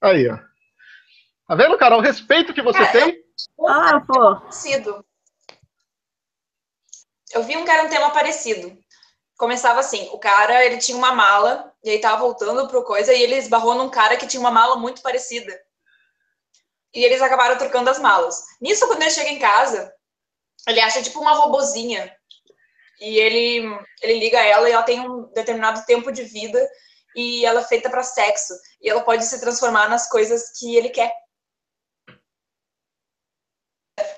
Aí, 0.00 0.28
ó. 0.28 0.38
Tá 1.46 1.54
vendo, 1.54 1.78
Carol? 1.78 2.00
O 2.00 2.02
respeito 2.02 2.52
que 2.52 2.62
você 2.62 2.84
tem. 2.90 3.22
Ah, 3.64 4.00
pô. 4.04 4.34
parecido. 4.34 5.04
Eu 7.32 7.44
vi 7.44 7.56
um 7.56 7.64
era 7.64 7.84
um 7.84 7.88
tema 7.88 8.10
parecido. 8.10 8.76
Começava 9.38 9.78
assim, 9.78 10.08
o 10.10 10.18
cara, 10.18 10.64
ele 10.64 10.78
tinha 10.78 10.98
uma 10.98 11.12
mala, 11.14 11.72
e 11.84 11.90
aí 11.90 12.00
tava 12.00 12.16
voltando 12.16 12.66
pro 12.66 12.82
coisa, 12.82 13.12
e 13.12 13.22
ele 13.22 13.36
esbarrou 13.36 13.76
num 13.76 13.88
cara 13.88 14.16
que 14.16 14.26
tinha 14.26 14.40
uma 14.40 14.50
mala 14.50 14.74
muito 14.74 15.00
parecida. 15.00 15.64
E 16.96 17.04
eles 17.04 17.20
acabaram 17.20 17.58
trocando 17.58 17.90
as 17.90 17.98
malas. 17.98 18.42
Nisso, 18.58 18.86
quando 18.86 19.02
ele 19.02 19.10
chega 19.10 19.28
em 19.28 19.38
casa, 19.38 19.92
ele 20.66 20.80
acha 20.80 21.02
tipo 21.02 21.20
uma 21.20 21.34
robozinha. 21.34 22.10
E 22.98 23.18
ele, 23.18 23.68
ele 24.00 24.18
liga 24.18 24.40
ela 24.40 24.66
e 24.66 24.72
ela 24.72 24.82
tem 24.82 25.00
um 25.06 25.30
determinado 25.34 25.84
tempo 25.84 26.10
de 26.10 26.22
vida 26.24 26.58
e 27.14 27.44
ela 27.44 27.60
é 27.60 27.64
feita 27.64 27.90
para 27.90 28.02
sexo. 28.02 28.54
E 28.80 28.88
ela 28.88 29.02
pode 29.02 29.26
se 29.26 29.38
transformar 29.38 29.90
nas 29.90 30.08
coisas 30.08 30.58
que 30.58 30.74
ele 30.74 30.88
quer. 30.88 31.12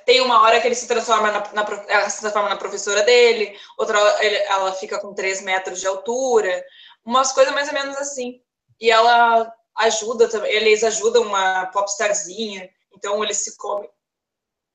Tem 0.07 0.21
uma 0.21 0.41
hora 0.43 0.61
que 0.61 0.69
ele 0.69 0.77
se 0.77 0.87
transforma 0.87 1.33
na, 1.33 1.53
na 1.53 1.85
ela 1.89 2.09
se 2.09 2.21
transforma 2.21 2.49
na 2.49 2.57
professora 2.57 3.03
dele, 3.03 3.59
outra 3.77 4.01
hora 4.01 4.25
ele- 4.25 4.37
ela 4.45 4.73
fica 4.73 5.01
com 5.01 5.13
3 5.15 5.41
metros 5.43 5.81
de 5.81 5.87
altura, 5.89 6.65
umas 7.05 7.33
coisas 7.33 7.53
mais 7.53 7.67
ou 7.67 7.75
menos 7.75 7.97
assim. 7.97 8.41
E 8.81 8.89
ela 8.89 9.53
ajuda 9.79 10.29
também, 10.29 10.51
eles 10.53 10.83
ajudam 10.85 11.23
uma 11.23 11.67
popstarzinha, 11.67 12.69
então 12.95 13.23
eles 13.23 13.39
se 13.39 13.57
comem. 13.57 13.91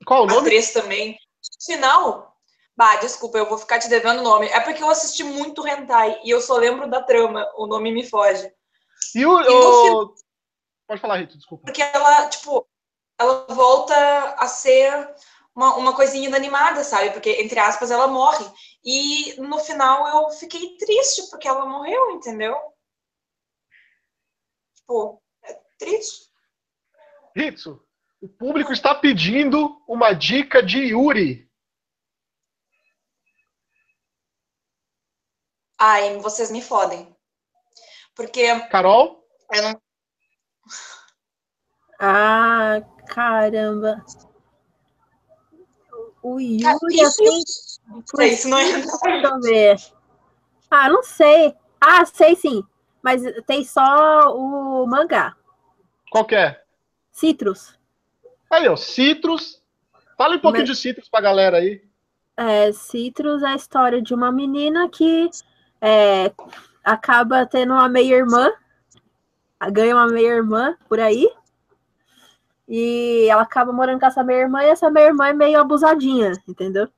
Qual 0.06 0.24
o 0.24 0.26
nome? 0.26 0.44
três 0.44 0.72
também. 0.72 1.18
Final, 1.64 2.36
bah, 2.76 2.96
desculpa, 2.96 3.38
eu 3.38 3.48
vou 3.48 3.58
ficar 3.58 3.78
te 3.78 3.88
devendo 3.88 4.20
o 4.20 4.24
nome. 4.24 4.46
É 4.48 4.60
porque 4.60 4.82
eu 4.82 4.90
assisti 4.90 5.22
muito 5.24 5.66
hentai 5.66 6.20
e 6.24 6.30
eu 6.30 6.40
só 6.40 6.56
lembro 6.56 6.88
da 6.88 7.02
trama, 7.02 7.46
o 7.56 7.66
nome 7.66 7.92
me 7.92 8.08
foge. 8.08 8.50
E 9.14 9.24
o. 9.24 9.40
E 9.42 9.90
o- 9.90 10.14
Pode 10.86 11.00
falar, 11.00 11.16
Rito, 11.18 11.36
desculpa. 11.38 11.64
Porque 11.64 11.80
ela, 11.82 12.28
tipo, 12.28 12.66
ela 13.18 13.46
volta 13.48 13.94
a 14.38 14.46
ser 14.46 15.14
uma, 15.54 15.76
uma 15.76 15.94
coisinha 15.94 16.28
inanimada, 16.28 16.84
sabe? 16.84 17.10
Porque, 17.10 17.30
entre 17.40 17.58
aspas, 17.58 17.90
ela 17.90 18.06
morre. 18.06 18.44
E 18.84 19.34
no 19.40 19.58
final 19.58 20.06
eu 20.24 20.30
fiquei 20.30 20.76
triste 20.76 21.30
porque 21.30 21.48
ela 21.48 21.64
morreu, 21.64 22.10
entendeu? 22.10 22.54
Tipo, 24.84 25.22
é 25.42 25.54
triste. 25.78 26.30
Ritsu, 27.34 27.82
o 28.20 28.28
público 28.28 28.70
está 28.70 28.94
pedindo 28.94 29.82
uma 29.88 30.12
dica 30.12 30.62
de 30.62 30.78
Yuri. 30.78 31.50
Ai, 35.78 36.18
vocês 36.18 36.50
me 36.50 36.60
fodem. 36.60 37.16
Porque 38.14 38.60
Carol? 38.68 39.26
eu 39.52 39.62
não. 39.62 39.82
Ah, 41.98 42.82
caramba. 43.08 44.04
O 46.22 46.38
Yuri, 46.38 47.00
assim, 47.00 47.42
isso, 47.42 47.80
isso 48.22 48.48
não 48.48 48.58
é. 48.58 48.72
deixa 48.72 49.26
eu 49.28 49.40
ver. 49.40 49.76
Ah, 50.70 50.90
não 50.90 51.02
sei. 51.02 51.56
Ah, 51.80 52.04
sei 52.04 52.36
sim. 52.36 52.62
Mas 53.04 53.20
tem 53.46 53.62
só 53.62 54.34
o 54.34 54.86
mangá. 54.86 55.36
Qual 56.10 56.24
que 56.24 56.34
é? 56.34 56.64
Citrus. 57.12 57.78
Aí, 58.50 58.66
ó, 58.66 58.76
Citrus. 58.76 59.62
Fala 60.16 60.36
um 60.36 60.38
pouquinho 60.38 60.66
Mas- 60.66 60.74
de 60.74 60.82
Citrus 60.82 61.08
pra 61.10 61.20
galera 61.20 61.58
aí. 61.58 61.84
É, 62.34 62.72
Citrus 62.72 63.42
é 63.42 63.48
a 63.48 63.54
história 63.56 64.00
de 64.00 64.14
uma 64.14 64.32
menina 64.32 64.88
que 64.88 65.28
é, 65.82 66.32
acaba 66.82 67.44
tendo 67.44 67.74
uma 67.74 67.88
meia-irmã, 67.90 68.50
ganha 69.70 69.94
uma 69.94 70.06
meia-irmã 70.06 70.74
por 70.88 70.98
aí, 70.98 71.30
e 72.66 73.26
ela 73.28 73.42
acaba 73.42 73.70
morando 73.70 74.00
com 74.00 74.06
essa 74.06 74.24
meia-irmã, 74.24 74.62
e 74.64 74.68
essa 74.68 74.90
meia-irmã 74.90 75.28
é 75.28 75.32
meio 75.34 75.60
abusadinha, 75.60 76.32
entendeu? 76.48 76.88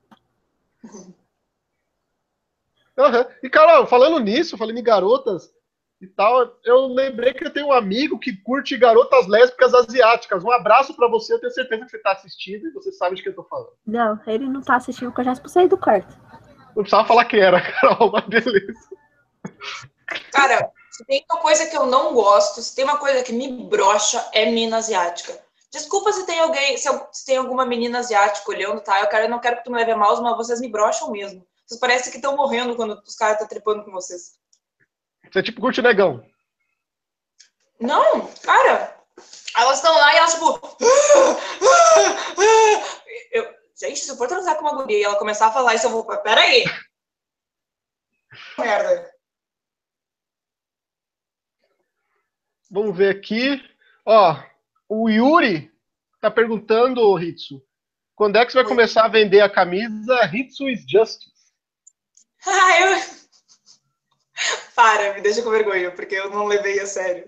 Aham. 2.96 3.26
E, 3.42 3.50
Carol, 3.50 3.86
falando 3.86 4.18
nisso, 4.20 4.56
falando 4.56 4.78
em 4.78 4.82
garotas 4.82 5.52
e 6.00 6.06
tal, 6.06 6.54
eu 6.64 6.86
lembrei 6.88 7.32
que 7.32 7.46
eu 7.46 7.52
tenho 7.52 7.68
um 7.68 7.72
amigo 7.72 8.18
que 8.18 8.36
curte 8.36 8.76
garotas 8.76 9.26
lésbicas 9.26 9.72
asiáticas. 9.72 10.44
Um 10.44 10.50
abraço 10.52 10.94
pra 10.94 11.08
você, 11.08 11.32
eu 11.32 11.40
tenho 11.40 11.52
certeza 11.52 11.84
que 11.84 11.90
você 11.90 11.98
tá 11.98 12.12
assistindo 12.12 12.66
e 12.66 12.70
você 12.72 12.92
sabe 12.92 13.16
de 13.16 13.22
que 13.22 13.30
eu 13.30 13.34
tô 13.34 13.42
falando. 13.44 13.72
Não, 13.86 14.20
ele 14.26 14.46
não 14.46 14.60
tá 14.60 14.76
assistindo 14.76 15.08
porque 15.08 15.22
eu 15.22 15.24
já 15.26 15.32
expulsei 15.32 15.68
do 15.68 15.78
quarto. 15.78 16.14
Não 16.74 16.82
precisava 16.82 17.08
falar 17.08 17.24
que 17.24 17.38
era, 17.40 17.60
Carol, 17.80 18.12
mas 18.12 18.26
beleza. 18.26 18.74
Cara, 20.32 20.70
se 20.90 21.04
tem 21.06 21.24
uma 21.30 21.40
coisa 21.40 21.66
que 21.66 21.76
eu 21.76 21.86
não 21.86 22.12
gosto, 22.14 22.60
se 22.60 22.74
tem 22.74 22.84
uma 22.84 22.98
coisa 22.98 23.22
que 23.22 23.32
me 23.32 23.64
brocha, 23.64 24.22
é 24.32 24.50
mina 24.50 24.76
asiática. 24.76 25.38
Desculpa 25.72 26.12
se 26.12 26.24
tem 26.26 26.38
alguém, 26.40 26.76
se, 26.76 26.88
eu- 26.88 27.06
se 27.12 27.24
tem 27.26 27.36
alguma 27.38 27.64
menina 27.66 27.98
asiática 27.98 28.50
olhando, 28.50 28.80
tá? 28.80 29.00
Eu, 29.00 29.08
quero, 29.08 29.24
eu 29.24 29.30
não 29.30 29.40
quero 29.40 29.56
que 29.56 29.64
tu 29.64 29.70
me 29.70 29.78
leve 29.78 29.92
a 29.92 29.96
mal, 29.96 30.22
mas 30.22 30.36
vocês 30.36 30.60
me 30.60 30.68
brocham 30.70 31.10
mesmo. 31.10 31.44
Vocês 31.66 31.80
parecem 31.80 32.10
que 32.12 32.18
estão 32.18 32.36
morrendo 32.36 32.76
quando 32.76 32.92
os 33.04 33.16
caras 33.16 33.34
estão 33.34 33.48
trepando 33.48 33.84
com 33.84 33.90
vocês. 33.90 34.38
Você 35.30 35.42
tipo 35.42 35.60
curte 35.60 35.82
negão. 35.82 36.24
Não, 37.80 38.26
cara. 38.42 38.96
Elas 39.56 39.76
estão 39.78 39.94
lá 39.94 40.14
e 40.14 40.16
elas, 40.16 40.34
tipo. 40.34 40.76
Eu, 43.30 43.54
gente, 43.78 44.00
se 44.00 44.10
eu 44.10 44.16
for 44.16 44.28
transar 44.28 44.56
com 44.56 44.62
uma 44.62 44.74
guria 44.74 44.98
e 44.98 45.02
ela 45.02 45.18
começar 45.18 45.46
a 45.46 45.52
falar 45.52 45.74
isso, 45.74 45.86
eu 45.86 45.90
vou. 45.90 46.04
Peraí. 46.22 46.64
Merda. 48.58 49.10
Vamos 52.70 52.96
ver 52.96 53.16
aqui. 53.16 53.62
Ó, 54.04 54.36
o 54.88 55.08
Yuri 55.08 55.72
tá 56.20 56.30
perguntando, 56.30 57.14
Ritsu, 57.14 57.62
quando 58.14 58.36
é 58.36 58.44
que 58.44 58.52
você 58.52 58.58
vai 58.58 58.66
começar 58.66 59.04
a 59.04 59.08
vender 59.08 59.40
a 59.40 59.50
camisa 59.50 60.24
Ritsu 60.24 60.68
is 60.68 60.84
Justice? 60.88 61.34
Ah, 62.48 62.80
eu. 62.80 63.25
Para, 64.76 65.14
me 65.14 65.22
deixa 65.22 65.42
com 65.42 65.50
vergonha, 65.50 65.90
porque 65.90 66.14
eu 66.14 66.28
não 66.28 66.44
levei 66.44 66.78
a 66.78 66.86
sério. 66.86 67.26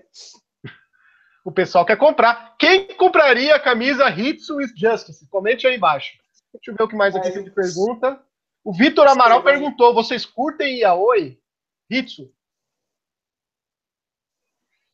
O 1.43 1.51
pessoal 1.51 1.83
quer 1.83 1.97
comprar. 1.97 2.55
Quem 2.59 2.95
compraria 2.95 3.55
a 3.55 3.59
camisa 3.59 4.07
Ritsu 4.07 4.61
is 4.61 4.71
Justice? 4.77 5.27
Comente 5.29 5.65
aí 5.65 5.75
embaixo. 5.75 6.15
Deixa 6.53 6.69
eu 6.69 6.75
ver 6.75 6.83
o 6.83 6.87
que 6.87 6.95
mais 6.95 7.15
aqui 7.15 7.31
tem 7.31 7.43
de 7.43 7.49
pergunta. 7.49 8.23
O 8.63 8.71
Vitor 8.71 9.07
Amaral 9.07 9.41
perguntou: 9.41 9.95
vocês 9.95 10.27
curtem 10.27 10.81
Yaoi? 10.81 11.41
Ritsu? 11.89 12.31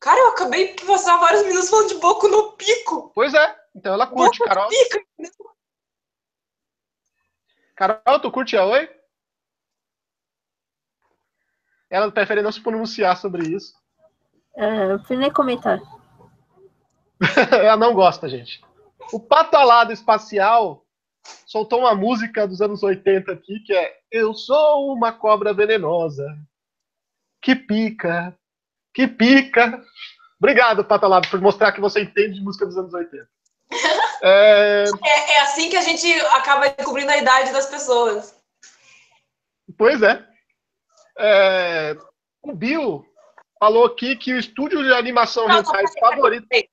Cara, 0.00 0.18
eu 0.18 0.28
acabei 0.28 0.74
de 0.74 0.84
passar 0.86 1.18
vários 1.18 1.44
minutos 1.44 1.68
falando 1.68 1.88
de 1.88 1.96
boco 1.96 2.26
no 2.26 2.52
pico. 2.52 3.12
Pois 3.14 3.34
é. 3.34 3.56
Então 3.74 3.92
ela 3.92 4.06
curte, 4.06 4.38
Boco 4.38 4.48
Carol. 4.48 4.68
pico. 4.70 5.56
Carol, 7.74 8.20
tu 8.20 8.30
curte 8.30 8.56
Yaoi? 8.56 8.88
Ela 11.90 12.10
prefere 12.10 12.42
não 12.42 12.52
se 12.52 12.60
pronunciar 12.60 13.16
sobre 13.16 13.48
isso. 13.48 13.74
É, 14.56 14.92
eu 14.92 14.98
prefiro 14.98 15.20
nem 15.20 15.30
comentar. 15.30 15.80
Ela 17.52 17.76
não 17.76 17.94
gosta, 17.94 18.28
gente. 18.28 18.62
O 19.12 19.20
Patalado 19.20 19.92
Espacial 19.92 20.84
soltou 21.46 21.80
uma 21.80 21.94
música 21.94 22.46
dos 22.46 22.60
anos 22.60 22.82
80 22.82 23.32
aqui 23.32 23.60
que 23.60 23.72
é 23.72 23.98
Eu 24.10 24.34
sou 24.34 24.92
uma 24.92 25.12
cobra 25.12 25.52
venenosa 25.52 26.26
que 27.40 27.54
pica, 27.54 28.36
que 28.92 29.06
pica. 29.06 29.82
Obrigado, 30.40 30.84
Patalado, 30.84 31.28
por 31.28 31.40
mostrar 31.40 31.72
que 31.72 31.80
você 31.80 32.02
entende 32.02 32.34
de 32.34 32.40
música 32.40 32.66
dos 32.66 32.76
anos 32.76 32.92
80. 32.92 33.28
É... 34.22 34.84
É, 35.04 35.32
é 35.34 35.40
assim 35.42 35.68
que 35.70 35.76
a 35.76 35.82
gente 35.82 36.12
acaba 36.32 36.68
descobrindo 36.68 37.10
a 37.10 37.18
idade 37.18 37.52
das 37.52 37.66
pessoas. 37.66 38.34
Pois 39.76 40.02
é. 40.02 40.24
É. 41.18 41.96
O 42.42 42.54
Bill 42.54 43.04
falou 43.58 43.86
aqui 43.86 44.16
que 44.16 44.32
o 44.32 44.38
estúdio 44.38 44.82
de 44.82 44.92
animação 44.92 45.48
não, 45.48 45.58
hentai 45.58 45.82
não, 45.82 45.92
favorito. 46.00 46.46
Peraí, 46.48 46.68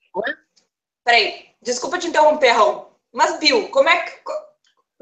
peraí. 1.03 1.49
desculpa 1.61 1.97
te 1.97 2.07
interromper, 2.07 2.51
Raul. 2.51 2.93
Mas, 3.11 3.39
Bill, 3.39 3.69
como 3.69 3.89
é 3.89 4.01
que. 4.01 4.11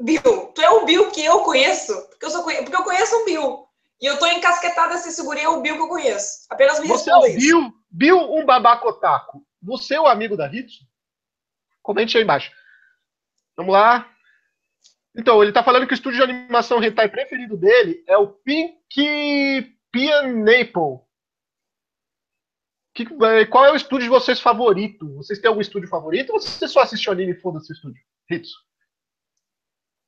Bill, 0.00 0.46
tu 0.54 0.60
é 0.60 0.70
o 0.70 0.84
Bill 0.84 1.10
que 1.10 1.24
eu 1.24 1.40
conheço? 1.40 1.94
Porque 2.08 2.26
eu, 2.26 2.30
sou, 2.30 2.42
porque 2.42 2.76
eu 2.76 2.84
conheço 2.84 3.16
um 3.16 3.24
Bill. 3.24 3.68
E 4.00 4.06
eu 4.06 4.18
tô 4.18 4.26
encasquetada 4.26 4.98
se 4.98 5.12
segurei 5.12 5.46
o 5.46 5.60
Bill 5.60 5.76
que 5.76 5.82
eu 5.82 5.88
conheço. 5.88 6.46
Apenas 6.50 6.80
me 6.80 6.88
Você 6.88 7.10
é 7.10 7.16
o 7.16 7.22
Bill, 7.22 7.72
Bill, 7.88 8.34
um 8.34 8.44
babacotaco. 8.44 9.44
Você 9.62 9.94
é 9.94 10.00
o 10.00 10.08
amigo 10.08 10.36
da 10.36 10.52
Hitsu? 10.52 10.84
Comente 11.80 12.16
aí 12.16 12.24
embaixo. 12.24 12.50
Vamos 13.56 13.72
lá. 13.72 14.11
Então, 15.14 15.42
ele 15.42 15.50
está 15.50 15.62
falando 15.62 15.86
que 15.86 15.92
o 15.92 15.94
estúdio 15.94 16.24
de 16.24 16.30
animação 16.30 16.82
hentai 16.82 17.08
preferido 17.08 17.56
dele 17.56 18.02
é 18.06 18.16
o 18.16 18.28
Pink 18.28 19.76
Pineapple. 19.90 21.00
Que, 22.94 23.06
é, 23.24 23.46
qual 23.46 23.64
é 23.64 23.72
o 23.72 23.76
estúdio 23.76 24.04
de 24.04 24.10
vocês 24.10 24.40
favorito? 24.40 25.14
Vocês 25.16 25.38
têm 25.38 25.48
algum 25.48 25.60
estúdio 25.60 25.88
favorito 25.88 26.32
ou 26.32 26.40
você 26.40 26.66
só 26.66 26.80
assiste 26.80 27.10
anime 27.10 27.32
e 27.32 27.40
foda-se 27.40 27.72
o 27.72 27.74
estúdio? 27.74 28.02
Ritsu. 28.28 28.56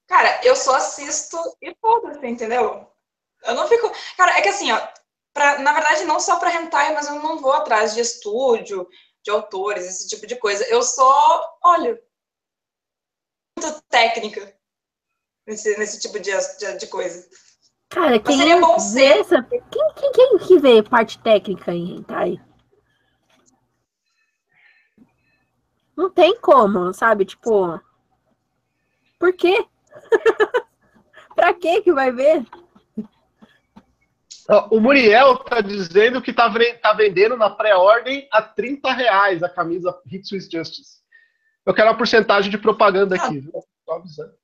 Cara, 0.07 0.41
eu 0.45 0.57
só 0.57 0.77
assisto 0.77 1.37
e 1.63 1.75
foda-se, 1.81 2.27
entendeu? 2.27 2.91
Eu 3.43 3.55
não 3.55 3.67
fico. 3.69 3.91
Cara, 4.17 4.39
é 4.39 4.43
que 4.43 4.49
assim, 4.49 4.71
ó, 4.71 4.89
pra, 5.33 5.59
na 5.61 5.73
verdade, 5.73 6.05
não 6.05 6.21
só 6.21 6.39
pra 6.39 6.55
hentai, 6.55 6.95
mas 6.95 7.07
eu 7.07 7.17
não 7.17 7.39
vou 7.39 7.53
atrás 7.53 7.95
de 7.95 8.01
estúdio, 8.01 8.89
de 9.23 9.31
autores, 9.31 9.87
esse 9.87 10.09
tipo 10.09 10.27
de 10.27 10.37
coisa. 10.37 10.65
Eu 10.69 10.83
só 10.83 11.59
olho. 11.63 11.99
Muito 13.59 13.83
técnica 13.89 14.55
nesse, 15.47 15.76
nesse 15.78 16.01
tipo 16.01 16.18
de, 16.20 16.30
de, 16.30 16.78
de 16.78 16.86
coisa. 16.86 17.26
Cara, 17.88 18.18
quem 18.18 18.36
seria 18.36 18.61
bom 18.61 18.78
ser... 18.78 19.18
essa... 19.18 19.42
quem, 19.42 19.62
quem, 19.70 20.12
quem 20.12 20.38
que 20.38 20.59
vê 20.59 20.82
parte 20.82 21.18
técnica 21.18 21.72
em 21.72 21.97
hentai? 21.97 22.40
Não 25.97 26.11
tem 26.11 26.36
como, 26.40 26.92
sabe? 26.92 27.24
Tipo, 27.24 27.80
por 29.18 29.32
quê? 29.32 29.64
pra 31.36 31.55
quê 31.55 31.82
que 31.82 31.92
vai 31.92 32.11
ver? 32.11 32.45
O 34.70 34.80
Muriel 34.80 35.38
tá 35.38 35.61
dizendo 35.61 36.20
que 36.20 36.32
tá, 36.32 36.53
tá 36.82 36.92
vendendo 36.92 37.36
na 37.36 37.49
pré-ordem 37.49 38.28
a 38.30 38.42
30 38.42 38.92
reais 38.92 39.42
a 39.42 39.49
camisa 39.49 39.99
Hit 40.07 40.28
Swiss 40.28 40.49
Justice. 40.51 40.99
Eu 41.64 41.72
quero 41.72 41.90
a 41.90 41.95
porcentagem 41.95 42.51
de 42.51 42.59
propaganda 42.59 43.14
aqui, 43.14 43.38
viu? 43.38 43.53
Tô 43.86 43.92
avisando. 43.92 44.34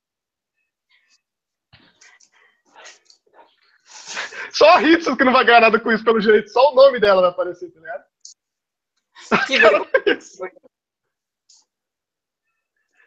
Só 4.53 4.69
a 4.71 4.83
Hitsu 4.83 5.17
que 5.17 5.25
não 5.25 5.33
vai 5.33 5.45
ganhar 5.45 5.61
nada 5.61 5.79
com 5.81 5.93
isso, 5.93 6.05
pelo 6.05 6.21
jeito. 6.21 6.51
Só 6.51 6.73
o 6.73 6.75
nome 6.75 7.01
dela 7.01 7.21
vai 7.23 7.31
aparecer, 7.31 7.71
tá 7.71 7.81
ligado? 7.81 8.05
Que 9.47 9.59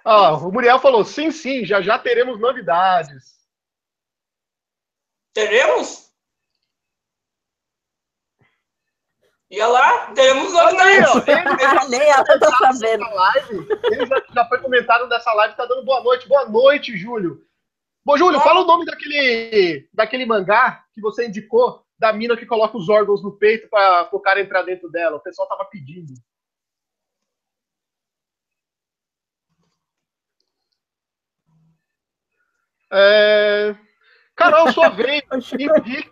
ah, 0.05 0.33
o 0.33 0.51
Muriel 0.51 0.79
falou: 0.79 1.03
sim, 1.05 1.31
sim, 1.31 1.65
já 1.65 1.81
já 1.81 1.97
teremos 1.97 2.39
novidades. 2.39 3.33
Teremos? 5.33 6.11
Ia 9.49 9.67
lá, 9.67 10.13
teremos 10.13 10.51
novidades. 10.51 11.89
Nem 11.89 12.01
ela 12.01 12.23
tá 12.23 12.57
sabendo. 12.57 13.05
Live, 13.05 13.67
ele 13.83 14.05
já, 14.05 14.23
já 14.33 14.45
foi 14.47 14.59
comentado 14.59 15.07
nessa 15.07 15.31
live, 15.33 15.55
tá 15.55 15.65
dando 15.65 15.85
boa 15.85 16.01
noite. 16.01 16.27
Boa 16.27 16.45
noite, 16.49 16.97
Júlio. 16.97 17.45
Bom, 18.05 18.17
Júlio, 18.17 18.41
fala 18.41 18.61
o 18.61 18.65
nome 18.65 18.85
daquele, 18.85 19.87
daquele 19.93 20.25
mangá 20.25 20.83
que 20.93 20.99
você 20.99 21.25
indicou, 21.27 21.85
da 21.97 22.11
mina 22.11 22.35
que 22.35 22.45
coloca 22.45 22.77
os 22.77 22.89
órgãos 22.89 23.23
no 23.23 23.31
peito 23.31 23.69
para 23.69 24.09
o 24.11 24.19
cara 24.19 24.41
entrar 24.41 24.63
dentro 24.63 24.89
dela. 24.91 25.15
O 25.15 25.21
pessoal 25.21 25.47
tava 25.47 25.63
pedindo. 25.65 26.13
É... 32.91 33.73
Carol, 34.35 34.71
sua 34.73 34.89
vez, 34.91 35.23
indique 35.53 36.11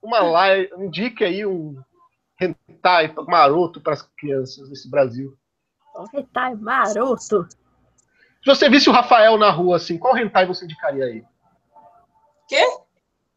uma 0.00 0.20
live, 0.20 0.70
indique 0.78 1.24
aí 1.24 1.44
um 1.44 1.82
hentai 2.40 3.12
maroto 3.26 3.80
para 3.80 3.94
as 3.94 4.02
crianças 4.02 4.68
desse 4.68 4.88
Brasil. 4.88 5.36
Um 5.96 6.06
hentai 6.16 6.54
maroto. 6.54 7.48
Se 8.42 8.46
você 8.46 8.68
visse 8.68 8.88
o 8.88 8.92
Rafael 8.92 9.36
na 9.36 9.50
rua, 9.50 9.76
assim, 9.76 9.98
qual 9.98 10.16
hentai 10.16 10.46
você 10.46 10.64
indicaria 10.64 11.04
aí? 11.04 11.24
Quê? 12.48 12.64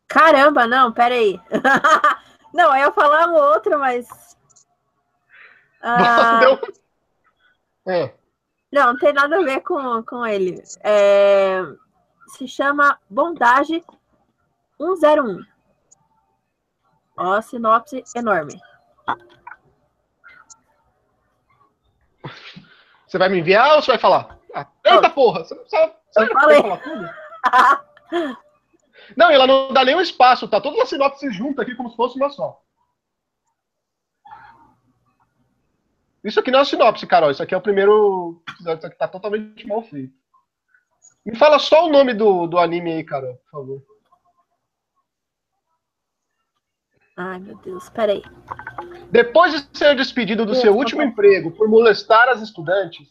Caramba, 0.07 0.67
não, 0.67 0.91
peraí. 0.91 1.39
não, 2.53 2.75
eu 2.75 2.85
ia 2.85 2.91
falar 2.91 3.27
um 3.27 3.35
outro, 3.35 3.79
mas. 3.79 4.07
Ah... 5.83 6.39
Deu... 6.39 6.59
É. 7.87 8.13
Não, 8.71 8.93
não 8.93 8.99
tem 8.99 9.11
nada 9.11 9.39
a 9.39 9.43
ver 9.43 9.61
com, 9.61 10.03
com 10.03 10.23
ele. 10.23 10.61
É... 10.83 11.63
Se 12.37 12.47
chama 12.47 12.99
Bondage 13.09 13.83
101. 14.77 15.43
Ó, 17.17 17.41
sinopse 17.41 18.03
enorme. 18.15 18.61
Você 23.07 23.17
vai 23.17 23.27
me 23.27 23.39
enviar 23.39 23.75
ou 23.75 23.81
você 23.81 23.91
vai 23.91 23.99
falar? 23.99 24.39
Ah, 24.53 24.67
eita 24.83 25.09
porra! 25.09 25.43
Você 25.43 25.55
não 25.55 25.61
precisa, 25.61 25.95
você 26.11 26.23
eu 26.23 26.33
falei. 26.33 26.61
falar 26.61 26.77
tudo? 26.77 27.09
não, 29.15 29.29
ela 29.29 29.47
não 29.47 29.73
dá 29.73 29.85
nenhum 29.85 30.01
espaço, 30.01 30.47
tá? 30.47 30.59
Todas 30.59 30.79
as 30.79 30.89
sinopses 30.89 31.35
juntas 31.35 31.63
aqui 31.63 31.75
como 31.75 31.89
se 31.89 31.95
fosse 31.95 32.17
uma 32.17 32.29
só. 32.29 32.61
Isso 36.23 36.39
aqui 36.39 36.51
não 36.51 36.59
é 36.59 36.61
uma 36.61 36.65
sinopse, 36.65 37.07
Carol. 37.07 37.31
Isso 37.31 37.41
aqui 37.41 37.53
é 37.53 37.57
o 37.57 37.61
primeiro. 37.61 38.43
Isso 38.59 38.69
aqui 38.69 38.97
tá 38.97 39.07
totalmente 39.07 39.65
mal 39.67 39.81
feito. 39.81 40.13
Me 41.25 41.35
fala 41.35 41.59
só 41.59 41.85
o 41.85 41.91
nome 41.91 42.13
do, 42.13 42.47
do 42.47 42.57
anime 42.57 42.93
aí, 42.93 43.03
Carol, 43.03 43.35
por 43.35 43.51
favor. 43.51 43.83
Ai, 47.17 47.39
meu 47.39 47.55
Deus, 47.57 47.89
peraí. 47.89 48.23
Depois 49.11 49.51
de 49.53 49.77
ser 49.77 49.95
despedido 49.95 50.45
do 50.45 50.55
seu 50.55 50.75
último 50.75 51.03
emprego 51.03 51.51
por 51.51 51.67
molestar 51.67 52.29
as 52.29 52.41
estudantes, 52.41 53.07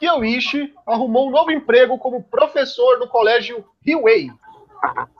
Kyoichi 0.00 0.74
arrumou 0.86 1.28
um 1.28 1.30
novo 1.30 1.52
emprego 1.52 1.98
como 1.98 2.24
professor 2.24 2.98
no 2.98 3.06
colégio 3.06 3.64
Hiwei. 3.84 4.32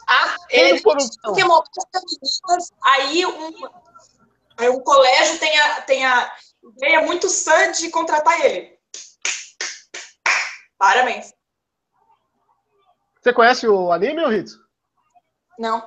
Ah, 0.08 0.36
ele 0.48 0.80
por 0.80 0.96
um... 0.96 1.62
aí 2.82 3.26
um, 3.26 3.68
aí 4.56 4.68
o 4.70 4.80
colégio 4.80 5.38
tem 5.38 5.60
a, 5.60 5.82
tem 5.82 6.06
a 6.06 6.32
ideia 6.76 7.02
muito 7.02 7.28
sã 7.28 7.70
de 7.72 7.90
contratar 7.90 8.40
ele. 8.40 8.78
Parabéns. 10.78 11.34
Você 13.20 13.34
conhece 13.34 13.68
o 13.68 13.92
anime, 13.92 14.26
Ritz? 14.28 14.58
Não. 15.58 15.86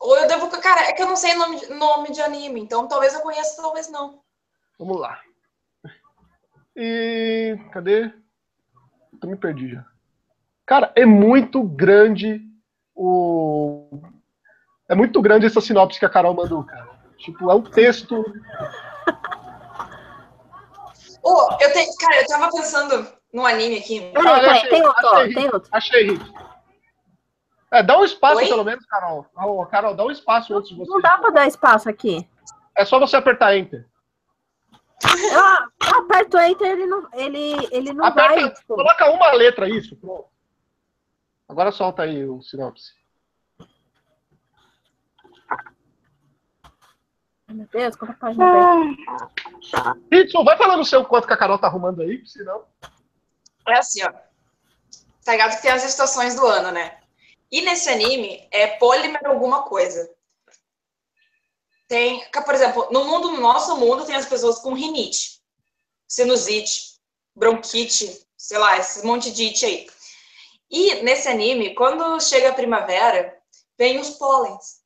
Ou 0.00 0.16
eu 0.18 0.26
devo. 0.26 0.48
Cara, 0.60 0.80
é 0.88 0.92
que 0.92 1.00
eu 1.00 1.06
não 1.06 1.14
sei 1.14 1.34
nome 1.34 1.64
nome 1.66 2.10
de 2.10 2.20
anime, 2.20 2.60
então 2.60 2.88
talvez 2.88 3.14
eu 3.14 3.20
conheça, 3.20 3.62
talvez 3.62 3.88
não. 3.88 4.20
Vamos 4.76 4.98
lá. 4.98 5.20
E. 6.74 7.56
Cadê? 7.72 8.12
Eu 9.24 9.30
me 9.30 9.36
perdi 9.36 9.70
já. 9.72 9.84
Cara, 10.66 10.92
é 10.94 11.06
muito 11.06 11.62
grande 11.62 12.42
o. 12.94 14.02
É 14.86 14.94
muito 14.94 15.22
grande 15.22 15.46
essa 15.46 15.62
sinopse 15.62 15.98
que 15.98 16.04
a 16.04 16.10
Carol 16.10 16.34
mandou, 16.34 16.62
cara. 16.62 16.90
Tipo, 17.16 17.50
é 17.50 17.54
um 17.54 17.62
texto. 17.62 18.22
Oh, 21.22 21.56
eu 21.58 21.72
tenho. 21.72 21.90
Cara, 21.98 22.20
eu 22.20 22.26
tava 22.26 22.50
pensando 22.50 23.06
no 23.32 23.46
anime 23.46 23.78
aqui. 23.78 24.12
Ah, 24.14 24.50
achei, 24.50 24.68
tem 24.68 24.86
outro, 24.86 25.08
achei, 25.08 25.34
tem 25.34 25.46
outro. 25.46 25.70
Achei, 25.72 26.20
é, 27.72 27.82
dá 27.82 27.98
um 27.98 28.04
espaço, 28.04 28.36
Oi? 28.36 28.46
pelo 28.46 28.62
menos, 28.62 28.84
Carol. 28.84 29.26
Oh, 29.34 29.64
Carol, 29.64 29.94
dá 29.94 30.04
um 30.04 30.10
espaço 30.10 30.54
antes 30.54 30.68
de 30.68 30.76
você. 30.76 30.90
Não 30.90 31.00
dá 31.00 31.16
pra 31.16 31.30
dar 31.30 31.46
espaço 31.46 31.88
aqui. 31.88 32.28
É 32.76 32.84
só 32.84 33.00
você 33.00 33.16
apertar 33.16 33.56
Enter. 33.56 33.86
Ah, 35.02 35.68
aperto 35.98 36.38
Enter, 36.38 36.66
ele 36.66 36.86
não, 36.86 37.08
ele, 37.12 37.68
ele 37.70 37.92
não 37.92 38.04
Aperta, 38.04 38.34
vai. 38.34 38.54
Tipo... 38.54 38.74
Coloca 38.74 39.10
uma 39.10 39.32
letra, 39.32 39.68
isso. 39.68 39.96
Pronto. 39.96 40.28
Agora 41.48 41.72
solta 41.72 42.02
aí 42.02 42.24
o 42.24 42.40
sinopse. 42.42 42.92
Meu 47.48 47.66
Deus, 47.68 47.94
quanta 47.94 48.14
página 48.14 48.44
aberta. 48.44 50.00
Hitson, 50.10 50.44
vai 50.44 50.56
falando 50.56 50.80
o 50.80 50.84
seu 50.84 51.04
quanto 51.04 51.26
que 51.26 51.32
a 51.32 51.36
Carol 51.36 51.58
tá 51.58 51.66
arrumando 51.66 52.02
aí, 52.02 52.26
senão. 52.26 52.64
É 53.68 53.78
assim, 53.78 54.02
ó. 54.04 54.12
Tá 55.24 55.32
ligado 55.32 55.56
que 55.56 55.62
tem 55.62 55.70
as 55.70 55.84
estações 55.84 56.34
do 56.34 56.46
ano, 56.46 56.72
né? 56.72 56.98
E 57.50 57.62
nesse 57.62 57.88
anime 57.88 58.48
é 58.50 58.66
polímero 58.78 59.30
alguma 59.30 59.62
coisa. 59.62 60.10
Tem, 61.94 62.28
por 62.44 62.52
exemplo, 62.52 62.88
no 62.90 63.04
mundo, 63.04 63.30
no 63.30 63.40
nosso 63.40 63.76
mundo, 63.76 64.04
tem 64.04 64.16
as 64.16 64.26
pessoas 64.26 64.58
com 64.58 64.74
rinite, 64.74 65.40
sinusite, 66.08 66.98
bronquite, 67.36 68.26
sei 68.36 68.58
lá, 68.58 68.76
esse 68.76 69.06
monte 69.06 69.30
de 69.30 69.46
it 69.46 69.64
aí. 69.64 69.86
E 70.68 71.02
nesse 71.04 71.28
anime, 71.28 71.72
quando 71.76 72.20
chega 72.20 72.48
a 72.48 72.52
primavera, 72.52 73.40
vem 73.78 74.00
os 74.00 74.10
pólens. 74.10 74.80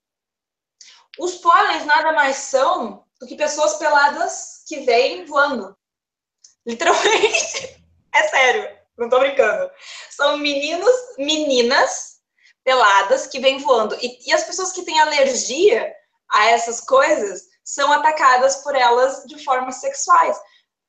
Os 1.18 1.36
pólens 1.36 1.86
nada 1.86 2.12
mais 2.12 2.36
são 2.36 3.06
do 3.18 3.26
que 3.26 3.36
pessoas 3.36 3.78
peladas 3.78 4.64
que 4.68 4.80
vêm 4.80 5.24
voando. 5.24 5.74
Literalmente. 6.66 7.78
É 8.14 8.22
sério, 8.28 8.76
não 8.96 9.08
tô 9.08 9.18
brincando. 9.20 9.70
São 10.10 10.38
meninos, 10.38 10.90
meninas 11.18 12.20
peladas 12.64 13.26
que 13.26 13.38
vêm 13.38 13.58
voando. 13.58 13.94
E, 14.02 14.28
e 14.28 14.32
as 14.32 14.44
pessoas 14.44 14.72
que 14.72 14.82
têm 14.82 14.98
alergia 14.98 15.94
a 16.30 16.46
essas 16.46 16.80
coisas 16.80 17.42
são 17.64 17.92
atacadas 17.92 18.56
por 18.62 18.74
elas 18.74 19.24
de 19.24 19.42
formas 19.44 19.76
sexuais 19.76 20.38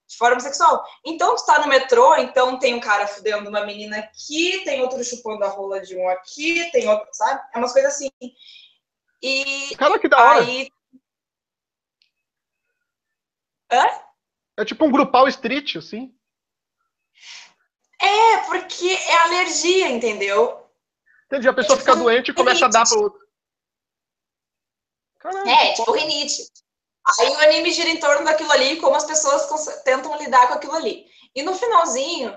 de 0.10 0.18
forma 0.18 0.40
sexual. 0.40 0.84
Então, 1.06 1.36
tu 1.36 1.46
tá 1.46 1.62
no 1.62 1.68
metrô, 1.68 2.16
então 2.16 2.58
tem 2.58 2.74
um 2.74 2.80
cara 2.80 3.06
fudendo 3.06 3.48
uma 3.48 3.64
menina 3.64 4.00
aqui, 4.00 4.64
tem 4.66 4.82
outro 4.82 5.04
chupando 5.04 5.46
a 5.46 5.50
rola 5.50 5.82
de 5.82 5.96
um 5.96 6.10
aqui, 6.10 6.70
tem 6.72 6.90
outro, 6.90 7.08
sabe? 7.14 7.40
É 7.54 7.60
umas 7.60 7.72
coisas 7.72 7.94
assim. 7.94 8.10
E 9.22 9.76
Cara, 9.78 10.00
que 10.00 10.10
da 10.10 10.18
hora. 10.18 10.40
aí. 10.40 10.72
Hã? 13.72 13.86
É 14.58 14.66
tipo 14.66 14.84
um 14.84 14.92
grupal 14.92 15.28
street, 15.28 15.76
assim. 15.76 16.12
É, 18.02 18.38
porque 18.48 18.88
é 18.90 19.18
alergia, 19.20 19.90
entendeu? 19.90 20.68
Entendi, 21.28 21.48
a 21.48 21.54
pessoa 21.54 21.78
fica 21.78 21.96
doente 21.96 22.32
e 22.32 22.34
começa 22.34 22.66
a 22.66 22.70
dar 22.70 22.88
pro 22.88 23.04
outro. 23.04 23.19
Caralho, 25.20 25.50
É, 25.50 25.74
tipo 25.74 25.92
rinite. 25.92 26.44
Aí 27.20 27.30
o 27.30 27.40
anime 27.40 27.72
gira 27.72 27.90
em 27.90 28.00
torno 28.00 28.26
daquilo 28.26 28.52
ali, 28.52 28.78
como 28.78 28.96
as 28.96 29.06
pessoas 29.06 29.48
tentam 29.84 30.18
lidar 30.18 30.48
com 30.48 30.54
aquilo 30.56 30.76
ali. 30.76 31.06
E 31.36 31.42
no 31.42 31.56
finalzinho, 31.56 32.36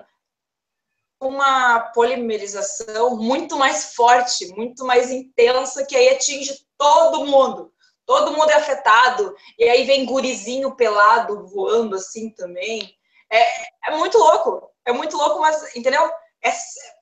uma 1.20 1.80
polimerização 1.94 3.16
muito 3.16 3.56
mais 3.56 3.94
forte, 3.94 4.46
muito 4.54 4.84
mais 4.84 5.10
intensa, 5.10 5.86
que 5.86 5.96
aí 5.96 6.10
atinge 6.10 6.66
todo 6.76 7.26
mundo. 7.26 7.72
Todo 8.04 8.32
mundo 8.32 8.50
é 8.50 8.54
afetado. 8.54 9.34
E 9.58 9.64
aí 9.64 9.84
vem 9.84 10.04
gurizinho 10.04 10.74
pelado 10.74 11.46
voando 11.46 11.96
assim 11.96 12.30
também. 12.30 12.96
É, 13.30 13.90
é 13.90 13.96
muito 13.96 14.18
louco. 14.18 14.70
É 14.84 14.92
muito 14.92 15.16
louco, 15.16 15.40
mas, 15.40 15.76
entendeu? 15.76 16.10
É, 16.44 16.52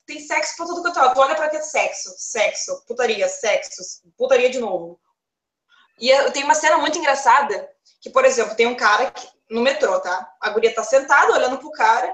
tem 0.05 0.19
sexo 0.19 0.55
pra 0.55 0.67
tudo 0.67 0.83
que 0.83 0.89
eu 0.89 0.93
tô. 0.93 1.13
Tu 1.13 1.19
olha 1.19 1.35
pra 1.35 1.49
que 1.49 1.61
sexo, 1.63 2.13
sexo, 2.17 2.83
putaria, 2.85 3.27
sexo, 3.27 3.81
putaria 4.15 4.49
de 4.51 4.59
novo. 4.59 4.99
E 6.01 6.09
eu- 6.09 6.31
tem 6.31 6.43
uma 6.43 6.55
cena 6.55 6.77
muito 6.79 6.97
engraçada, 6.97 7.69
que, 8.01 8.09
por 8.09 8.25
exemplo, 8.25 8.55
tem 8.55 8.65
um 8.65 8.75
cara 8.75 9.11
que- 9.11 9.29
no 9.49 9.61
metrô, 9.61 9.99
tá? 9.99 10.33
A 10.41 10.49
guria 10.49 10.73
tá 10.73 10.83
sentada 10.83 11.31
olhando 11.31 11.59
pro 11.59 11.71
cara, 11.71 12.13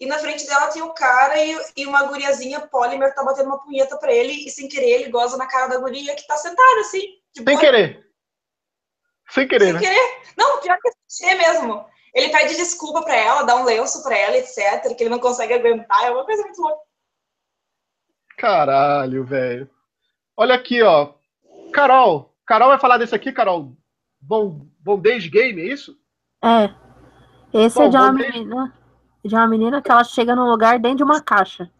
e 0.00 0.06
na 0.06 0.18
frente 0.18 0.46
dela 0.46 0.68
tem 0.68 0.82
o 0.82 0.92
cara 0.92 1.38
e, 1.38 1.56
e 1.76 1.86
uma 1.86 2.04
guriazinha 2.04 2.60
polímer 2.60 3.14
tá 3.14 3.22
batendo 3.22 3.46
uma 3.46 3.62
punheta 3.62 3.96
pra 3.96 4.12
ele, 4.12 4.32
e 4.46 4.50
sem 4.50 4.68
querer 4.68 4.90
ele 4.90 5.10
goza 5.10 5.36
na 5.36 5.46
cara 5.46 5.68
da 5.68 5.78
guria 5.78 6.14
que 6.16 6.26
tá 6.26 6.36
sentada, 6.36 6.80
assim. 6.80 7.02
Sem 7.34 7.44
boa, 7.44 7.58
querer. 7.60 8.06
Sem 9.30 9.46
querer, 9.46 9.64
sem 9.66 9.72
né? 9.74 9.80
querer. 9.80 10.22
Não, 10.36 10.60
pior 10.60 10.78
que 10.80 11.24
é 11.26 11.34
mesmo. 11.34 11.86
Ele 12.14 12.30
pede 12.30 12.56
desculpa 12.56 13.02
pra 13.02 13.14
ela, 13.14 13.42
dá 13.42 13.54
um 13.56 13.64
lenço 13.64 14.02
pra 14.02 14.16
ela, 14.16 14.36
etc, 14.36 14.96
que 14.96 15.02
ele 15.02 15.10
não 15.10 15.18
consegue 15.18 15.52
aguentar, 15.52 16.04
é 16.04 16.10
uma 16.10 16.24
coisa 16.24 16.42
muito 16.42 16.60
louca. 16.60 16.80
Caralho, 18.36 19.24
velho. 19.24 19.70
Olha 20.36 20.54
aqui, 20.54 20.82
ó. 20.82 21.12
Carol. 21.72 22.34
Carol 22.48 22.70
vai 22.70 22.78
falar 22.78 22.96
desse 22.96 23.14
aqui, 23.14 23.30
Carol. 23.30 23.76
Bom, 24.18 24.66
Bondage 24.80 25.28
Game, 25.28 25.60
é 25.60 25.66
isso? 25.66 25.94
É. 26.42 26.74
Esse 27.52 27.78
Bom, 27.78 27.84
é 27.84 27.88
de 27.90 27.96
uma 27.98 28.10
menina. 28.10 28.74
De 29.22 29.34
uma 29.34 29.46
menina 29.46 29.82
que 29.82 29.90
ela 29.90 30.02
chega 30.02 30.34
num 30.34 30.48
lugar 30.48 30.78
dentro 30.78 30.96
de 30.96 31.02
uma 31.04 31.20
caixa. 31.20 31.70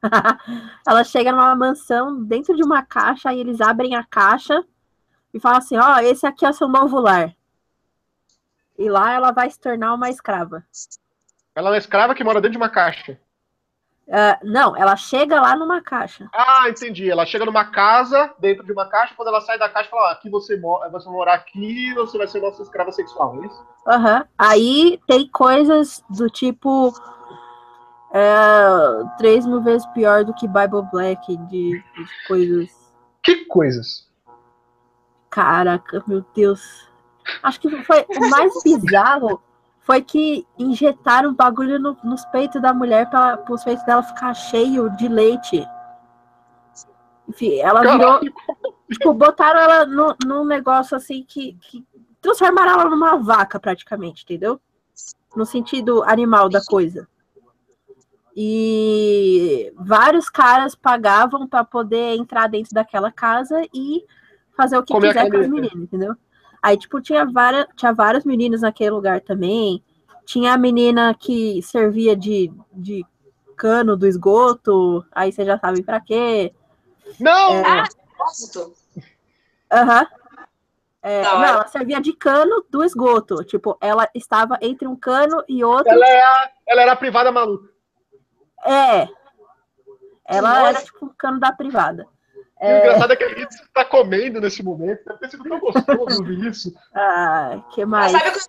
ela 0.86 1.02
chega 1.02 1.32
numa 1.32 1.56
mansão 1.56 2.22
dentro 2.22 2.54
de 2.54 2.62
uma 2.62 2.80
caixa, 2.84 3.30
aí 3.30 3.40
eles 3.40 3.60
abrem 3.60 3.96
a 3.96 4.04
caixa 4.04 4.64
e 5.32 5.40
falam 5.40 5.58
assim: 5.58 5.76
Ó, 5.76 5.98
esse 5.98 6.24
aqui 6.24 6.46
é 6.46 6.50
o 6.50 6.54
seu 6.54 6.68
novo 6.68 7.00
lar. 7.00 7.34
E 8.78 8.88
lá 8.88 9.12
ela 9.12 9.32
vai 9.32 9.50
se 9.50 9.58
tornar 9.58 9.94
uma 9.94 10.10
escrava. 10.10 10.64
Ela 11.56 11.70
é 11.70 11.72
uma 11.72 11.78
escrava 11.78 12.14
que 12.14 12.22
mora 12.22 12.40
dentro 12.40 12.52
de 12.52 12.58
uma 12.58 12.68
caixa. 12.68 13.18
Ah, 14.10 14.38
não, 14.42 14.76
ela 14.76 14.96
chega 14.96 15.40
lá 15.40 15.56
numa 15.56 15.80
caixa. 15.80 16.28
Ah, 16.32 16.68
entendi. 16.68 17.10
Ela 17.10 17.24
chega 17.24 17.44
numa 17.44 17.64
casa, 17.64 18.32
dentro 18.38 18.64
de 18.64 18.72
uma 18.72 18.86
caixa, 18.86 19.14
quando 19.16 19.28
ela 19.28 19.40
sai 19.40 19.58
da 19.58 19.68
caixa, 19.68 19.90
fala, 19.90 20.10
ah, 20.10 20.12
aqui 20.12 20.28
você 20.28 20.56
mora, 20.56 20.90
você 20.90 21.06
vai 21.06 21.14
morar 21.14 21.34
aqui, 21.34 21.92
você 21.94 22.18
vai 22.18 22.28
ser 22.28 22.40
nossa 22.40 22.62
escrava 22.62 22.92
sexual, 22.92 23.42
é 23.42 23.46
isso? 23.46 23.66
Aham. 23.86 24.26
Aí 24.38 25.00
tem 25.06 25.28
coisas 25.28 26.04
do 26.10 26.28
tipo. 26.28 26.92
É, 28.12 29.16
três 29.18 29.44
mil 29.44 29.60
vezes 29.60 29.86
pior 29.88 30.24
do 30.24 30.34
que 30.34 30.46
Bible 30.46 30.82
Black, 30.92 31.36
de, 31.48 31.70
de 31.72 32.26
coisas. 32.28 32.70
Que 33.22 33.44
coisas. 33.46 34.08
Caraca, 35.30 36.04
meu 36.06 36.24
Deus. 36.34 36.88
Acho 37.42 37.58
que 37.58 37.82
foi 37.82 38.06
o 38.08 38.30
mais 38.30 38.52
bizarro 38.62 39.42
foi 39.84 40.02
que 40.02 40.46
injetaram 40.58 41.32
bagulho 41.34 41.78
no- 41.78 41.96
nos 42.02 42.24
peitos 42.26 42.60
da 42.60 42.72
mulher 42.74 43.08
para 43.10 43.44
os 43.50 43.62
peitos 43.62 43.84
dela 43.84 44.02
ficar 44.02 44.34
cheio 44.34 44.90
de 44.96 45.06
leite. 45.08 45.64
Enfim, 47.28 47.58
ela 47.58 47.80
virou. 47.82 48.20
Tipo, 48.90 49.14
botaram 49.14 49.60
ela 49.60 49.86
no, 49.86 50.14
num 50.26 50.44
negócio 50.44 50.96
assim 50.96 51.24
que, 51.26 51.54
que 51.60 51.86
transformaram 52.20 52.72
ela 52.72 52.84
numa 52.90 53.16
vaca, 53.16 53.60
praticamente, 53.60 54.24
entendeu? 54.24 54.60
No 55.36 55.44
sentido 55.46 56.02
animal 56.04 56.48
da 56.48 56.62
coisa. 56.64 57.06
E 58.36 59.72
vários 59.76 60.28
caras 60.28 60.74
pagavam 60.74 61.46
para 61.46 61.62
poder 61.64 62.16
entrar 62.16 62.48
dentro 62.48 62.74
daquela 62.74 63.12
casa 63.12 63.62
e 63.72 64.04
fazer 64.56 64.76
o 64.76 64.82
que 64.82 64.92
Comer 64.92 65.08
quiser 65.08 65.30
com 65.30 65.36
as 65.36 65.42
menina. 65.48 65.54
meninas, 65.54 65.82
entendeu? 65.82 66.16
Aí, 66.64 66.78
tipo, 66.78 66.98
tinha, 66.98 67.26
várias, 67.26 67.66
tinha 67.76 67.92
vários 67.92 68.24
meninos 68.24 68.62
naquele 68.62 68.88
lugar 68.88 69.20
também. 69.20 69.84
Tinha 70.24 70.54
a 70.54 70.56
menina 70.56 71.14
que 71.14 71.60
servia 71.60 72.16
de, 72.16 72.50
de 72.72 73.04
cano 73.54 73.94
do 73.98 74.06
esgoto, 74.06 75.04
aí 75.12 75.30
você 75.30 75.44
já 75.44 75.58
sabe 75.58 75.82
pra 75.82 76.00
quê. 76.00 76.54
Não! 77.20 77.52
É. 77.52 77.80
Ah, 77.80 77.84
propósito. 78.06 78.72
Aham. 79.70 80.06
É, 81.02 81.22
não, 81.22 81.36
hora. 81.36 81.48
ela 81.48 81.66
servia 81.66 82.00
de 82.00 82.14
cano 82.14 82.64
do 82.70 82.82
esgoto. 82.82 83.44
Tipo, 83.44 83.76
ela 83.78 84.08
estava 84.14 84.58
entre 84.62 84.88
um 84.88 84.96
cano 84.96 85.44
e 85.46 85.62
outro. 85.62 85.92
Ela, 85.92 86.08
é 86.08 86.22
a, 86.22 86.50
ela 86.66 86.80
era 86.80 86.92
a 86.92 86.96
privada 86.96 87.30
maluca. 87.30 87.68
É. 88.64 89.06
Ela 90.26 90.54
nojo. 90.54 90.66
era 90.66 90.82
tipo 90.82 91.04
um 91.04 91.10
cano 91.10 91.38
da 91.38 91.52
privada. 91.52 92.08
E 92.64 92.72
o 92.72 92.78
engraçado 92.78 93.12
é 93.12 93.16
que 93.16 93.24
a 93.24 93.28
gente 93.28 93.56
tá 93.72 93.84
comendo 93.84 94.40
nesse 94.40 94.62
momento. 94.62 95.04
Deve 95.04 95.18
ter 95.18 95.30
sido 95.30 95.44
tão 95.44 95.60
gostoso 95.60 95.98
ouvir 96.20 96.46
isso. 96.46 96.74
Ah, 96.94 97.62
que 97.74 97.84
mais? 97.84 98.12
sabe 98.12 98.28
o 98.28 98.32
que 98.32 98.40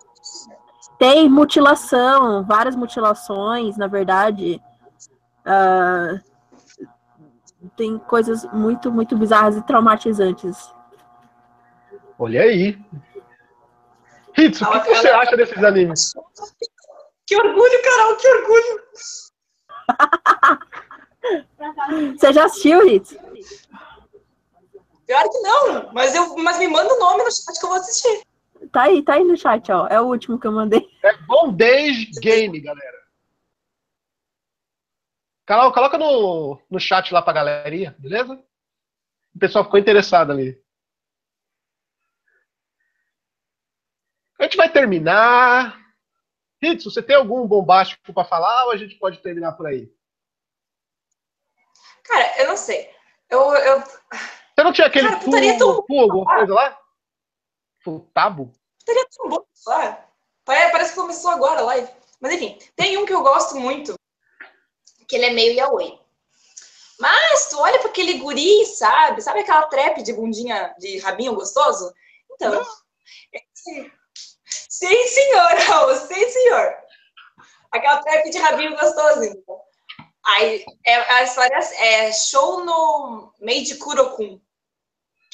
Tem 0.98 1.28
mutilação, 1.28 2.44
várias 2.44 2.74
mutilações, 2.74 3.76
na 3.76 3.86
verdade. 3.86 4.60
Ah, 5.44 6.18
tem 7.76 7.98
coisas 7.98 8.44
muito, 8.52 8.90
muito 8.90 9.16
bizarras 9.16 9.56
e 9.56 9.62
traumatizantes. 9.62 10.72
Olha 12.18 12.42
aí. 12.42 12.78
Hitsu, 14.36 14.64
o 14.64 14.82
que, 14.82 14.94
você 14.94 15.08
acha 15.08 15.36
desses 15.36 15.62
animes? 15.62 16.12
Que 17.26 17.36
orgulho, 17.36 17.82
Carol, 17.82 18.16
que 18.16 18.28
orgulho. 18.28 18.82
Você 22.16 22.32
já 22.32 22.44
assistiu, 22.44 22.84
Ritz? 22.84 23.16
Pior 25.06 25.28
que 25.30 25.38
não, 25.38 25.92
mas, 25.92 26.14
eu, 26.14 26.36
mas 26.36 26.58
me 26.58 26.66
manda 26.66 26.92
o 26.92 26.98
nome 26.98 27.22
no 27.22 27.30
chat 27.30 27.58
que 27.58 27.64
eu 27.64 27.68
vou 27.68 27.78
assistir. 27.78 28.26
Tá 28.72 28.82
aí, 28.82 29.02
tá 29.02 29.14
aí 29.14 29.24
no 29.24 29.36
chat, 29.36 29.70
ó. 29.70 29.86
É 29.86 30.00
o 30.00 30.06
último 30.06 30.38
que 30.38 30.46
eu 30.46 30.52
mandei. 30.52 30.84
É 31.04 31.16
Bondage 31.18 32.10
Game, 32.20 32.60
galera. 32.60 32.96
Carol, 35.46 35.72
coloca 35.72 35.96
no, 35.96 36.60
no 36.68 36.80
chat 36.80 37.12
lá 37.14 37.22
pra 37.22 37.32
galerinha, 37.32 37.94
beleza? 37.98 38.34
O 39.32 39.38
pessoal 39.38 39.64
ficou 39.64 39.78
interessado 39.78 40.32
ali. 40.32 40.60
A 44.40 44.42
gente 44.42 44.56
vai 44.56 44.70
terminar. 44.70 45.78
Hitsu, 46.60 46.90
você 46.90 47.02
tem 47.02 47.14
algum 47.14 47.46
bombástico 47.46 48.12
pra 48.12 48.24
falar 48.24 48.64
ou 48.64 48.72
a 48.72 48.76
gente 48.76 48.96
pode 48.96 49.18
terminar 49.18 49.52
por 49.52 49.66
aí? 49.66 49.88
Cara, 52.02 52.42
eu 52.42 52.48
não 52.48 52.56
sei. 52.56 52.90
Eu, 53.28 53.40
eu, 53.54 53.82
Você 54.56 54.64
não 54.64 54.72
tinha 54.72 54.86
aquele 54.86 55.08
Cara, 55.08 55.20
putaria 55.20 55.50
é 55.50 55.52
fu, 55.52 55.58
tão- 55.58 55.84
fu, 55.86 56.00
alguma 56.00 56.34
coisa 56.36 56.54
lá? 56.54 56.80
Futabo? 57.84 58.52
Estaria 58.78 59.06
tão 59.14 59.28
bom 59.28 59.44
lá. 59.66 60.08
Parece 60.44 60.90
que 60.94 60.96
começou 61.00 61.30
agora 61.30 61.60
a 61.60 61.64
live. 61.64 61.90
Mas 62.20 62.32
enfim, 62.32 62.58
tem 62.74 62.96
um 62.96 63.04
que 63.04 63.12
eu 63.12 63.22
gosto 63.22 63.56
muito, 63.56 63.94
que 65.06 65.16
ele 65.16 65.26
é 65.26 65.30
meio 65.30 65.52
yaoi. 65.54 66.00
Mas 66.98 67.50
tu 67.50 67.58
olha 67.58 67.78
para 67.80 67.90
aquele 67.90 68.14
guri, 68.14 68.64
sabe? 68.64 69.20
Sabe 69.20 69.40
aquela 69.40 69.66
trap 69.66 70.02
de 70.02 70.14
bundinha, 70.14 70.74
de 70.78 70.98
rabinho 71.00 71.34
gostoso? 71.34 71.92
Então, 72.32 72.64
sim, 73.52 73.90
sim 74.48 75.06
senhor, 75.08 75.54
Raul, 75.68 75.94
sim 75.96 76.30
senhor. 76.30 76.74
Aquela 77.70 78.02
trap 78.02 78.30
de 78.30 78.38
rabinho 78.38 78.70
gostoso, 78.78 79.24
então. 79.24 79.60
Aí, 80.24 80.64
é, 80.86 80.94
a 81.12 81.22
história 81.24 81.58
é 81.78 82.12
show 82.12 82.64
no 82.64 83.32
Meiji 83.40 83.76
Kurokun, 83.76 84.40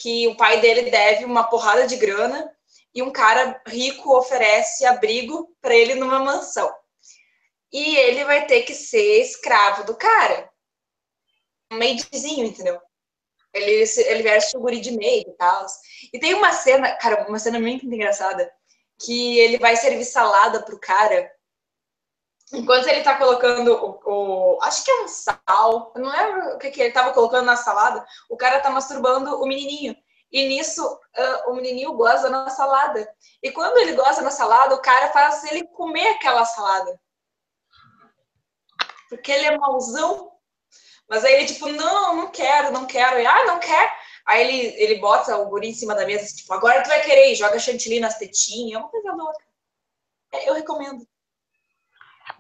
que 0.03 0.27
o 0.27 0.37
pai 0.37 0.61
dele 0.61 0.91
deve 0.91 1.25
uma 1.25 1.45
porrada 1.45 1.87
de 1.87 1.97
grana 1.97 2.53
e 2.93 3.01
um 3.03 3.13
cara 3.13 3.63
rico 3.69 4.19
oferece 4.19 4.85
abrigo 4.85 5.55
para 5.61 5.77
ele 5.77 5.95
numa 5.95 6.19
mansão. 6.19 6.69
E 7.73 7.97
ele 7.97 8.25
vai 8.25 8.45
ter 8.47 8.63
que 8.63 8.75
ser 8.75 9.21
escravo 9.21 9.85
do 9.85 9.95
cara. 9.95 10.51
Um 11.73 11.79
maidizinho, 11.79 12.47
entendeu? 12.47 12.81
Ele, 13.55 13.85
ele 14.07 14.23
veste 14.25 14.57
o 14.57 14.61
guri 14.61 14.81
de 14.81 14.91
meio 14.91 15.25
e 15.29 15.37
tal. 15.37 15.67
E 16.13 16.19
tem 16.19 16.35
uma 16.35 16.53
cena, 16.53 16.97
cara, 16.97 17.29
uma 17.29 17.39
cena 17.39 17.61
muito 17.61 17.87
engraçada, 17.87 18.51
que 19.05 19.39
ele 19.39 19.57
vai 19.57 19.77
servir 19.77 20.05
salada 20.05 20.65
pro 20.65 20.81
cara. 20.81 21.31
Enquanto 22.53 22.87
ele 22.87 23.03
tá 23.03 23.17
colocando 23.17 24.01
o, 24.05 24.57
o 24.57 24.63
acho 24.63 24.85
que 24.85 24.91
é 24.91 25.03
um 25.03 25.09
sal, 25.09 25.93
eu 25.95 26.03
não 26.03 26.11
lembro 26.11 26.55
o 26.55 26.59
que, 26.59 26.71
que 26.71 26.83
ele 26.83 26.93
tava 26.93 27.13
colocando 27.13 27.47
na 27.47 27.57
salada, 27.57 28.05
o 28.29 28.37
cara 28.37 28.61
tá 28.61 28.69
masturbando 28.69 29.41
o 29.41 29.47
menininho. 29.47 29.97
E 30.31 30.49
nisso, 30.49 30.83
uh, 30.85 31.51
o 31.51 31.55
menininho 31.55 31.93
goza 31.95 32.31
na 32.31 32.49
salada. 32.49 33.07
E 33.43 33.51
quando 33.51 33.77
ele 33.79 33.95
goza 33.95 34.23
na 34.23 34.31
salada, 34.31 34.75
o 34.75 34.81
cara 34.81 35.09
faz 35.09 35.45
ele 35.45 35.67
comer 35.69 36.09
aquela 36.09 36.45
salada. 36.45 36.99
Porque 39.09 39.31
ele 39.31 39.47
é 39.47 39.59
mauzão. 39.59 40.33
Mas 41.09 41.23
aí 41.25 41.35
ele, 41.35 41.47
tipo, 41.47 41.69
não, 41.69 42.17
não 42.17 42.31
quero, 42.31 42.73
não 42.73 42.87
quero. 42.87 43.21
E, 43.21 43.27
ah, 43.27 43.45
não 43.45 43.59
quer. 43.59 43.95
Aí 44.27 44.41
ele, 44.41 44.83
ele 44.83 45.01
bota 45.01 45.37
o 45.37 45.47
guri 45.51 45.69
em 45.69 45.75
cima 45.75 45.95
da 45.95 46.07
mesa, 46.07 46.35
tipo, 46.35 46.53
agora 46.55 46.83
tu 46.83 46.89
vai 46.89 47.03
querer, 47.03 47.33
e 47.33 47.35
joga 47.35 47.59
chantilly 47.59 48.01
nas 48.01 48.17
tetinhas. 48.17 48.77
É 48.77 48.79
uma 48.79 48.89
coisa 48.89 49.13
louca. 49.13 49.45
É, 50.33 50.49
eu 50.49 50.55
recomendo. 50.55 51.07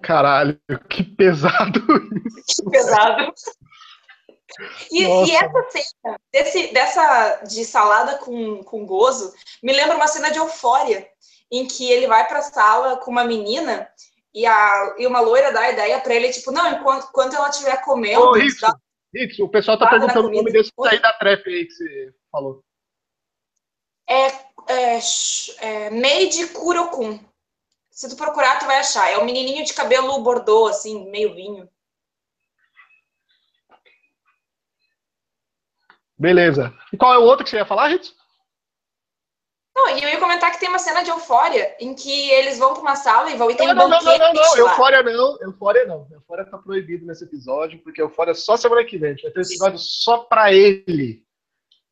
Caralho, 0.03 0.61
que 0.89 1.03
pesado 1.03 1.81
isso. 2.49 2.65
Que 2.65 2.71
pesado. 2.71 3.33
E, 4.91 5.03
e, 5.03 5.35
essa 5.35 5.71
cena 5.71 6.21
desse, 6.31 6.73
dessa 6.75 7.37
de 7.45 7.65
salada 7.65 8.19
com, 8.19 8.63
com 8.63 8.85
gozo 8.85 9.33
me 9.63 9.73
lembra 9.73 9.97
uma 9.97 10.07
cena 10.07 10.31
de 10.31 10.39
euforia, 10.39 11.09
em 11.51 11.67
que 11.67 11.91
ele 11.91 12.07
vai 12.07 12.27
para 12.27 12.41
a 12.41 12.43
sala 12.43 12.97
com 12.99 13.11
uma 13.11 13.25
menina 13.25 13.89
e, 14.35 14.47
a, 14.47 14.95
e 14.99 15.07
uma 15.07 15.21
loira 15.21 15.53
dá 15.53 15.61
a 15.61 15.71
ideia 15.71 16.01
para 16.01 16.15
ele, 16.15 16.33
tipo, 16.33 16.51
não, 16.51 16.71
enquanto, 16.71 17.07
enquanto 17.09 17.37
ela 17.37 17.49
estiver 17.49 17.77
comendo. 17.83 18.23
Ô, 18.23 18.33
Rick, 18.33 18.61
dá... 18.61 18.75
O 19.41 19.49
pessoal 19.49 19.79
tá 19.79 19.89
perguntando 19.89 20.29
o 20.29 20.33
nome 20.33 20.51
desse 20.51 20.73
aí 20.87 21.01
da 21.01 21.13
trap 21.13 21.47
aí 21.47 21.67
que 21.67 21.73
você 21.73 22.15
falou. 22.31 22.65
É, 24.09 24.27
é, 24.69 24.99
é 25.61 25.91
Meide 25.91 26.49
Kurokun. 26.49 27.19
Se 27.93 28.09
tu 28.09 28.17
procurar, 28.17 28.59
tu 28.59 28.65
vai 28.65 28.79
achar. 28.79 29.11
É 29.11 29.19
um 29.19 29.25
menininho 29.25 29.65
de 29.65 29.75
cabelo 29.75 30.19
bordô, 30.23 30.67
assim, 30.67 31.11
meio 31.11 31.35
vinho. 31.35 31.69
Beleza. 36.19 36.73
E 36.91 36.97
qual 36.97 37.13
é 37.13 37.19
o 37.19 37.23
outro 37.23 37.45
que 37.45 37.51
você 37.51 37.57
ia 37.57 37.67
falar, 37.67 37.89
Ritz? 37.89 38.15
Não, 39.75 39.91
e 39.91 40.03
eu 40.03 40.09
ia 40.09 40.21
comentar 40.21 40.51
que 40.51 40.61
tem 40.61 40.69
uma 40.69 40.79
cena 40.79 41.03
de 41.03 41.11
Eufória 41.11 41.77
em 41.81 41.95
que 41.95 42.31
eles 42.31 42.59
vão 42.59 42.73
para 42.73 42.83
uma 42.83 42.97
sala 42.97 43.31
e 43.31 43.37
vão 43.37 43.51
e 43.51 43.57
tem 43.57 43.67
não, 43.67 43.87
um 43.87 43.89
não, 43.89 44.03
não, 44.03 44.19
não, 44.19 44.33
não, 44.33 44.57
Eufória 44.57 45.03
não, 45.03 45.39
Eufória 45.41 45.87
não. 45.87 46.07
Eufória 46.11 46.45
tá 46.45 46.59
proibido 46.59 47.07
nesse 47.07 47.25
episódio, 47.25 47.83
porque 47.83 48.01
Eufória 48.01 48.33
é 48.33 48.35
só 48.35 48.57
semana 48.57 48.85
que 48.85 48.99
vem. 48.99 49.17
Vai 49.23 49.31
ter 49.31 49.39
um 49.39 49.43
episódio 49.43 49.79
só 49.79 50.19
pra 50.19 50.53
ele. 50.53 51.25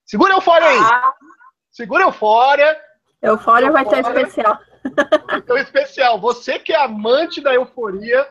Segura 0.06 0.34
Eufória 0.34 0.66
aí! 0.66 0.78
Ah. 0.78 1.14
Segura 1.70 2.04
Eufória! 2.04 2.80
Eufória 3.22 3.70
vai 3.70 3.86
ter 3.86 4.00
especial. 4.00 4.58
Então, 5.36 5.56
especial. 5.58 6.20
Você 6.20 6.58
que 6.58 6.72
é 6.72 6.76
amante 6.76 7.40
da 7.40 7.54
euforia, 7.54 8.30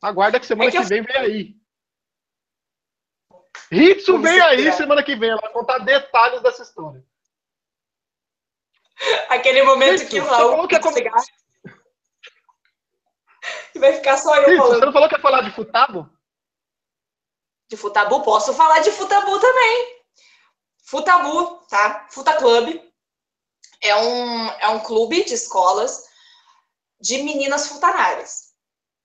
aguarda 0.00 0.40
que 0.40 0.46
semana 0.46 0.68
é 0.68 0.72
que, 0.72 0.78
que 0.78 0.84
eu... 0.84 0.88
vem 0.88 1.02
vem 1.02 1.16
aí. 1.16 1.56
Ritsu 3.70 4.18
vem 4.18 4.40
aí 4.40 4.72
semana 4.72 5.02
que 5.02 5.16
vem, 5.16 5.30
ela 5.30 5.40
vai 5.40 5.52
contar 5.52 5.78
detalhes 5.78 6.42
dessa 6.42 6.62
história. 6.62 7.04
Aquele 9.28 9.62
momento 9.62 10.00
Ritsu, 10.00 10.08
que 10.08 10.20
o 10.20 10.24
Raul 10.24 10.68
que 10.68 10.76
é 10.76 10.82
chegar. 10.92 11.22
E 13.74 13.78
vai 13.78 13.94
ficar 13.94 14.16
só 14.18 14.34
eu 14.36 14.48
Ritsu, 14.48 14.58
falando. 14.58 14.78
Você 14.78 14.86
não 14.86 14.92
falou 14.92 15.08
que 15.08 15.14
ia 15.14 15.20
falar 15.20 15.40
de 15.42 15.50
Futabo? 15.50 16.10
De 17.68 17.76
Futabu? 17.76 18.22
Posso 18.22 18.52
falar 18.52 18.80
de 18.80 18.90
Futabu 18.90 19.40
também. 19.40 20.02
Futabu, 20.84 21.66
tá? 21.70 22.06
Futa 22.10 22.36
Club. 22.36 22.91
É 23.82 23.96
um, 23.96 24.48
é 24.48 24.68
um 24.68 24.80
clube 24.80 25.24
de 25.24 25.34
escolas 25.34 26.04
de 27.00 27.22
meninas 27.22 27.66
futanárias. 27.66 28.52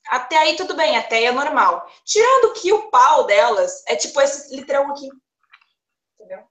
Até 0.07 0.38
aí 0.38 0.55
tudo 0.55 0.75
bem, 0.75 0.95
até 0.95 1.17
aí 1.17 1.25
é 1.25 1.32
normal. 1.32 1.86
Tirando 2.05 2.53
que 2.53 2.71
o 2.71 2.89
pau 2.89 3.25
delas 3.25 3.84
é 3.88 3.95
tipo 3.95 4.21
esse 4.21 4.55
litrão 4.55 4.91
aqui. 4.91 5.09
Entendeu? 6.13 6.47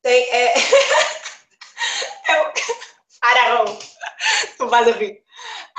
Tem. 0.00 0.24
É... 0.30 0.54
é 2.28 2.42
o... 2.42 2.52
Ararão. 3.20 3.78
Tu 4.56 4.68
faz 4.68 4.96
rir. 4.96 5.22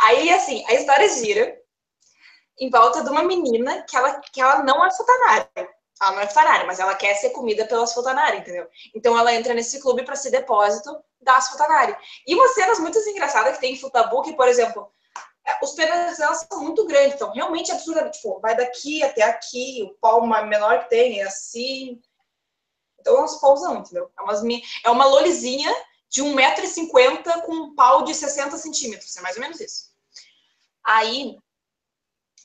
Aí, 0.01 0.31
assim, 0.31 0.65
a 0.67 0.73
história 0.73 1.07
gira 1.09 1.57
em 2.59 2.69
volta 2.69 3.03
de 3.03 3.09
uma 3.09 3.23
menina 3.23 3.83
que 3.83 3.95
ela, 3.95 4.19
que 4.19 4.41
ela 4.41 4.63
não 4.63 4.85
é 4.85 4.91
futanária. 4.91 5.78
Ela 6.02 6.12
não 6.14 6.22
é 6.22 6.28
futanária, 6.28 6.66
mas 6.66 6.80
ela 6.80 6.95
quer 6.95 7.14
ser 7.16 7.32
comida 7.32 7.66
pelas 7.66 7.93
futanárias, 7.93 8.41
entendeu? 8.41 8.68
Então 8.95 9.18
ela 9.18 9.34
entra 9.34 9.54
nesse 9.54 9.82
clube 9.82 10.04
para 10.04 10.16
ser 10.16 10.32
depósito 10.32 10.97
das 11.22 11.50
futanárias. 11.50 11.97
E 12.26 12.34
umas 12.34 12.54
cenas 12.54 12.80
muito 12.80 12.97
engraçadas 13.00 13.56
que 13.56 13.62
tem 13.62 13.74
em 13.74 13.80
Futabu, 13.80 14.24
por 14.36 14.47
exemplo, 14.47 14.89
os 15.62 15.74
pênis 15.74 16.18
delas 16.18 16.45
são 16.50 16.62
muito 16.62 16.86
grandes, 16.86 17.16
então 17.16 17.32
realmente 17.32 17.72
absurdamente, 17.72 18.18
tipo, 18.18 18.39
vai 18.39 18.56
daqui 18.56 19.04
até 19.04 19.24
aqui, 19.24 19.84
o 19.84 19.93
pau 20.00 20.26
menor 20.26 20.84
que 20.84 20.89
tem 20.89 21.20
é 21.20 21.24
assim. 21.24 22.00
Então 23.00 23.18
é 23.18 23.24
uns 23.24 23.36
pauzão, 23.39 23.78
entendeu? 23.80 24.10
É, 24.18 24.22
umas, 24.22 24.41
é 24.86 24.89
uma 24.89 25.06
lolizinha 25.06 25.74
de 26.10 26.24
1,50m 26.24 27.41
com 27.45 27.54
um 27.54 27.76
pau 27.76 28.04
de 28.04 28.14
60 28.14 28.58
centímetros, 28.58 29.16
é 29.18 29.22
mais 29.22 29.36
ou 29.36 29.41
menos 29.41 29.60
isso. 29.60 29.89
Aí 30.84 31.38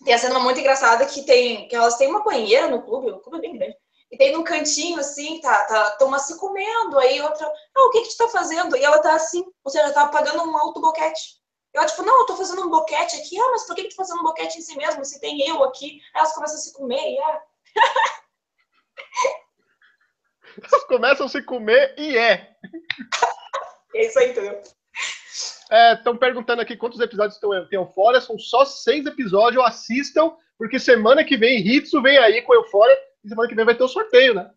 tem 0.05 0.15
a 0.15 0.19
cena 0.19 0.39
muito 0.39 0.61
engraçada 0.61 1.07
que 1.07 1.23
tem 1.23 1.67
que 1.69 1.75
elas 1.75 1.97
têm 1.97 2.09
uma 2.09 2.23
banheira 2.23 2.69
no 2.69 2.83
clube, 2.83 3.11
o 3.11 3.21
clube 3.21 3.39
é 3.39 3.41
bem 3.41 3.57
grande. 3.57 3.77
E 4.11 4.17
tem 4.17 4.33
num 4.33 4.45
cantinho 4.45 5.01
assim, 5.01 5.41
tá, 5.41 5.65
tá, 5.65 5.91
tão 5.93 6.17
se 6.19 6.39
comendo, 6.39 6.99
aí 7.01 7.21
outra, 7.21 7.47
ah, 7.47 7.87
o 7.87 7.91
que 7.91 8.03
que 8.03 8.11
tu 8.11 8.19
tá 8.19 8.29
fazendo? 8.29 8.77
E 8.77 8.85
ela 8.85 9.01
tá 9.01 9.15
assim, 9.15 9.45
ou 9.65 9.71
seja, 9.71 9.93
tá 9.93 10.07
pagando 10.07 10.45
um 10.45 10.57
alto 10.57 10.81
boquete. 10.81 11.43
Eu, 11.73 11.85
tipo, 11.87 12.05
não, 12.05 12.21
eu 12.21 12.27
tô 12.27 12.37
fazendo 12.37 12.63
um 12.63 12.71
boquete 12.71 13.17
aqui. 13.17 13.37
Ah, 13.41 13.51
mas 13.51 13.67
por 13.67 13.75
que, 13.75 13.83
que 13.83 13.89
tu 13.89 13.97
tá 13.97 14.05
fazendo 14.05 14.21
um 14.21 14.25
boquete 14.25 14.59
em 14.59 14.63
si 14.63 14.77
mesmo? 14.77 15.05
Se 15.05 15.21
tem 15.21 15.45
eu 15.49 15.65
aqui. 15.65 16.01
Aí 16.15 16.21
elas 16.21 16.33
começam 16.33 16.57
a 16.57 16.61
se 16.61 16.73
comer 16.73 17.01
e 17.01 17.19
ah. 17.19 17.43
Elas 20.57 20.85
começam 20.85 21.27
a 21.27 21.29
se 21.29 21.43
comer 21.43 21.95
e 21.99 22.17
é. 22.17 22.57
É 23.97 24.07
isso 24.07 24.19
aí, 24.19 24.31
entendeu? 24.31 24.61
Estão 25.71 26.15
é, 26.15 26.19
perguntando 26.19 26.63
aqui 26.63 26.77
quantos 26.77 27.01
episódios 27.01 27.39
tem 27.39 27.79
Eufória. 27.79 28.21
São 28.21 28.39
só 28.39 28.65
seis 28.65 29.07
episódios. 29.07 29.65
Assistam, 29.65 30.33
porque 30.59 30.79
semana 30.79 31.25
que 31.25 31.37
vem 31.37 31.59
Hitsu 31.59 32.03
vem 32.03 32.19
aí 32.19 32.43
com 32.43 32.55
Eufória. 32.55 32.97
E 33.25 33.29
semana 33.29 33.49
que 33.49 33.55
vem 33.55 33.65
vai 33.65 33.75
ter 33.75 33.83
o 33.83 33.87
um 33.87 33.89
sorteio, 33.89 34.35
né? 34.35 34.51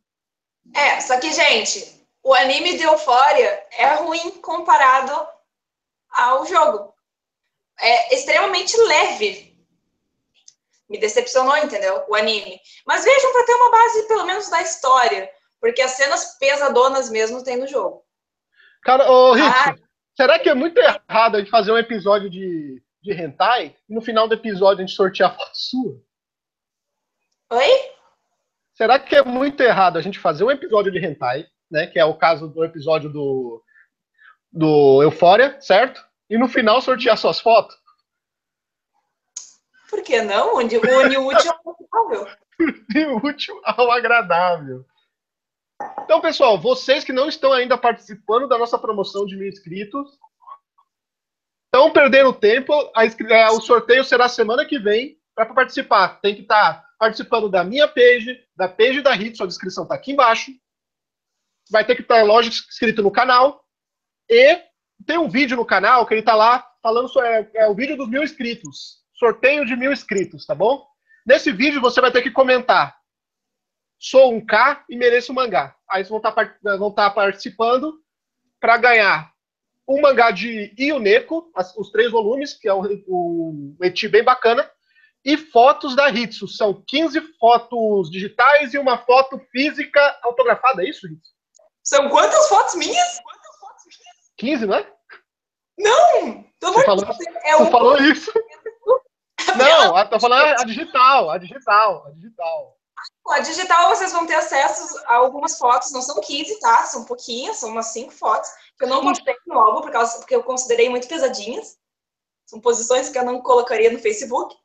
É, 0.76 1.00
só 1.00 1.18
que, 1.20 1.32
gente, 1.32 2.06
o 2.22 2.34
anime 2.34 2.78
de 2.78 2.84
Eufória 2.84 3.64
é 3.78 3.96
ruim 3.96 4.32
comparado 4.42 5.28
ao 6.12 6.46
jogo 6.46 6.98
é 7.80 8.16
extremamente 8.16 8.76
leve. 8.78 9.56
Me 10.90 10.98
decepcionou, 10.98 11.58
entendeu? 11.58 12.06
O 12.08 12.16
anime. 12.16 12.60
Mas 12.86 13.04
vejam 13.04 13.34
para 13.34 13.46
ter 13.46 13.54
uma 13.54 13.72
base, 13.72 14.08
pelo 14.08 14.26
menos, 14.26 14.50
da 14.50 14.62
história. 14.62 15.30
Porque 15.60 15.82
as 15.82 15.92
cenas 15.92 16.38
pesadonas 16.40 17.10
mesmo 17.10 17.44
tem 17.44 17.58
no 17.58 17.68
jogo. 17.68 18.04
Cara, 18.84 19.10
ô 19.12 19.34
Rick, 19.34 19.48
ah, 19.48 19.76
será 20.18 20.40
que 20.40 20.50
é 20.50 20.54
muito 20.54 20.78
errado 20.78 21.36
a 21.36 21.40
gente 21.40 21.52
fazer 21.52 21.72
um 21.72 21.78
episódio 21.78 22.30
de, 22.30 22.84
de 23.02 23.14
hentai 23.14 23.76
e 23.88 23.94
no 23.94 24.02
final 24.02 24.28
do 24.28 24.34
episódio 24.34 24.84
a 24.84 24.86
gente 24.86 24.96
sortear 24.96 25.32
a 25.32 25.36
foto 25.36 25.52
sua? 25.54 26.02
Oi? 27.52 27.70
Será 28.74 29.00
que 29.00 29.16
é 29.16 29.24
muito 29.24 29.62
errado 29.62 29.98
a 29.98 30.02
gente 30.02 30.20
fazer 30.20 30.44
um 30.44 30.52
episódio 30.52 30.92
de 30.92 31.00
hentai, 31.00 31.48
né? 31.72 31.88
Que 31.88 32.00
é 32.00 32.06
o 32.06 32.18
caso 32.18 32.48
do 32.48 32.66
episódio 32.66 33.10
do, 33.10 33.64
do 34.52 35.02
Euphoria, 35.02 35.60
certo? 35.62 36.06
e 36.30 36.38
no 36.38 36.48
final 36.48 36.82
sortear 36.82 37.18
suas 37.18 37.40
fotos? 37.40 37.76
Por 39.90 40.04
que 40.04 40.22
não? 40.22 40.58
Une 40.58 40.78
o 40.78 41.28
útil 41.28 41.52
ao 41.64 41.72
agradável. 41.72 42.38
O 43.14 43.28
útil 43.28 43.62
ao 43.64 43.92
agradável. 43.92 44.86
Então, 46.04 46.22
pessoal, 46.22 46.60
vocês 46.60 47.04
que 47.04 47.14
não 47.14 47.28
estão 47.28 47.54
ainda 47.54 47.78
participando 47.78 48.48
da 48.48 48.58
nossa 48.58 48.78
promoção 48.78 49.26
de 49.26 49.36
mil 49.36 49.48
inscritos, 49.48 50.18
estão 51.66 51.92
perdendo 51.92 52.34
tempo. 52.34 52.74
A, 52.96 53.06
é, 53.06 53.50
o 53.50 53.62
sorteio 53.62 54.04
será 54.04 54.28
semana 54.28 54.66
que 54.66 54.80
vem. 54.80 55.18
Para 55.36 55.54
participar, 55.54 56.20
tem 56.20 56.34
que 56.34 56.42
estar 56.42 56.82
tá 56.82 56.90
participando 56.98 57.48
da 57.48 57.64
minha 57.64 57.88
page, 57.88 58.44
da 58.56 58.68
page 58.68 59.02
da 59.02 59.16
Hits, 59.16 59.40
a 59.40 59.46
descrição 59.46 59.84
está 59.84 59.94
aqui 59.94 60.14
embaixo. 60.14 60.52
Vai 61.70 61.86
ter 61.86 61.96
que 61.96 62.02
estar, 62.02 62.16
tá, 62.16 62.24
lógico, 62.24 62.68
inscrito 62.68 63.04
no 63.04 63.12
canal. 63.12 63.64
E 64.28 64.60
tem 65.06 65.20
um 65.20 65.30
vídeo 65.30 65.56
no 65.56 65.66
canal 65.66 66.08
que 66.08 66.14
ele 66.16 66.22
está 66.22 66.34
lá 66.34 66.68
falando 66.82 67.08
sobre 67.08 67.30
é, 67.30 67.52
é 67.54 67.68
o 67.68 67.76
vídeo 67.76 67.96
dos 67.96 68.10
mil 68.10 68.24
inscritos. 68.24 69.04
Sorteio 69.14 69.66
de 69.66 69.76
mil 69.76 69.92
inscritos, 69.92 70.46
tá 70.46 70.56
bom? 70.56 70.88
Nesse 71.26 71.52
vídeo 71.52 71.82
você 71.82 72.02
vai 72.02 72.12
ter 72.12 72.24
que 72.24 72.32
comentar. 72.32 72.97
Sou 74.00 74.34
um 74.34 74.46
K 74.46 74.86
e 74.90 74.96
mereço 74.96 75.32
um 75.32 75.36
mangá. 75.36 75.76
Aí 75.90 76.04
vocês 76.04 76.10
vão 76.10 76.18
estar 76.18 76.32
tá, 76.32 76.78
vão 76.78 76.92
tá 76.92 77.10
participando 77.10 78.00
para 78.60 78.78
ganhar 78.78 79.32
um 79.88 80.02
mangá 80.02 80.32
de 80.32 80.74
Ioneko, 80.78 81.50
os 81.78 81.92
três 81.92 82.12
volumes, 82.12 82.54
que 82.54 82.68
é 82.68 82.74
um, 82.74 82.84
um 83.08 83.78
eti 83.82 84.08
bem 84.08 84.24
bacana, 84.24 84.70
e 85.24 85.38
fotos 85.38 85.96
da 85.96 86.10
Hitsu. 86.10 86.48
São 86.48 86.84
15 86.86 87.22
fotos 87.40 88.12
digitais 88.12 88.74
e 88.74 88.78
uma 88.78 88.98
foto 88.98 89.40
física 89.52 90.20
autografada, 90.24 90.84
é 90.84 90.90
isso, 90.90 91.08
Hitsu? 91.08 91.32
São 91.84 92.10
quantas 92.10 92.50
fotos 92.50 92.76
minhas? 92.76 93.20
Quantas 93.22 93.60
fotos 93.60 93.84
minhas? 93.86 94.34
15, 94.38 94.66
não 94.66 94.76
é? 94.76 94.94
Não! 95.78 96.46
Você 96.62 96.86
falou, 96.86 97.06
é 97.46 97.58
um... 97.58 97.72
falou 97.72 97.98
isso. 97.98 98.32
Não, 99.58 99.96
a, 99.96 100.06
tô 100.06 100.20
falando 100.20 100.60
a 100.60 100.66
digital, 100.66 101.30
a 101.30 101.38
digital, 101.38 102.06
a 102.06 102.12
digital. 102.12 102.77
A 103.30 103.40
digital 103.40 103.90
vocês 103.90 104.12
vão 104.12 104.26
ter 104.26 104.36
acesso 104.36 104.98
a 105.06 105.16
algumas 105.16 105.58
fotos, 105.58 105.92
não 105.92 106.02
são 106.02 106.20
15, 106.22 106.60
tá? 106.60 106.86
São 106.86 107.04
pouquinhas, 107.06 107.58
são 107.58 107.70
umas 107.70 107.88
5 107.88 108.12
fotos, 108.12 108.50
que 108.78 108.86
eu 108.86 108.90
não 108.90 109.02
postei 109.02 109.36
no 109.46 109.60
álbum 109.60 109.82
por 109.82 109.92
causa, 109.92 110.18
porque 110.18 110.36
eu 110.36 110.44
considerei 110.44 110.90
muito 110.90 111.08
pesadinhas. 111.08 111.78
São 112.46 112.60
posições 112.62 113.10
que 113.10 113.18
eu 113.18 113.26
não 113.26 113.42
colocaria 113.42 113.92
no 113.92 114.00
Facebook. 114.00 114.56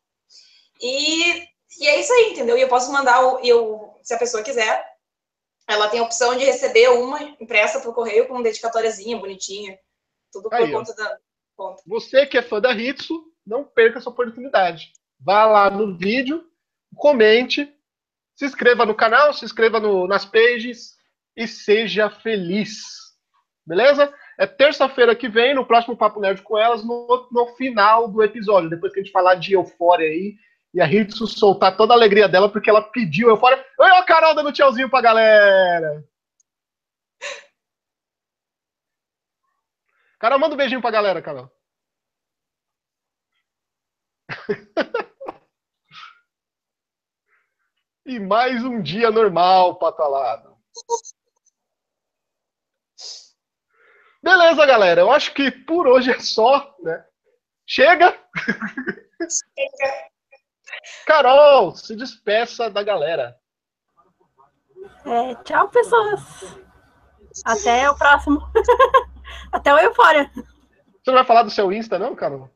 E, 0.81 1.43
e 1.81 1.87
é 1.87 2.01
isso 2.01 2.13
aí, 2.13 2.31
entendeu? 2.31 2.57
E 2.57 2.61
eu 2.61 2.69
posso 2.69 2.93
mandar, 2.93 3.21
eu, 3.45 3.99
se 4.03 4.15
a 4.15 4.19
pessoa 4.19 4.43
quiser, 4.43 4.87
ela 5.69 5.89
tem 5.89 6.01
a 6.01 6.05
opção 6.05 6.37
de 6.37 6.45
receber 6.45 6.89
uma 6.89 7.21
impressa 7.41 7.81
por 7.81 7.95
correio 7.95 8.29
com 8.29 8.43
dedicatóriazinha 8.43 9.19
bonitinha. 9.19 9.79
Tudo 10.33 10.49
por 10.49 10.55
aí, 10.55 10.73
conta 10.73 10.93
ó. 10.93 10.95
da 10.95 11.19
conta. 11.57 11.83
Você 11.87 12.27
que 12.27 12.39
é 12.39 12.43
fã 12.43 12.61
da 12.61 12.73
Hitsu, 12.73 13.23
não 13.47 13.65
perca 13.65 13.99
essa 13.99 14.11
oportunidade. 14.11 14.93
Vá 15.19 15.45
lá 15.47 15.71
no 15.71 15.97
vídeo, 15.97 16.45
comente, 16.97 17.73
se 18.35 18.45
inscreva 18.45 18.87
no 18.87 18.95
canal, 18.95 19.33
se 19.33 19.45
inscreva 19.45 19.79
no, 19.81 20.07
nas 20.07 20.25
pages 20.25 20.97
e 21.37 21.47
seja 21.47 22.11
feliz. 22.11 22.83
Beleza? 23.67 24.13
É 24.39 24.47
terça-feira 24.47 25.15
que 25.15 25.29
vem, 25.29 25.55
no 25.55 25.67
próximo 25.67 25.97
Papo 25.97 26.21
Nerd 26.21 26.43
com 26.43 26.59
elas, 26.59 26.85
no, 26.85 27.29
no 27.31 27.47
final 27.55 28.09
do 28.09 28.23
episódio, 28.23 28.71
depois 28.71 28.93
que 28.93 29.01
a 29.01 29.03
gente 29.03 29.13
falar 29.13 29.37
de 29.37 29.53
Eufória 29.53 30.09
aí, 30.09 30.35
e 30.75 30.81
a 30.81 30.87
Hitsu 30.91 31.27
soltar 31.27 31.77
toda 31.77 31.93
a 31.93 31.97
alegria 31.97 32.29
dela, 32.29 32.49
porque 32.49 32.71
ela 32.71 32.83
pediu 32.83 33.29
Eufória. 33.29 33.65
Oi, 33.79 33.91
a 33.91 34.03
Carol 34.05 34.35
dando 34.35 34.53
tchauzinho 34.53 34.89
pra 34.89 35.03
galera! 35.03 36.03
Carol, 40.19 40.39
manda 40.39 40.55
um 40.55 40.57
beijinho 40.57 40.81
pra 40.81 40.91
galera, 40.91 41.21
Carol. 41.21 41.51
e 48.05 48.19
mais 48.19 48.65
um 48.65 48.83
dia 48.83 49.11
normal, 49.11 49.77
patalado. 49.77 50.57
Beleza, 54.23 54.67
galera. 54.67 55.01
Eu 55.01 55.11
acho 55.11 55.35
que 55.35 55.51
por 55.51 55.87
hoje 55.87 56.11
é 56.11 56.21
só, 56.21 56.75
né? 56.81 57.05
Chega! 57.67 58.19
Chega! 59.19 60.13
Carol, 61.07 61.75
se 61.75 61.97
despeça 61.97 62.71
da 62.71 62.83
galera. 62.83 63.37
É, 65.05 65.35
tchau, 65.43 65.69
pessoas. 65.69 66.21
Até 67.45 67.91
o 67.91 67.97
próximo. 67.97 68.41
Até 69.53 69.75
o 69.75 69.79
Eufória. 69.79 70.31
Você 70.35 71.11
não 71.11 71.15
vai 71.15 71.25
falar 71.25 71.43
do 71.43 71.51
seu 71.51 71.73
Insta, 71.73 71.99
não, 71.99 72.15
Carol? 72.15 72.49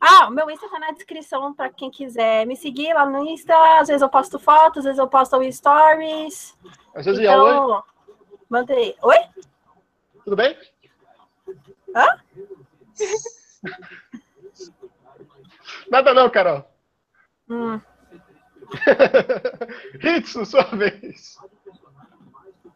Ah, 0.00 0.28
o 0.28 0.30
meu 0.30 0.50
Insta 0.50 0.68
tá 0.68 0.78
na 0.78 0.92
descrição 0.92 1.52
para 1.52 1.68
quem 1.68 1.90
quiser 1.90 2.46
me 2.46 2.56
seguir 2.56 2.94
lá 2.94 3.04
no 3.04 3.22
Insta. 3.26 3.54
Às 3.78 3.88
vezes 3.88 4.00
eu 4.00 4.08
posto 4.08 4.38
fotos, 4.38 4.78
às 4.78 4.84
vezes 4.84 4.98
eu 4.98 5.06
posto 5.06 5.52
stories. 5.52 6.56
Às 6.94 7.04
vezes 7.04 7.20
então, 7.20 7.66
oi. 7.68 7.82
Mandei. 8.48 8.96
Oi? 9.02 9.18
Tudo 10.24 10.36
bem? 10.36 10.56
Hã? 11.94 12.18
Nada 15.90 16.14
não, 16.14 16.30
Carol. 16.30 16.64
Hum. 17.48 17.80
Hitsu, 20.02 20.46
sua 20.46 20.62
vez. 20.64 21.36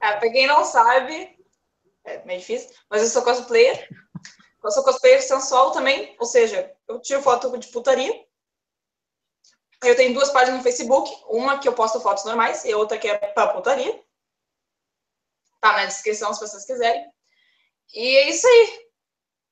É, 0.01 0.13
pra 0.17 0.31
quem 0.31 0.47
não 0.47 0.65
sabe, 0.65 1.39
é 2.05 2.25
meio 2.27 2.41
difícil, 2.41 2.71
mas 2.91 3.03
eu 3.03 3.09
sou 3.09 3.23
cosplayer. 3.23 3.89
Eu 4.65 4.71
sou 4.71 4.83
cosplayer 4.83 5.23
sensual 5.23 5.73
também, 5.73 6.17
ou 6.19 6.25
seja, 6.25 6.75
eu 6.89 6.99
tiro 6.99 7.23
foto 7.23 7.57
de 7.59 7.69
putaria. 7.69 8.27
Eu 9.83 9.95
tenho 9.95 10.15
duas 10.15 10.31
páginas 10.31 10.57
no 10.57 10.63
Facebook, 10.63 11.15
uma 11.29 11.59
que 11.59 11.69
eu 11.69 11.75
posto 11.75 12.01
fotos 12.01 12.25
normais 12.25 12.65
e 12.65 12.73
outra 12.73 12.97
que 12.97 13.07
é 13.07 13.19
pra 13.19 13.49
putaria. 13.49 14.03
Tá 15.61 15.73
na 15.75 15.85
descrição 15.85 16.33
se 16.33 16.41
vocês 16.41 16.65
quiserem. 16.65 17.13
E 17.93 18.17
é 18.17 18.31
isso 18.31 18.47
aí. 18.47 18.89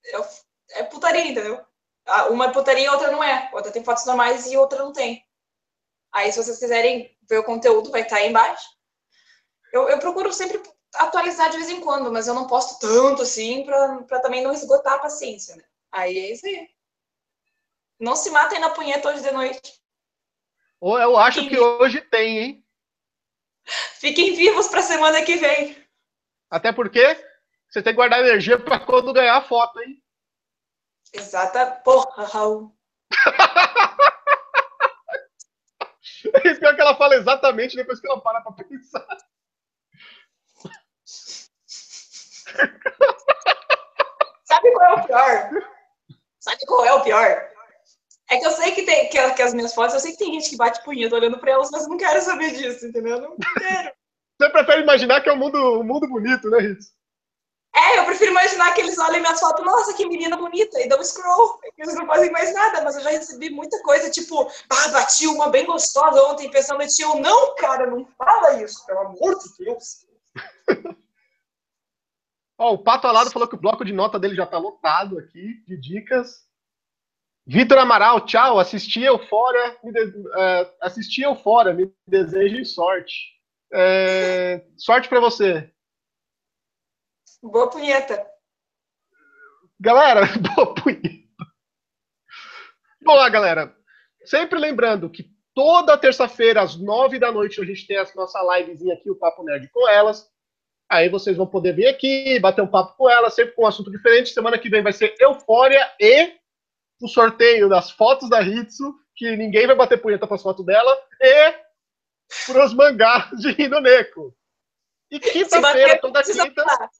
Eu, 0.05 0.27
é 0.71 0.85
putaria, 0.85 1.27
entendeu? 1.27 1.63
Uma 2.31 2.47
é 2.47 2.53
putaria 2.53 2.87
e 2.87 2.89
outra 2.89 3.11
não 3.11 3.23
é. 3.23 3.51
Outra 3.53 3.71
tem 3.71 3.85
fotos 3.85 4.07
normais 4.07 4.47
e 4.47 4.57
outra 4.57 4.83
não 4.83 4.95
tem. 4.95 5.23
Aí, 6.11 6.33
se 6.33 6.43
vocês 6.43 6.59
quiserem 6.59 7.15
ver 7.29 7.39
o 7.39 7.45
conteúdo, 7.45 7.91
vai 7.91 8.01
estar 8.01 8.17
aí 8.17 8.29
embaixo. 8.29 8.67
Eu, 9.73 9.89
eu 9.91 9.99
procuro 9.99 10.33
sempre 10.33 10.63
atualizar 10.95 11.51
de 11.51 11.57
vez 11.57 11.71
em 11.71 11.81
quando, 11.81 12.13
mas 12.13 12.27
eu 12.27 12.35
não 12.35 12.47
posto 12.47 12.79
tanto 12.81 13.23
assim 13.23 13.65
para 13.65 14.21
também 14.21 14.43
não 14.43 14.53
esgotar 14.53 14.95
a 14.95 14.99
paciência, 14.99 15.57
né? 15.57 15.65
Aí 15.91 16.19
é 16.19 16.33
isso 16.33 16.47
aí. 16.47 16.69
Não 17.99 18.17
se 18.17 18.31
matem 18.31 18.59
na 18.59 18.71
punheta 18.71 19.11
hoje 19.11 19.23
de 19.23 19.31
noite. 19.31 19.81
Eu 20.81 21.17
acho 21.17 21.43
Fiquem... 21.43 21.57
que 21.57 21.61
hoje 21.61 22.01
tem, 22.01 22.39
hein? 22.39 22.67
Fiquem 24.01 24.35
vivos 24.35 24.69
para 24.69 24.83
semana 24.83 25.25
que 25.25 25.37
vem. 25.37 25.77
Até 26.51 26.73
porque 26.73 27.01
você 27.71 27.83
tem 27.83 27.93
que 27.93 27.97
guardar 27.97 28.21
energia 28.21 28.59
para 28.59 28.81
quando 28.81 29.13
ganhar 29.13 29.37
a 29.37 29.43
foto, 29.43 29.81
hein? 29.81 30.03
Exata. 31.13 31.81
Porra, 31.85 32.25
Raul. 32.27 32.77
É 36.35 36.55
pior 36.55 36.75
que 36.75 36.81
ela 36.81 36.97
fala 36.97 37.17
exatamente 37.17 37.77
depois 37.77 38.01
que 38.01 38.07
ela 38.07 38.21
para 38.21 38.41
pra 38.41 38.53
pensar. 38.53 39.05
Sabe 44.45 44.71
qual 44.73 44.87
é 44.87 44.93
o 44.95 45.07
pior? 45.07 45.51
Sabe 46.41 46.67
qual 46.67 46.85
é 46.85 46.93
o 46.93 47.03
pior? 47.03 47.53
É 48.31 48.39
que 48.39 48.47
eu 48.47 48.51
sei 48.51 48.73
que 48.73 48.83
tem 48.83 49.09
que, 49.09 49.31
que 49.33 49.43
as 49.43 49.53
minhas 49.53 49.75
fotos, 49.75 49.95
eu 49.95 50.01
sei 50.01 50.13
que 50.13 50.19
tem 50.19 50.33
gente 50.33 50.51
que 50.51 50.57
bate 50.57 50.83
punheta 50.85 51.15
olhando 51.15 51.39
pra 51.39 51.53
elas, 51.53 51.71
mas 51.71 51.83
eu 51.83 51.89
não 51.89 51.97
quero 51.99 52.21
saber 52.23 52.53
disso, 52.53 52.87
entendeu? 52.87 53.17
Eu 53.17 53.23
não 53.23 53.37
quero. 53.37 53.93
Você 54.41 54.51
prefere 54.51 54.83
imaginar 54.83 55.21
que 55.21 55.29
é 55.29 55.33
um 55.33 55.39
mundo, 55.39 55.81
um 55.81 55.85
mundo 55.85 56.09
bonito, 56.09 56.49
né, 56.49 56.59
Ritz? 56.59 56.93
É, 57.75 57.99
eu 57.99 58.05
prefiro 58.05 58.31
imaginar 58.31 58.75
que 58.75 58.83
eles 58.83 58.99
olhem 58.99 59.21
minhas 59.21 59.41
fotos, 59.41 59.65
nossa, 59.65 59.95
que 59.95 60.07
menina 60.07 60.37
bonita, 60.37 60.79
e 60.81 60.89
dão 60.89 61.03
scroll. 61.03 61.59
Eles 61.79 61.95
não 61.95 62.07
fazem 62.07 62.31
mais 62.31 62.53
nada, 62.53 62.83
mas 62.83 62.97
eu 62.97 63.03
já 63.03 63.11
recebi 63.11 63.49
muita 63.51 63.81
coisa, 63.83 64.11
tipo, 64.11 64.51
ah, 64.69 64.89
bati 64.89 65.27
uma 65.27 65.49
bem 65.49 65.65
gostosa 65.65 66.23
ontem 66.25 66.51
pensando 66.51 66.83
em 66.83 66.87
ti. 66.87 67.03
Eu, 67.03 67.17
não, 67.17 67.55
cara, 67.55 67.87
não 67.87 68.07
fala 68.19 68.63
isso, 68.63 68.85
pelo 68.85 69.01
amor 69.01 69.39
de 69.39 69.65
Deus. 69.65 70.07
Ó, 72.59 72.75
o 72.75 72.79
Pato 72.79 73.07
Alado 73.07 73.31
falou 73.31 73.49
que 73.49 73.55
o 73.55 73.61
bloco 73.61 73.85
de 73.85 73.93
nota 73.93 74.19
dele 74.19 74.35
já 74.35 74.47
tá 74.47 74.59
lotado 74.59 75.19
aqui, 75.19 75.63
de 75.67 75.77
dicas. 75.81 76.47
Vitor 77.47 77.79
Amaral, 77.79 78.25
tchau. 78.25 78.59
Assisti 78.59 79.03
Eufória, 79.03 79.79
me 79.83 79.93
de... 79.93 80.05
uh, 80.19 80.75
assisti 80.81 81.23
Eufória, 81.23 81.73
me 81.73 81.93
desejem 82.07 82.65
sorte. 82.65 83.33
É... 83.73 84.65
Sorte 84.77 85.09
para 85.09 85.21
você. 85.21 85.73
Boa 87.43 87.69
punheta. 87.69 88.25
Galera, 89.81 90.21
boa 90.55 90.75
punheta. 90.75 91.23
Boa, 93.03 93.29
galera. 93.29 93.77
Sempre 94.25 94.61
lembrando 94.61 95.11
que 95.11 95.25
toda 95.53 95.99
terça-feira, 95.99 96.63
às 96.63 96.77
nove 96.77 97.19
da 97.19 97.33
noite, 97.33 97.61
a 97.61 97.65
gente 97.65 97.87
tem 97.87 97.99
a 97.99 98.07
nossa 98.15 98.41
livezinha 98.57 98.95
aqui, 98.95 99.11
o 99.11 99.17
Papo 99.17 99.43
Nerd 99.43 99.69
com 99.71 99.89
elas. 99.89 100.32
Aí 100.93 101.09
vocês 101.09 101.39
vão 101.39 101.47
poder 101.47 101.75
vir 101.75 101.87
aqui, 101.87 102.39
bater 102.39 102.61
um 102.61 102.67
papo 102.67 102.95
com 102.99 103.09
ela, 103.09 103.31
sempre 103.31 103.55
com 103.55 103.63
um 103.63 103.67
assunto 103.67 103.91
diferente. 103.91 104.29
Semana 104.29 104.59
que 104.59 104.69
vem 104.69 104.83
vai 104.83 104.93
ser 104.93 105.15
Eufória 105.19 105.91
e 105.99 106.35
o 107.01 107.09
sorteio 107.09 107.67
das 107.67 107.91
fotos 107.91 108.29
da 108.29 108.43
Hitsu, 108.43 108.95
que 109.17 109.35
ninguém 109.35 109.67
vai 109.67 109.75
bater 109.75 110.03
punheta 110.03 110.27
para 110.27 110.37
as 110.37 110.43
fotos 110.43 110.67
dela, 110.67 110.95
e 111.19 111.55
pros 112.45 112.75
mangás 112.75 113.31
de 113.41 113.53
Rinoneko. 113.53 114.37
E 115.11 115.19
quinta-feira, 115.19 115.99
toda 115.99 116.23
quinta. 116.23 116.65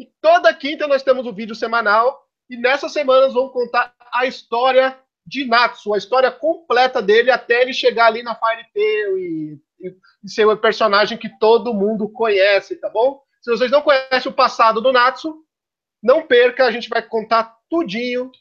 E 0.00 0.06
toda 0.20 0.54
quinta 0.54 0.86
nós 0.86 1.02
temos 1.02 1.26
o 1.26 1.30
um 1.30 1.34
vídeo 1.34 1.56
semanal. 1.56 2.24
E 2.48 2.56
nessas 2.56 2.92
semanas 2.92 3.34
vamos 3.34 3.52
contar 3.52 3.92
a 4.12 4.26
história 4.26 4.96
de 5.28 5.44
Natsu, 5.44 5.92
a 5.92 5.98
história 5.98 6.30
completa 6.30 7.02
dele 7.02 7.30
até 7.30 7.60
ele 7.60 7.74
chegar 7.74 8.06
ali 8.06 8.22
na 8.22 8.34
Fire 8.34 8.66
Tail 8.72 9.18
e, 9.18 9.60
e, 9.78 9.96
e 10.24 10.30
ser 10.30 10.46
o 10.46 10.56
personagem 10.56 11.18
que 11.18 11.28
todo 11.38 11.74
mundo 11.74 12.08
conhece, 12.08 12.76
tá 12.76 12.88
bom? 12.88 13.22
Se 13.42 13.50
vocês 13.50 13.70
não 13.70 13.82
conhecem 13.82 14.32
o 14.32 14.34
passado 14.34 14.80
do 14.80 14.90
Natsu, 14.90 15.44
não 16.02 16.26
perca, 16.26 16.64
a 16.64 16.70
gente 16.70 16.88
vai 16.88 17.02
contar 17.02 17.54
tudinho, 17.68 18.32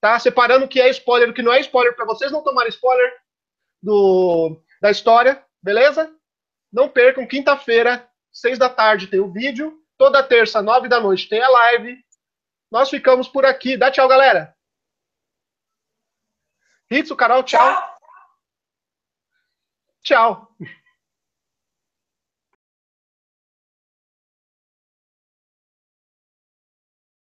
tá? 0.00 0.18
Separando 0.18 0.64
o 0.64 0.68
que 0.68 0.80
é 0.80 0.90
spoiler 0.90 1.30
o 1.30 1.32
que 1.32 1.42
não 1.42 1.52
é 1.52 1.60
spoiler, 1.60 1.94
para 1.94 2.04
vocês 2.04 2.32
não 2.32 2.42
tomarem 2.42 2.70
spoiler 2.70 3.12
do, 3.80 4.60
da 4.82 4.90
história, 4.90 5.40
beleza? 5.62 6.12
Não 6.72 6.88
percam, 6.88 7.28
quinta-feira, 7.28 8.08
seis 8.32 8.58
da 8.58 8.68
tarde 8.68 9.06
tem 9.06 9.20
o 9.20 9.32
vídeo, 9.32 9.78
toda 9.96 10.22
terça, 10.22 10.60
nove 10.60 10.88
da 10.88 10.98
noite 10.98 11.28
tem 11.28 11.40
a 11.40 11.48
live. 11.48 11.96
Nós 12.70 12.90
ficamos 12.90 13.28
por 13.28 13.46
aqui. 13.46 13.76
Dá 13.76 13.90
tchau, 13.90 14.06
galera. 14.06 14.54
Ritsu, 16.90 17.16
Carol, 17.16 17.44
tchau. 17.44 17.60
Tchau. 20.02 20.48
tchau. 20.58 20.68